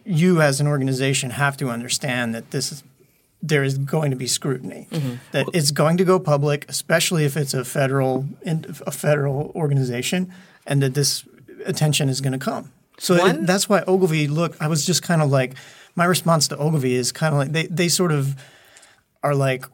you 0.04 0.42
as 0.42 0.60
an 0.60 0.68
organization 0.68 1.32
have 1.32 1.58
to 1.58 1.70
understand 1.70 2.36
that 2.36 2.52
this 2.52 2.72
is 2.72 2.84
there 3.42 3.64
is 3.64 3.78
going 3.78 4.12
to 4.12 4.18
be 4.18 4.28
scrutiny. 4.28 4.88
Mm-hmm. 4.92 5.16
That 5.32 5.48
it's 5.54 5.72
going 5.72 5.98
to 5.98 6.04
go 6.04 6.20
public, 6.20 6.66
especially 6.70 7.26
if 7.26 7.38
it's 7.38 7.54
a 7.54 7.64
federal 7.64 8.28
a 8.46 8.92
federal 8.92 9.52
organization, 9.56 10.34
and 10.66 10.82
that 10.84 10.94
this 10.94 11.24
attention 11.66 12.10
is 12.10 12.22
going 12.22 12.34
to 12.34 12.40
come. 12.40 12.72
So 13.00 13.16
it, 13.16 13.46
that's 13.46 13.68
why 13.68 13.84
Ogilvy. 13.88 14.28
Look, 14.28 14.62
I 14.62 14.68
was 14.68 14.86
just 14.86 15.02
kind 15.04 15.22
of 15.22 15.30
like 15.30 15.56
my 15.96 16.06
response 16.06 16.48
to 16.50 16.58
Ogilvy 16.58 16.96
is 16.96 17.12
kind 17.12 17.34
of 17.34 17.40
like 17.40 17.52
they 17.52 17.68
they 17.68 17.90
sort 17.90 18.12
of 18.12 18.36
are 19.24 19.36
like, 19.36 19.66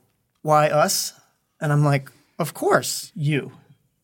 why 0.41 0.69
us? 0.69 1.13
And 1.59 1.71
I'm 1.71 1.83
like, 1.83 2.09
of 2.39 2.53
course 2.53 3.11
you. 3.15 3.51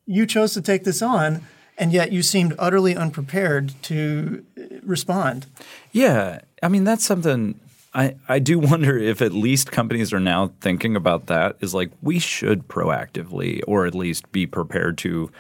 You 0.06 0.26
chose 0.26 0.54
to 0.54 0.62
take 0.62 0.84
this 0.84 1.02
on, 1.02 1.42
and 1.78 1.94
yet 1.94 2.12
you 2.12 2.22
seemed 2.24 2.56
utterly 2.60 2.96
unprepared 2.96 3.74
to 3.84 4.44
uh, 4.58 4.64
respond. 4.84 5.46
Yeah, 5.92 6.42
I 6.62 6.68
mean 6.68 6.84
that's 6.84 7.06
something 7.06 7.60
I 7.94 8.16
I 8.28 8.40
do 8.40 8.60
wonder 8.72 8.98
if 8.98 9.22
at 9.22 9.34
least 9.34 9.72
companies 9.72 10.14
are 10.14 10.20
now 10.20 10.52
thinking 10.62 10.96
about 10.96 11.28
that 11.28 11.58
is 11.60 11.74
like 11.74 11.92
we 12.02 12.20
should 12.20 12.68
proactively 12.68 13.62
or 13.68 13.86
at 13.86 13.96
least 13.96 14.32
be 14.32 14.46
prepared 14.46 14.98
to 15.00 15.32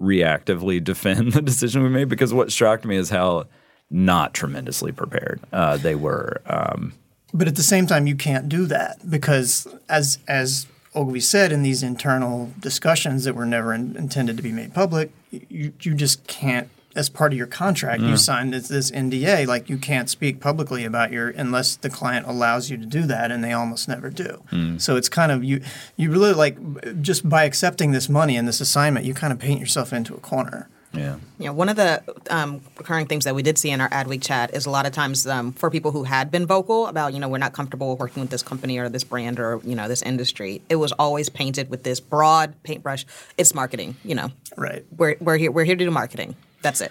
reactively 0.00 0.82
defend 0.82 1.32
the 1.32 1.42
decision 1.42 1.82
we 1.82 1.88
made 1.88 2.08
because 2.08 2.34
what 2.34 2.52
shocked 2.52 2.84
me 2.84 2.96
is 2.96 3.10
how 3.10 3.46
not 3.90 4.34
tremendously 4.34 4.92
prepared 4.92 5.40
uh, 5.52 5.76
they 5.76 5.94
were. 5.94 6.40
Um, 6.46 6.94
But 7.32 7.48
at 7.48 7.56
the 7.56 7.62
same 7.62 7.86
time, 7.86 8.06
you 8.06 8.16
can't 8.16 8.48
do 8.48 8.66
that 8.66 9.08
because, 9.08 9.66
as 9.88 10.18
as 10.26 10.66
Ogilvy 10.94 11.20
said 11.20 11.52
in 11.52 11.62
these 11.62 11.82
internal 11.82 12.52
discussions 12.60 13.24
that 13.24 13.34
were 13.34 13.46
never 13.46 13.74
in, 13.74 13.96
intended 13.96 14.36
to 14.36 14.42
be 14.42 14.52
made 14.52 14.74
public, 14.74 15.10
you 15.30 15.72
you 15.80 15.94
just 15.94 16.26
can't. 16.26 16.68
As 16.94 17.08
part 17.08 17.32
of 17.32 17.38
your 17.38 17.46
contract, 17.48 18.02
you 18.02 18.16
signed 18.16 18.52
this, 18.54 18.68
this 18.68 18.90
NDA. 18.90 19.46
Like 19.46 19.68
you 19.68 19.78
can't 19.78 20.08
speak 20.08 20.40
publicly 20.40 20.84
about 20.84 21.10
your 21.10 21.30
unless 21.30 21.76
the 21.76 21.90
client 21.90 22.26
allows 22.26 22.70
you 22.70 22.76
to 22.76 22.86
do 22.86 23.02
that, 23.06 23.30
and 23.32 23.42
they 23.42 23.52
almost 23.52 23.88
never 23.88 24.10
do. 24.10 24.42
So 24.78 24.96
it's 24.96 25.08
kind 25.08 25.32
of 25.32 25.42
you. 25.42 25.60
You 25.96 26.10
really 26.10 26.32
like 26.34 26.56
just 27.02 27.28
by 27.28 27.44
accepting 27.44 27.90
this 27.92 28.08
money 28.08 28.36
and 28.36 28.46
this 28.46 28.60
assignment, 28.60 29.06
you 29.06 29.14
kind 29.14 29.32
of 29.32 29.38
paint 29.38 29.60
yourself 29.60 29.92
into 29.92 30.14
a 30.14 30.18
corner. 30.20 30.68
yeah. 30.92 31.16
Yeah, 31.38 31.50
one 31.50 31.68
of 31.68 31.74
the 31.74 32.00
um, 32.30 32.60
recurring 32.78 33.06
things 33.06 33.24
that 33.24 33.34
we 33.34 33.42
did 33.42 33.58
see 33.58 33.70
in 33.70 33.80
our 33.80 33.88
Adweek 33.90 34.22
chat 34.22 34.54
is 34.54 34.64
a 34.66 34.70
lot 34.70 34.86
of 34.86 34.92
times 34.92 35.26
um, 35.26 35.52
for 35.52 35.68
people 35.68 35.90
who 35.90 36.04
had 36.04 36.30
been 36.30 36.46
vocal 36.46 36.86
about, 36.86 37.12
you 37.12 37.18
know, 37.18 37.28
we're 37.28 37.38
not 37.38 37.52
comfortable 37.52 37.96
working 37.96 38.20
with 38.20 38.30
this 38.30 38.44
company 38.44 38.78
or 38.78 38.88
this 38.88 39.02
brand 39.02 39.40
or, 39.40 39.60
you 39.64 39.74
know, 39.74 39.88
this 39.88 40.02
industry, 40.02 40.62
it 40.68 40.76
was 40.76 40.92
always 40.92 41.28
painted 41.28 41.68
with 41.70 41.82
this 41.82 41.98
broad 41.98 42.54
paintbrush. 42.62 43.04
It's 43.36 43.52
marketing, 43.54 43.96
you 44.04 44.14
know. 44.14 44.30
Right. 44.56 44.84
We're, 44.96 45.16
we're, 45.20 45.36
here, 45.36 45.50
we're 45.50 45.64
here 45.64 45.74
to 45.74 45.84
do 45.84 45.90
marketing. 45.90 46.36
That's 46.64 46.80
it. 46.80 46.90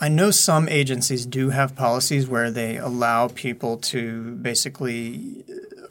I 0.00 0.08
know 0.08 0.32
some 0.32 0.68
agencies 0.68 1.24
do 1.24 1.50
have 1.50 1.76
policies 1.76 2.26
where 2.26 2.50
they 2.50 2.76
allow 2.78 3.28
people 3.28 3.76
to 3.76 4.32
basically 4.32 5.44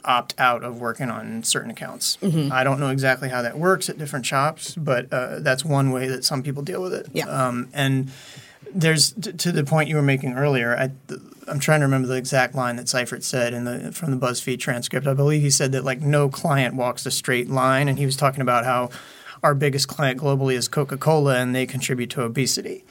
opt 0.03 0.36
out 0.38 0.64
of 0.64 0.82
working 0.82 1.09
on 1.09 1.43
certain 1.43 1.72
accounts. 1.72 2.18
I 2.22 2.66
don't 2.66 2.82
know 2.82 2.89
exactly 2.89 3.30
how 3.30 3.41
that 3.43 3.57
works 3.57 3.88
at 3.89 3.97
different 3.97 4.26
shops, 4.26 4.76
but 4.76 5.11
uh, 5.14 5.39
that's 5.39 5.64
one 5.64 5.91
way 5.91 6.09
that 6.09 6.26
some 6.26 6.43
people 6.43 6.64
deal 6.64 6.82
with 6.82 6.93
it. 6.93 7.07
Yeah. 7.14 7.28
Um, 7.28 7.70
and 7.74 8.11
there's 8.74 9.14
t- 9.14 9.32
to 9.32 9.51
the 9.51 9.64
point 9.64 9.88
you 9.88 9.95
were 9.95 10.01
making 10.01 10.34
earlier. 10.34 10.76
I, 10.76 10.91
I'm 11.47 11.59
trying 11.59 11.80
to 11.80 11.86
remember 11.86 12.07
the 12.07 12.16
exact 12.16 12.55
line 12.55 12.76
that 12.76 12.89
Seifert 12.89 13.24
said 13.24 13.53
in 13.53 13.64
the 13.64 13.91
from 13.93 14.11
the 14.11 14.18
BuzzFeed 14.18 14.59
transcript. 14.59 15.07
I 15.07 15.14
believe 15.14 15.41
he 15.41 15.49
said 15.49 15.72
that 15.72 15.86
like 15.86 16.01
no 16.01 16.28
client 16.28 16.76
walks 16.76 17.05
a 17.05 17.11
straight 17.11 17.49
line, 17.49 17.88
and 17.88 17.97
he 17.97 18.05
was 18.05 18.18
talking 18.18 18.41
about 18.41 18.66
how 18.66 18.89
our 19.41 19.55
biggest 19.55 19.88
client 19.88 20.20
globally 20.20 20.55
is 20.55 20.68
Coca-Cola, 20.68 21.38
and 21.38 21.53
they 21.55 21.66
contribute 21.66 22.09
to 22.11 22.24
obesity. 22.24 22.84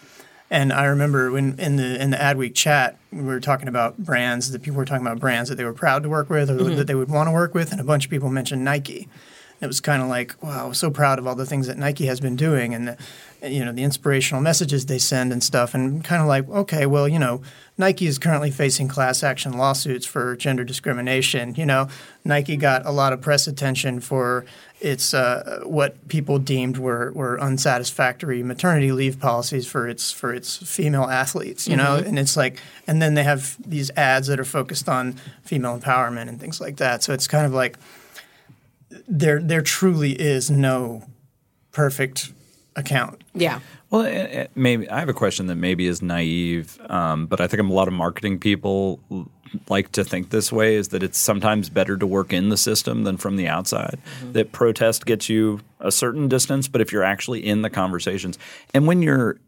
And 0.53 0.70
I 0.70 0.84
remember 0.84 1.30
when 1.30 1.59
in 1.59 1.76
the 1.76 1.98
in 1.98 2.11
the 2.11 2.18
Adweek 2.18 2.55
chat, 2.55 2.98
we 3.11 3.22
were 3.22 3.40
talking 3.40 3.68
about 3.68 3.96
brands 3.96 4.50
that 4.50 4.61
people 4.61 4.76
were 4.76 4.84
talking 4.84 5.07
about 5.07 5.18
brands 5.18 5.48
that 5.48 5.55
they 5.55 5.64
were 5.64 5.72
proud 5.72 6.03
to 6.03 6.11
work 6.11 6.28
with 6.28 6.50
or 6.50 6.57
mm-hmm. 6.59 6.76
that 6.76 6.86
they 6.86 6.94
would 6.94 7.09
want 7.09 7.28
to 7.28 7.32
work 7.32 7.55
with, 7.55 7.72
and 7.72 7.80
a 7.80 7.84
bunch 7.84 8.05
of 8.05 8.11
people 8.11 8.28
mentioned 8.28 8.62
Nike. 8.62 9.09
It 9.62 9.66
was 9.66 9.80
kind 9.80 10.03
of 10.03 10.09
like, 10.09 10.34
wow, 10.42 10.66
I'm 10.66 10.74
so 10.74 10.90
proud 10.90 11.18
of 11.18 11.26
all 11.26 11.34
the 11.34 11.46
things 11.46 11.68
that 11.68 11.78
Nike 11.78 12.05
has 12.05 12.20
been 12.20 12.36
doing, 12.36 12.74
and 12.74 12.86
the, 12.86 12.98
you 13.45 13.64
know 13.64 13.72
the 13.72 13.82
inspirational 13.82 14.40
messages 14.40 14.86
they 14.86 14.99
send 14.99 15.32
and 15.32 15.43
stuff, 15.43 15.74
and 15.74 16.05
kind 16.05 16.22
of 16.22 16.28
like, 16.28 16.49
okay, 16.49 16.86
well, 16.86 17.09
you 17.09 17.18
know, 17.18 17.43
Nike 17.76 18.07
is 18.07 18.18
currently 18.18 18.51
facing 18.51 18.88
class 18.88 19.22
action 19.22 19.57
lawsuits 19.59 20.07
for 20.07 20.36
gender 20.36 20.64
discrimination. 20.64 21.55
You 21.57 21.66
know, 21.66 21.88
Nike 22.24 22.57
got 22.57 22.86
a 22.86 22.93
lot 22.93 23.12
of 23.12 23.20
press 23.20 23.47
attention 23.47 24.01
for 24.01 24.45
its 24.80 25.14
uh, 25.14 25.61
what 25.64 26.09
people 26.09 26.38
deemed 26.38 26.76
were, 26.76 27.12
were 27.12 27.40
unsatisfactory 27.40 28.43
maternity 28.43 28.93
leave 28.93 29.18
policies 29.18 29.66
for 29.66 29.88
its 29.88 30.12
for 30.12 30.32
its 30.32 30.57
female 30.59 31.05
athletes. 31.05 31.66
You 31.66 31.76
know, 31.76 31.97
and 31.97 32.18
it's 32.18 32.36
like, 32.36 32.61
and 32.86 33.03
then 33.03 33.14
they 33.14 33.24
have 33.24 33.57
these 33.68 33.90
ads 33.97 34.28
that 34.28 34.38
are 34.38 34.45
focused 34.45 34.88
on 34.88 35.14
female 35.43 35.78
empowerment 35.78 36.28
and 36.28 36.40
things 36.40 36.61
like 36.61 36.76
that. 36.76 37.03
So 37.03 37.12
it's 37.12 37.26
kind 37.26 37.47
of 37.47 37.53
like 37.53 37.78
there 39.09 39.40
there 39.40 39.62
truly 39.62 40.12
is 40.12 40.51
no 40.51 41.05
perfect 41.72 42.32
account. 42.77 43.23
Yeah. 43.35 43.61
Well, 43.91 44.03
eh, 44.03 44.27
eh, 44.31 44.47
maybe 44.55 44.89
I 44.89 45.01
have 45.01 45.09
a 45.09 45.14
question 45.14 45.47
that 45.47 45.57
maybe 45.57 45.87
is 45.87 46.03
naive, 46.03 46.81
um, 46.89 47.27
but 47.27 47.41
I 47.41 47.47
think 47.47 47.62
a 47.62 47.73
lot 47.73 47.89
of 47.89 47.95
marketing 47.95 48.39
people 48.39 49.01
like 49.68 49.93
to 49.93 50.05
think 50.05 50.31
this 50.31 50.51
way: 50.51 50.77
is 50.77 50.89
that 50.89 51.03
it's 51.03 51.18
sometimes 51.18 51.68
better 51.68 51.97
to 51.97 52.07
work 52.07 52.33
in 52.33 52.49
the 52.49 52.57
system 52.57 53.05
than 53.05 53.16
from 53.16 53.37
the 53.37 53.49
outside. 53.49 53.99
That 54.33 54.53
protest 54.53 55.05
gets 55.05 55.29
you 55.29 55.61
a 55.81 55.93
certain 55.93 56.29
distance, 56.29 56.68
but 56.68 56.81
if 56.81 56.93
you're 56.93 57.05
actually 57.05 57.47
in 57.47 57.62
the 57.62 57.70
conversations, 57.70 58.39
and 58.73 58.87
when 58.87 59.03
you're 59.03 59.39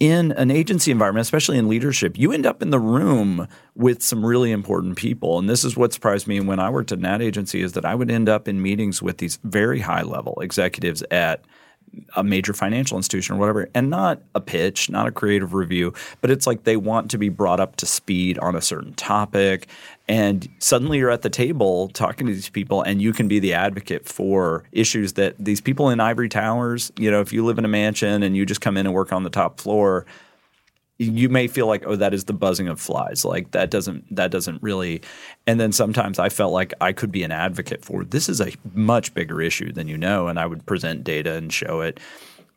in 0.00 0.32
an 0.32 0.50
agency 0.50 0.90
environment, 0.90 1.22
especially 1.22 1.56
in 1.56 1.68
leadership, 1.68 2.18
you 2.18 2.32
end 2.32 2.44
up 2.44 2.60
in 2.60 2.70
the 2.70 2.80
room 2.80 3.46
with 3.74 4.02
some 4.02 4.26
really 4.26 4.50
important 4.50 4.96
people. 4.96 5.38
And 5.38 5.48
this 5.48 5.64
is 5.64 5.76
what 5.76 5.92
surprised 5.92 6.26
me 6.26 6.40
when 6.40 6.58
I 6.58 6.68
worked 6.68 6.92
at 6.92 6.98
an 6.98 7.06
ad 7.06 7.22
agency 7.22 7.62
is 7.62 7.72
that 7.72 7.84
I 7.84 7.94
would 7.94 8.10
end 8.10 8.28
up 8.28 8.48
in 8.48 8.60
meetings 8.60 9.00
with 9.00 9.18
these 9.18 9.38
very 9.44 9.80
high 9.80 10.02
level 10.02 10.40
executives 10.40 11.02
at 11.10 11.44
a 12.16 12.24
major 12.24 12.52
financial 12.52 12.96
institution 12.96 13.36
or 13.36 13.38
whatever, 13.38 13.68
and 13.74 13.90
not 13.90 14.20
a 14.34 14.40
pitch, 14.40 14.90
not 14.90 15.06
a 15.06 15.12
creative 15.12 15.54
review, 15.54 15.92
but 16.20 16.30
it's 16.30 16.46
like 16.46 16.64
they 16.64 16.76
want 16.76 17.10
to 17.10 17.18
be 17.18 17.28
brought 17.28 17.60
up 17.60 17.76
to 17.76 17.86
speed 17.86 18.38
on 18.38 18.56
a 18.56 18.60
certain 18.60 18.94
topic. 18.94 19.68
And 20.06 20.48
suddenly 20.58 20.98
you're 20.98 21.10
at 21.10 21.22
the 21.22 21.30
table 21.30 21.88
talking 21.88 22.26
to 22.26 22.32
these 22.32 22.48
people, 22.48 22.82
and 22.82 23.00
you 23.00 23.12
can 23.12 23.28
be 23.28 23.38
the 23.38 23.54
advocate 23.54 24.06
for 24.06 24.64
issues 24.72 25.14
that 25.14 25.34
these 25.38 25.60
people 25.60 25.90
in 25.90 26.00
ivory 26.00 26.28
towers, 26.28 26.92
you 26.96 27.10
know, 27.10 27.20
if 27.20 27.32
you 27.32 27.44
live 27.44 27.58
in 27.58 27.64
a 27.64 27.68
mansion 27.68 28.22
and 28.22 28.36
you 28.36 28.44
just 28.44 28.60
come 28.60 28.76
in 28.76 28.86
and 28.86 28.94
work 28.94 29.12
on 29.12 29.22
the 29.22 29.30
top 29.30 29.60
floor, 29.60 30.04
you 30.98 31.28
may 31.28 31.48
feel 31.48 31.66
like 31.66 31.84
oh 31.86 31.96
that 31.96 32.14
is 32.14 32.24
the 32.24 32.32
buzzing 32.32 32.68
of 32.68 32.80
flies. 32.80 33.24
Like 33.24 33.50
that 33.50 33.70
doesn't 33.70 34.14
that 34.14 34.30
doesn't 34.30 34.62
really 34.62 35.02
and 35.46 35.58
then 35.58 35.72
sometimes 35.72 36.18
i 36.18 36.28
felt 36.28 36.52
like 36.52 36.72
i 36.80 36.92
could 36.92 37.10
be 37.10 37.22
an 37.22 37.32
advocate 37.32 37.84
for 37.84 38.04
this 38.04 38.28
is 38.28 38.40
a 38.40 38.52
much 38.74 39.12
bigger 39.14 39.40
issue 39.40 39.72
than 39.72 39.88
you 39.88 39.98
know 39.98 40.28
and 40.28 40.38
i 40.38 40.46
would 40.46 40.64
present 40.66 41.04
data 41.04 41.34
and 41.34 41.52
show 41.52 41.80
it. 41.80 41.98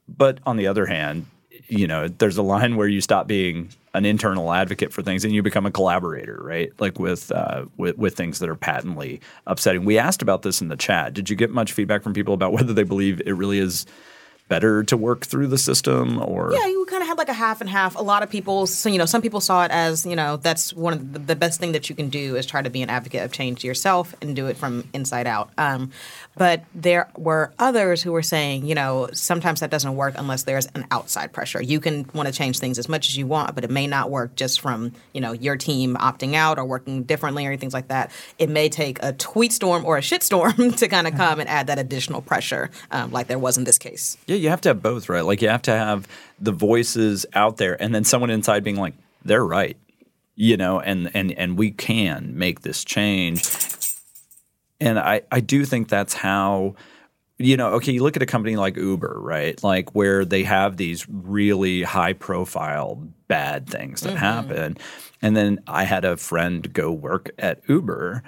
But 0.08 0.40
on 0.46 0.58
the 0.58 0.68
other 0.68 0.86
hand 0.86 1.26
you 1.68 1.88
know 1.88 2.08
there's 2.08 2.38
a 2.38 2.44
line 2.44 2.76
where 2.76 2.88
you 2.88 3.02
stop 3.02 3.28
being 3.28 3.70
an 3.94 4.06
internal 4.06 4.54
advocate 4.54 4.94
for 4.94 5.02
things 5.02 5.26
and 5.26 5.34
you 5.34 5.42
become 5.42 5.66
a 5.66 5.72
collaborator 5.72 6.40
right? 6.44 6.72
Like 6.80 7.00
with 7.00 7.32
uh, 7.32 7.66
with, 7.78 7.98
with 7.98 8.16
things 8.16 8.38
that 8.40 8.50
are 8.50 8.56
patently 8.56 9.20
upsetting. 9.48 9.84
We 9.84 9.98
asked 9.98 10.22
about 10.22 10.44
this 10.44 10.62
in 10.62 10.68
the 10.68 10.78
chat. 10.78 11.14
Did 11.14 11.30
you 11.30 11.36
get 11.36 11.50
much 11.50 11.74
feedback 11.74 12.04
from 12.04 12.14
people 12.14 12.36
about 12.36 12.52
whether 12.58 12.74
they 12.74 12.84
believe 12.84 13.22
it 13.26 13.34
really 13.34 13.58
is 13.58 13.88
better 14.48 14.84
to 14.84 14.96
work 14.96 15.26
through 15.26 15.48
the 15.48 15.58
system 15.58 16.22
or 16.24 16.52
Yeah, 16.54 16.68
you 16.68 16.86
kind 16.86 17.02
of 17.02 17.08
had 17.08 17.18
like 17.18 17.30
a 17.30 17.34
half 17.34 17.62
and 17.62 17.70
half. 17.70 17.96
A 17.96 18.02
lot 18.02 18.24
of 18.24 18.30
people, 18.30 18.68
so 18.68 18.90
you 18.90 18.98
know, 18.98 19.06
some 19.06 19.22
people 19.22 19.42
saw 19.42 19.66
it 19.66 19.72
as 19.72 20.06
you 20.06 20.16
know 20.16 20.38
that's 20.38 20.74
one 20.74 20.94
of 20.94 21.14
the, 21.14 21.20
the 21.20 21.36
best 21.36 21.60
thing 21.60 21.74
that 21.74 21.90
you 21.90 21.96
can 21.96 22.10
do 22.10 22.36
is 22.36 22.46
try 22.46 22.62
to 22.62 22.70
be 22.70 22.82
an 22.82 22.90
advocate 22.90 23.24
of 23.24 23.32
change 23.32 23.64
yourself 23.64 24.16
and 24.22 24.36
do 24.36 24.48
it 24.48 24.58
from 24.58 24.88
inside 24.94 25.28
out. 25.28 25.50
Um, 25.58 25.92
but 26.36 26.64
there 26.76 27.10
were 27.18 27.52
others 27.58 28.02
who 28.02 28.12
were 28.12 28.22
saying, 28.22 28.66
you 28.66 28.76
know, 28.76 29.10
sometimes 29.12 29.60
that 29.62 29.72
doesn't 29.72 29.96
work 29.96 30.14
unless 30.18 30.44
there's 30.44 30.68
an 30.68 30.86
outside 30.92 31.34
pressure. 31.34 31.62
You 31.62 31.80
can 31.80 32.08
want 32.14 32.28
to 32.28 32.34
change 32.34 32.60
things 32.60 32.78
as 32.78 32.88
much 32.88 33.10
as 33.10 33.18
you 33.18 33.26
want, 33.28 33.56
but 33.56 33.64
it 33.64 33.72
may 33.72 33.88
not 33.88 34.10
work 34.10 34.36
just 34.36 34.62
from 34.62 34.94
you 35.14 35.22
know 35.22 35.34
your 35.34 35.58
team 35.58 35.96
opting 35.96 36.36
out 36.36 36.58
or 36.58 36.66
working 36.66 37.04
differently 37.04 37.46
or 37.46 37.58
things 37.58 37.74
like 37.74 37.90
that. 37.90 38.12
It 38.40 38.50
may 38.50 38.70
take 38.70 39.02
a 39.04 39.14
tweet 39.14 39.52
storm 39.52 39.86
or 39.86 39.98
a 39.98 40.02
shit 40.02 40.24
storm 40.24 40.72
to 40.78 40.88
kind 40.88 41.08
of 41.08 41.16
come 41.16 41.40
and 41.40 41.50
add 41.50 41.68
that 41.68 41.80
additional 41.80 42.22
pressure, 42.22 42.70
um, 42.92 43.12
like 43.12 43.28
there 43.28 43.40
was 43.40 43.58
in 43.58 43.64
this 43.64 43.78
case. 43.78 44.18
Yeah, 44.28 44.37
you 44.38 44.50
have 44.50 44.62
to 44.62 44.70
have 44.70 44.82
both, 44.82 45.10
right? 45.10 45.26
Like 45.26 45.42
you 45.42 45.50
have 45.50 45.64
to 45.64 45.72
have 45.72 46.08
the 46.40 46.52
voices 46.52 47.26
out 47.34 47.58
there 47.58 47.82
and 47.82 47.94
then 47.94 48.04
someone 48.04 48.30
inside 48.30 48.64
being 48.64 48.78
like, 48.78 48.94
they're 49.26 49.46
right. 49.46 49.78
you 50.38 50.56
know, 50.56 50.80
and 50.80 51.12
and 51.14 51.32
and 51.34 51.58
we 51.58 51.72
can 51.72 52.38
make 52.38 52.62
this 52.62 52.86
change. 52.86 53.44
And 54.80 55.00
I 55.00 55.24
I 55.32 55.42
do 55.42 55.66
think 55.66 55.90
that's 55.90 56.14
how 56.14 56.76
you 57.40 57.58
know, 57.58 57.74
okay, 57.74 57.92
you 57.92 58.02
look 58.02 58.16
at 58.16 58.24
a 58.24 58.28
company 58.28 58.56
like 58.56 58.78
Uber, 58.78 59.18
right? 59.20 59.62
Like 59.64 59.94
where 59.94 60.26
they 60.26 60.44
have 60.44 60.78
these 60.78 61.08
really 61.10 61.84
high 61.84 62.14
profile 62.14 63.04
bad 63.28 63.68
things 63.68 64.02
that 64.02 64.18
happen. 64.18 64.78
And 65.22 65.36
then 65.36 65.60
I 65.68 65.84
had 65.84 66.06
a 66.06 66.18
friend 66.18 66.72
go 66.74 66.92
work 66.92 67.30
at 67.38 67.62
Uber, 67.68 68.24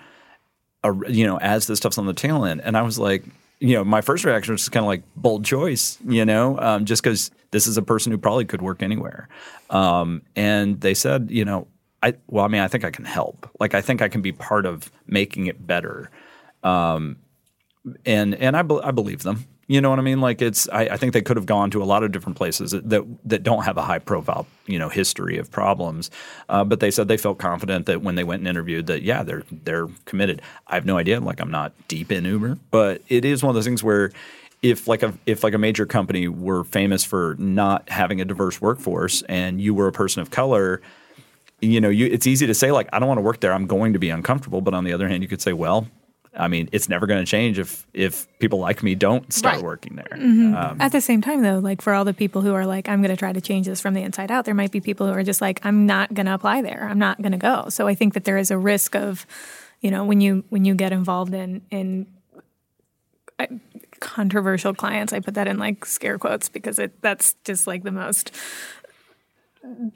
uh, 0.84 0.94
you 1.08 1.26
know, 1.26 1.38
as 1.38 1.68
this 1.68 1.80
stuff's 1.80 1.98
on 1.98 2.06
the 2.06 2.14
tail 2.14 2.46
end. 2.46 2.62
And 2.64 2.78
I 2.78 2.84
was 2.84 3.00
like, 3.00 3.24
you 3.60 3.76
know, 3.76 3.84
my 3.84 4.02
first 4.02 4.24
reaction 4.24 4.54
was 4.54 4.70
kind 4.70 4.84
of 4.84 4.88
like 4.88 5.04
bold 5.16 5.44
choice, 5.44 5.98
you 6.08 6.26
know, 6.26 6.58
um, 6.60 6.86
just 6.86 7.04
because 7.04 7.32
this 7.52 7.68
is 7.68 7.78
a 7.78 7.82
person 7.82 8.12
who 8.12 8.18
probably 8.18 8.46
could 8.46 8.62
work 8.62 8.82
anywhere. 8.82 9.28
Um, 9.70 10.22
and 10.36 10.80
they 10.80 10.94
said, 10.94 11.30
you 11.30 11.44
know, 11.44 11.68
I 12.02 12.16
well, 12.28 12.46
I 12.46 12.48
mean, 12.48 12.62
I 12.62 12.70
think 12.70 12.86
I 12.86 12.92
can 12.92 13.06
help. 13.06 13.50
Like, 13.60 13.74
I 13.74 13.82
think 13.82 14.02
I 14.02 14.08
can 14.08 14.22
be 14.22 14.32
part 14.32 14.66
of 14.66 14.92
making 15.08 15.48
it 15.48 15.66
better. 15.68 16.10
Um, 16.64 17.18
and 18.06 18.36
and 18.36 18.56
I, 18.56 18.62
be, 18.62 18.80
I 18.82 18.92
believe 18.92 19.24
them. 19.24 19.46
You 19.70 19.82
know 19.82 19.92
what 19.92 20.00
I 20.00 20.02
mean? 20.02 20.20
Like 20.20 20.42
it's 20.42 20.68
I, 20.70 20.82
I 20.82 20.98
think 20.98 21.14
they 21.14 21.22
could 21.22 21.38
have 21.38 21.46
gone 21.46 21.70
to 21.70 21.84
a 21.84 21.86
lot 21.86 22.02
of 22.02 22.12
different 22.12 22.40
places 22.40 22.72
that 22.72 22.90
that, 22.90 23.06
that 23.24 23.44
don't 23.44 23.64
have 23.66 23.78
a 23.78 23.84
high 23.84 24.00
profile 24.00 24.48
you 24.66 24.80
know 24.80 24.90
history 24.90 25.38
of 25.38 25.52
problems, 25.52 26.10
uh, 26.50 26.64
but 26.64 26.80
they 26.80 26.90
said 26.90 27.08
they 27.08 27.18
felt 27.18 27.38
confident 27.38 27.86
that 27.86 28.02
when 28.02 28.16
they 28.16 28.24
went 28.24 28.40
and 28.40 28.48
interviewed 28.48 28.88
that 28.88 29.04
yeah 29.04 29.22
they're 29.22 29.44
they're 29.52 29.88
committed. 30.06 30.42
I 30.66 30.74
have 30.74 30.88
no 30.88 30.98
idea. 30.98 31.20
Like 31.20 31.40
I'm 31.40 31.52
not 31.52 31.72
deep 31.88 32.12
in 32.12 32.26
Uber, 32.26 32.58
but 32.72 33.04
it 33.10 33.24
is 33.24 33.44
one 33.44 33.52
of 33.52 33.56
those 33.56 33.66
things 33.66 33.84
where 33.84 34.12
if 34.64 34.88
like 34.88 35.04
a 35.04 35.14
if 35.28 35.44
like 35.44 35.54
a 35.54 35.60
major 35.60 35.86
company 35.86 36.28
were 36.28 36.64
famous 36.64 37.04
for 37.04 37.36
not 37.38 37.88
having 37.90 38.20
a 38.20 38.26
diverse 38.26 38.60
workforce 38.60 39.22
and 39.30 39.62
you 39.62 39.76
were 39.76 39.88
a 39.88 39.94
person 39.94 40.24
of 40.24 40.32
color 40.32 40.82
you 41.62 41.82
know, 41.82 41.90
you, 41.90 42.06
it's 42.06 42.26
easy 42.26 42.48
to 42.48 42.54
say 42.54 42.72
like, 42.72 42.88
I 42.94 43.00
don't 43.00 43.10
want 43.10 43.18
to 43.18 43.22
work 43.22 43.42
there. 43.42 43.52
I'm 43.52 43.68
going 43.68 43.92
to 43.92 44.00
be 44.00 44.10
uncomfortable. 44.10 44.62
But 44.62 44.74
on 44.74 44.86
the 44.86 44.94
other 44.94 45.10
hand, 45.10 45.24
you 45.24 45.28
could 45.28 45.42
say, 45.42 45.52
well, 45.52 45.88
I 46.38 46.48
mean, 46.48 46.70
it's 46.72 46.88
never 46.88 47.08
going 47.08 47.20
to 47.24 47.30
change 47.30 47.58
if 47.60 47.86
if 47.94 48.28
people 48.40 48.60
like 48.60 48.84
me 48.84 48.96
don't 48.96 49.32
start 49.34 49.56
Right. 49.56 49.64
working 49.64 49.96
there. 49.96 50.08
Mm-hmm. 50.18 50.56
Um, 50.56 50.78
At 50.80 50.92
the 50.92 51.02
same 51.02 51.22
time, 51.22 51.42
though, 51.42 51.58
like 51.60 51.82
for 51.82 51.94
all 51.94 52.06
the 52.06 52.14
people 52.14 52.42
who 52.42 52.54
are 52.54 52.66
like, 52.66 52.88
I'm 52.88 53.02
going 53.02 53.10
to 53.16 53.18
try 53.18 53.34
to 53.34 53.42
change 53.42 53.66
this 53.66 53.82
from 53.82 53.94
the 53.96 54.02
inside 54.04 54.30
out, 54.32 54.46
there 54.46 54.54
might 54.54 54.72
be 54.72 54.80
people 54.80 55.08
who 55.08 55.14
are 55.14 55.24
just 55.24 55.42
like, 55.42 55.60
I'm 55.66 55.86
not 55.86 56.14
going 56.14 56.28
to 56.28 56.34
apply 56.36 56.62
there. 56.62 56.88
I'm 56.90 57.00
not 57.00 57.22
going 57.22 57.32
to 57.32 57.38
go. 57.40 57.70
So 57.70 57.88
I 57.88 57.96
think 57.96 58.14
that 58.14 58.24
there 58.26 58.38
is 58.38 58.52
a 58.52 58.58
risk 58.58 58.96
of, 58.96 59.26
you 59.82 59.90
know, 59.92 60.04
when 60.06 60.22
you 60.22 60.44
when 60.50 60.66
you 60.66 60.76
get 60.76 60.92
involved 60.92 61.34
in 61.34 61.62
in 61.72 62.06
uh, 63.40 63.48
controversial 64.00 64.74
clients, 64.74 65.14
I 65.14 65.20
put 65.22 65.34
that 65.34 65.48
in 65.48 65.58
like 65.58 65.84
scare 65.86 66.18
quotes 66.20 66.48
because 66.50 66.78
it 66.80 67.02
that's 67.02 67.34
just 67.44 67.66
like 67.68 67.84
the 67.84 67.92
most. 67.92 68.32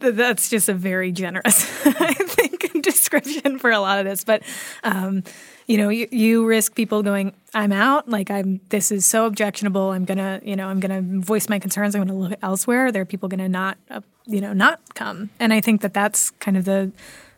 th- 0.01 0.15
That's 0.15 0.49
just 0.49 0.67
a 0.69 0.73
very 0.73 1.11
generous, 1.11 1.85
I 1.85 2.13
think, 2.13 2.81
description 2.83 3.59
for 3.59 3.71
a 3.71 3.79
lot 3.79 3.99
of 3.99 4.05
this. 4.05 4.23
But 4.23 4.43
um, 4.83 5.23
you 5.67 5.77
know, 5.77 5.89
you, 5.89 6.07
you 6.11 6.45
risk 6.45 6.75
people 6.75 7.03
going, 7.03 7.33
I'm 7.53 7.71
out. 7.71 8.09
Like 8.09 8.29
I'm, 8.29 8.59
this 8.69 8.91
is 8.91 9.05
so 9.05 9.25
objectionable. 9.25 9.91
I'm 9.91 10.05
gonna, 10.05 10.41
you 10.43 10.55
know, 10.55 10.67
I'm 10.67 10.79
gonna 10.79 11.01
voice 11.01 11.49
my 11.49 11.59
concerns. 11.59 11.95
I'm 11.95 12.01
gonna 12.05 12.17
look 12.17 12.37
elsewhere. 12.41 12.91
There 12.91 13.01
are 13.01 13.05
people 13.05 13.29
gonna 13.29 13.49
not, 13.49 13.77
uh, 13.89 14.01
you 14.25 14.41
know, 14.41 14.53
not 14.53 14.95
come. 14.95 15.29
And 15.39 15.53
I 15.53 15.61
think 15.61 15.81
that 15.81 15.93
that's 15.93 16.31
kind 16.31 16.57
of 16.57 16.65
the, 16.65 16.91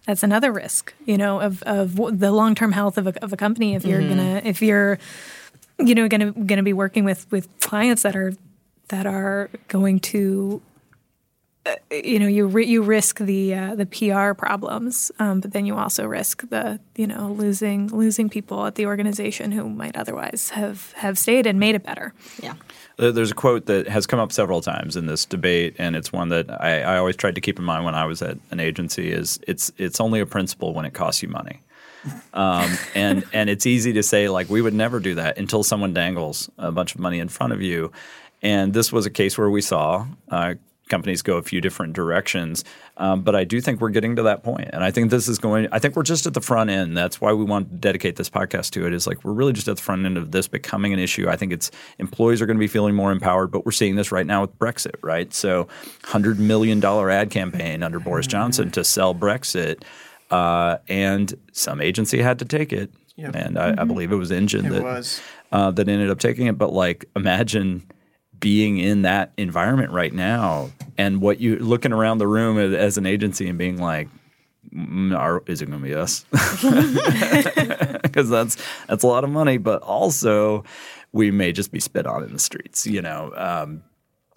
that's 0.06 0.24
another 0.24 0.52
risk, 0.52 0.94
you 1.06 1.18
know, 1.18 1.42
of 1.42 1.64
of 1.64 1.96
the 2.20 2.32
long 2.32 2.56
term 2.56 2.72
health 2.72 2.98
of 2.98 3.08
a, 3.08 3.24
of 3.24 3.34
a 3.34 3.38
company. 3.38 3.76
If 3.76 3.86
you're 3.86 4.08
gonna, 4.08 4.42
if 4.44 4.62
you're, 4.62 5.00
you 5.80 5.96
know, 5.96 6.08
gonna 6.08 6.32
gonna 6.32 6.64
be 6.64 6.74
working 6.74 7.06
with 7.06 7.30
with 7.32 7.48
clients 7.60 8.04
that 8.04 8.16
are 8.16 8.34
that 8.90 9.08
are 9.08 9.50
going 9.68 10.00
to 10.00 10.62
you 11.92 12.20
know 12.20 12.28
you 12.28 12.58
you 12.60 12.82
risk 12.82 13.20
the 13.20 13.54
uh, 13.54 13.76
the 13.76 13.86
PR 13.86 14.34
problems, 14.34 15.12
um, 15.20 15.40
but 15.40 15.52
then 15.52 15.66
you 15.66 15.76
also 15.76 16.06
risk 16.06 16.48
the 16.50 16.80
you 16.96 17.08
know 17.08 17.32
losing 17.32 17.88
losing 17.88 18.30
people 18.30 18.66
at 18.66 18.76
the 18.76 18.86
organization 18.86 19.52
who 19.52 19.70
might 19.70 19.96
otherwise 19.96 20.50
have 20.52 20.92
have 20.94 21.18
stayed 21.18 21.48
and 21.48 21.60
made 21.60 21.76
it 21.76 21.84
better. 21.84 22.14
Yeah. 22.42 22.54
There's 22.98 23.32
a 23.32 23.36
quote 23.36 23.66
that 23.66 23.90
has 23.90 24.08
come 24.08 24.20
up 24.20 24.32
several 24.32 24.62
times 24.62 24.96
in 24.96 25.06
this 25.06 25.26
debate, 25.26 25.76
and 25.78 25.98
it's 25.98 26.14
one 26.14 26.30
that 26.30 26.50
I, 26.50 26.82
I 26.82 26.98
always 26.98 27.18
tried 27.18 27.36
to 27.36 27.42
keep 27.42 27.60
in 27.60 27.66
mind 27.66 27.84
when 27.84 27.94
I 27.94 28.06
was 28.06 28.22
at 28.22 28.38
an 28.52 28.60
agency. 28.60 29.12
Is 29.12 29.40
it's 29.48 29.72
it's 29.78 30.00
only 30.00 30.22
a 30.22 30.26
principle 30.26 30.74
when 30.74 30.86
it 30.86 30.94
costs 30.94 31.22
you 31.22 31.28
money, 31.28 31.60
um, 32.34 32.78
and 32.94 33.26
and 33.34 33.50
it's 33.50 33.66
easy 33.66 33.92
to 33.94 34.04
say 34.04 34.30
like 34.30 34.50
we 34.50 34.62
would 34.62 34.74
never 34.74 35.00
do 35.00 35.16
that 35.16 35.38
until 35.38 35.64
someone 35.64 35.94
dangles 35.94 36.50
a 36.58 36.72
bunch 36.72 36.96
of 36.96 37.02
money 37.02 37.20
in 37.20 37.28
front 37.28 37.52
of 37.52 37.62
you, 37.62 37.92
and 38.42 38.74
this 38.74 38.94
was 38.94 39.06
a 39.06 39.12
case 39.12 39.38
where 39.38 39.50
we 39.50 39.62
saw. 39.62 40.06
Uh, 40.30 40.56
Companies 40.88 41.24
go 41.24 41.38
a 41.38 41.42
few 41.42 41.62
different 41.62 41.94
directions, 41.94 42.64
um, 42.98 43.24
but 43.24 43.36
I 43.36 43.44
do 43.44 43.60
think 43.60 43.82
we're 43.82 43.90
getting 43.90 44.16
to 44.18 44.24
that 44.24 44.44
point, 44.44 44.70
and 44.72 44.84
I 44.84 44.92
think 44.92 45.10
this 45.10 45.28
is 45.28 45.40
going. 45.40 45.68
I 45.72 45.80
think 45.80 45.96
we're 45.96 46.04
just 46.04 46.28
at 46.28 46.36
the 46.36 46.42
front 46.42 46.70
end. 46.70 46.96
That's 46.96 47.20
why 47.20 47.34
we 47.34 47.44
want 47.44 47.70
to 47.72 47.76
dedicate 47.78 48.18
this 48.18 48.30
podcast 48.30 48.70
to 48.74 48.86
it. 48.86 48.94
Is 48.94 49.08
like 49.08 49.24
we're 49.24 49.34
really 49.34 49.52
just 49.54 49.68
at 49.68 49.78
the 49.78 49.82
front 49.82 50.06
end 50.06 50.16
of 50.16 50.30
this 50.32 50.48
becoming 50.48 50.94
an 50.94 51.00
issue. 51.00 51.28
I 51.28 51.38
think 51.38 51.54
it's 51.54 51.72
employees 51.98 52.40
are 52.40 52.46
going 52.46 52.58
to 52.58 52.60
be 52.60 52.68
feeling 52.68 52.94
more 52.94 53.12
empowered, 53.12 53.50
but 53.50 53.66
we're 53.66 53.72
seeing 53.72 53.96
this 53.96 54.12
right 54.12 54.28
now 54.28 54.42
with 54.42 54.58
Brexit, 54.60 54.94
right? 55.02 55.34
So, 55.34 55.68
hundred 56.04 56.40
million 56.40 56.80
dollar 56.80 57.10
ad 57.10 57.32
campaign 57.32 57.82
under 57.82 58.00
Boris 58.00 58.28
Johnson 58.28 58.70
to 58.72 58.84
sell 58.84 59.16
Brexit, 59.16 59.82
uh, 60.30 60.78
and 60.88 61.34
some 61.52 61.82
agency 61.82 62.22
had 62.22 62.38
to 62.40 62.46
take 62.46 62.72
it, 62.72 62.92
Yep. 63.16 63.36
and 63.36 63.58
I, 63.58 63.74
I 63.82 63.84
believe 63.86 64.12
it 64.12 64.18
was 64.18 64.32
Engine 64.32 64.68
It 64.68 64.70
that 64.70 64.84
was. 64.84 65.20
uh, 65.52 65.72
that 65.72 65.90
ended 65.90 66.12
up 66.12 66.20
taking 66.20 66.46
it. 66.46 66.60
But 66.60 66.74
like, 66.74 67.06
imagine 67.16 67.90
being 68.40 68.78
in 68.78 69.04
that 69.04 69.32
environment 69.38 69.92
right 69.92 70.14
now, 70.14 70.70
and 70.98 71.22
what 71.22 71.40
you 71.40 71.58
looking 71.58 71.92
around 71.92 72.18
the 72.18 72.28
room 72.28 72.58
as, 72.58 72.98
an 72.98 73.06
agency 73.06 73.48
and 73.48 73.58
being 73.58 73.78
like, 73.78 74.08
mm, 74.74 75.18
are, 75.18 75.44
"Is 75.48 75.62
it 75.62 75.68
going 75.68 75.82
to 75.82 75.88
be 75.88 75.96
us?" 75.96 76.26
Because 78.16 78.30
that's 78.30 78.58
that's 78.88 79.04
a 79.04 79.08
lot 79.08 79.26
of 79.26 79.30
money, 79.30 79.58
but 79.58 79.82
also 79.82 80.64
we 81.12 81.32
may 81.32 81.52
just 81.52 81.72
be 81.72 81.82
spit 81.82 82.08
on 82.08 82.24
in 82.24 82.32
the 82.32 82.40
streets, 82.40 82.88
you 82.88 83.02
know. 83.02 83.34
Um, 83.36 83.84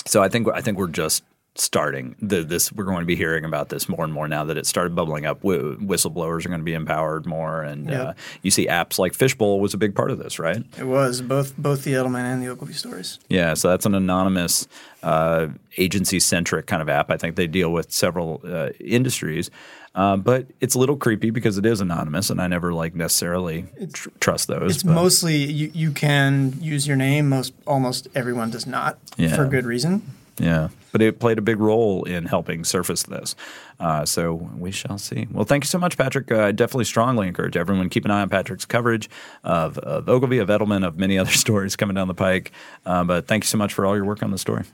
so 0.05 0.23
I 0.23 0.29
think 0.29 0.49
I 0.53 0.61
think 0.61 0.79
we're 0.79 0.89
just 0.89 1.23
starting 1.61 2.15
the, 2.23 2.43
this. 2.43 2.73
We're 2.73 2.85
going 2.85 3.01
to 3.01 3.07
be 3.07 3.17
hearing 3.17 3.45
about 3.45 3.69
this 3.69 3.89
more 3.89 4.05
and 4.05 4.13
more 4.13 4.29
now 4.29 4.45
that 4.45 4.57
it 4.57 4.67
started 4.67 4.95
bubbling 4.95 5.27
up. 5.27 5.41
Wh- 5.41 5.77
Whistleblowers 5.81 6.47
are 6.47 6.49
going 6.49 6.61
to 6.61 6.65
be 6.65 6.75
empowered 6.75 7.27
more, 7.27 7.63
and 7.63 7.91
Yep. 7.91 8.07
uh, 8.07 8.13
you 8.43 8.51
see 8.51 8.67
apps 8.67 8.99
like 8.99 9.13
Fishbowl 9.15 9.61
was 9.61 9.75
a 9.75 9.79
big 9.79 9.95
part 9.95 10.11
of 10.11 10.19
this, 10.19 10.39
right? 10.39 10.63
It 10.79 10.85
was 10.85 11.21
both 11.21 11.57
both 11.59 11.85
the 11.85 11.93
Edelman 11.93 12.23
and 12.25 12.43
the 12.43 12.49
Ogilvy 12.49 12.73
stories. 12.75 13.19
Yeah, 13.29 13.55
so 13.55 13.69
that's 13.69 13.87
an 13.87 13.95
anonymous, 13.95 14.69
uh, 15.03 15.49
agency 15.77 16.21
centric 16.21 16.67
kind 16.67 16.81
of 16.83 16.89
app. 16.89 17.11
I 17.11 17.17
think 17.17 17.37
they 17.37 17.47
deal 17.47 17.73
with 17.73 17.93
several 17.93 18.41
uh, 18.45 18.71
industries, 18.81 19.51
uh, 19.95 20.17
but 20.17 20.47
it's 20.61 20.75
a 20.75 20.79
little 20.79 20.97
creepy 20.97 21.31
because 21.31 21.59
it 21.59 21.67
is 21.67 21.81
anonymous, 21.81 22.31
and 22.31 22.41
I 22.41 22.47
never 22.47 22.73
like 22.73 22.95
necessarily 22.95 23.67
tr- 23.93 24.11
trust 24.21 24.47
those. 24.49 24.77
It's 24.77 24.83
but- 24.85 24.93
mostly 24.95 25.37
you, 25.37 25.71
you 25.75 25.91
can 25.91 26.55
use 26.61 26.87
your 26.87 26.97
name. 26.97 27.29
Most 27.29 27.53
almost 27.67 28.07
everyone 28.15 28.51
does 28.51 28.67
not 28.67 28.99
Yeah. 29.17 29.35
for 29.35 29.47
good 29.47 29.67
reason. 29.67 30.03
Yeah, 30.39 30.69
but 30.93 31.03
it 31.03 31.19
played 31.21 31.39
a 31.39 31.43
big 31.43 31.59
role 31.59 32.05
in 32.05 32.27
helping 32.27 32.65
surface 32.65 33.03
this. 33.03 33.35
Uh, 33.81 34.05
so 34.05 34.35
we 34.35 34.71
shall 34.71 34.99
see. 34.99 35.27
Well, 35.33 35.45
thank 35.45 35.65
you 35.65 35.69
so 35.69 35.79
much, 35.79 35.97
Patrick. 35.99 36.31
Uh, 36.31 36.45
I 36.45 36.53
definitely 36.53 36.85
strongly 36.85 37.27
encourage 37.29 37.57
everyone 37.57 37.89
keep 37.89 38.05
an 38.05 38.11
eye 38.11 38.23
on 38.23 38.29
Patrick's 38.29 38.65
coverage 38.65 39.09
of, 39.45 39.79
of 39.79 40.09
Ogilvy, 40.09 40.39
of 40.39 40.49
Edelman, 40.49 40.87
of 40.87 40.97
many 40.99 41.19
other 41.23 41.31
stories 41.33 41.77
coming 41.77 41.95
down 41.95 42.09
the 42.09 42.15
pike. 42.15 42.53
Uh, 42.87 43.05
but 43.05 43.27
thank 43.27 43.45
you 43.45 43.49
so 43.49 43.59
much 43.59 43.73
for 43.75 43.85
all 43.85 43.97
your 43.97 44.05
work 44.05 44.23
on 44.23 44.31
the 44.31 44.39
story. 44.39 44.65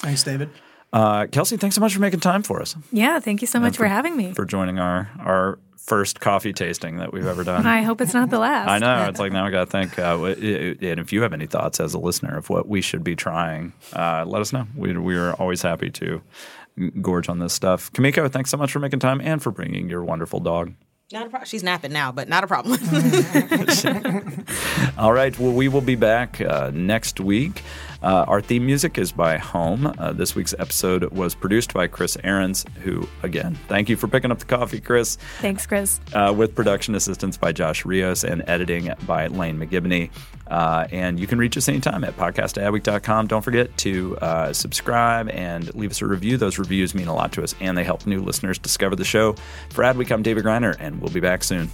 Thanks, 0.00 0.22
David. 0.22 0.50
Uh, 0.92 1.26
Kelsey, 1.26 1.56
thanks 1.56 1.74
so 1.74 1.80
much 1.80 1.92
for 1.94 2.00
making 2.00 2.20
time 2.20 2.42
for 2.42 2.62
us, 2.62 2.76
Yeah, 2.92 3.18
thank 3.18 3.40
you 3.40 3.46
so 3.46 3.58
much 3.60 3.76
for, 3.76 3.86
having 3.86 4.16
me. 4.16 4.32
for 4.32 4.44
joining 4.44 4.78
our 4.78 5.10
our 5.18 5.58
first 5.76 6.20
coffee 6.20 6.52
tasting 6.52 6.96
that 6.98 7.12
we've 7.12 7.26
ever 7.26 7.44
done. 7.44 7.66
I 7.66 7.82
hope 7.82 8.00
it's 8.00 8.14
not 8.14 8.30
the 8.30 8.38
last. 8.38 8.68
I 8.68 8.78
know. 8.78 9.08
It's 9.08 9.20
like 9.20 9.32
now 9.32 9.46
I 9.46 9.50
got 9.50 9.66
to 9.66 9.70
think. 9.70 9.98
Uh, 9.98 10.12
w- 10.16 10.76
i- 10.80 10.86
and 10.86 11.00
if 11.00 11.12
you 11.12 11.22
have 11.22 11.32
any 11.32 11.46
thoughts 11.46 11.80
as 11.80 11.94
a 11.94 11.98
listener 11.98 12.36
of 12.36 12.50
what 12.50 12.68
we 12.68 12.80
should 12.80 13.04
be 13.04 13.16
trying, 13.16 13.72
uh, 13.94 14.24
let 14.26 14.40
us 14.40 14.52
know. 14.52 14.66
We, 14.74 14.96
we 14.96 15.16
are 15.16 15.32
always 15.34 15.62
happy 15.62 15.90
to 15.90 16.22
gorge 17.00 17.28
on 17.28 17.38
this 17.38 17.52
stuff. 17.54 17.92
Kimeko, 17.92 18.30
thanks 18.30 18.50
so 18.50 18.56
much 18.56 18.72
for 18.72 18.80
making 18.80 19.00
time 19.00 19.20
and 19.20 19.42
for 19.42 19.50
bringing 19.50 19.88
your 19.88 20.04
wonderful 20.04 20.40
dog. 20.40 20.72
Not 21.12 21.26
a 21.26 21.30
problem. 21.30 21.46
She's 21.46 21.62
napping 21.62 21.92
now, 21.92 22.10
but 22.10 22.28
not 22.28 22.42
a 22.42 22.48
problem. 22.48 22.80
All 24.98 25.12
right. 25.12 25.38
Well, 25.38 25.52
we 25.52 25.68
will 25.68 25.80
be 25.80 25.94
back 25.94 26.40
uh, 26.40 26.72
next 26.74 27.20
week. 27.20 27.62
Uh, 28.06 28.24
our 28.28 28.40
theme 28.40 28.64
music 28.64 28.98
is 28.98 29.10
by 29.10 29.36
Home. 29.36 29.92
Uh, 29.98 30.12
this 30.12 30.36
week's 30.36 30.54
episode 30.60 31.02
was 31.10 31.34
produced 31.34 31.74
by 31.74 31.88
Chris 31.88 32.16
Aarons, 32.22 32.64
who, 32.84 33.08
again, 33.24 33.58
thank 33.66 33.88
you 33.88 33.96
for 33.96 34.06
picking 34.06 34.30
up 34.30 34.38
the 34.38 34.44
coffee, 34.44 34.80
Chris. 34.80 35.16
Thanks, 35.40 35.66
Chris. 35.66 35.98
uh, 36.12 36.32
with 36.34 36.54
production 36.54 36.94
assistance 36.94 37.36
by 37.36 37.50
Josh 37.50 37.84
Rios 37.84 38.22
and 38.22 38.44
editing 38.46 38.92
by 39.06 39.26
Lane 39.26 39.58
McGibney. 39.58 40.10
Uh, 40.46 40.86
and 40.92 41.18
you 41.18 41.26
can 41.26 41.40
reach 41.40 41.56
us 41.56 41.68
anytime 41.68 42.04
at 42.04 42.16
podcastadweek.com. 42.16 43.26
Don't 43.26 43.42
forget 43.42 43.76
to 43.78 44.16
uh, 44.18 44.52
subscribe 44.52 45.28
and 45.30 45.74
leave 45.74 45.90
us 45.90 46.00
a 46.00 46.06
review. 46.06 46.36
Those 46.36 46.60
reviews 46.60 46.94
mean 46.94 47.08
a 47.08 47.14
lot 47.14 47.32
to 47.32 47.42
us 47.42 47.56
and 47.60 47.76
they 47.76 47.82
help 47.82 48.06
new 48.06 48.20
listeners 48.20 48.56
discover 48.56 48.94
the 48.94 49.04
show. 49.04 49.34
For 49.70 49.82
Adweek, 49.82 50.12
I'm 50.12 50.22
David 50.22 50.44
Griner, 50.44 50.76
and 50.78 51.00
we'll 51.00 51.12
be 51.12 51.18
back 51.18 51.42
soon. 51.42 51.72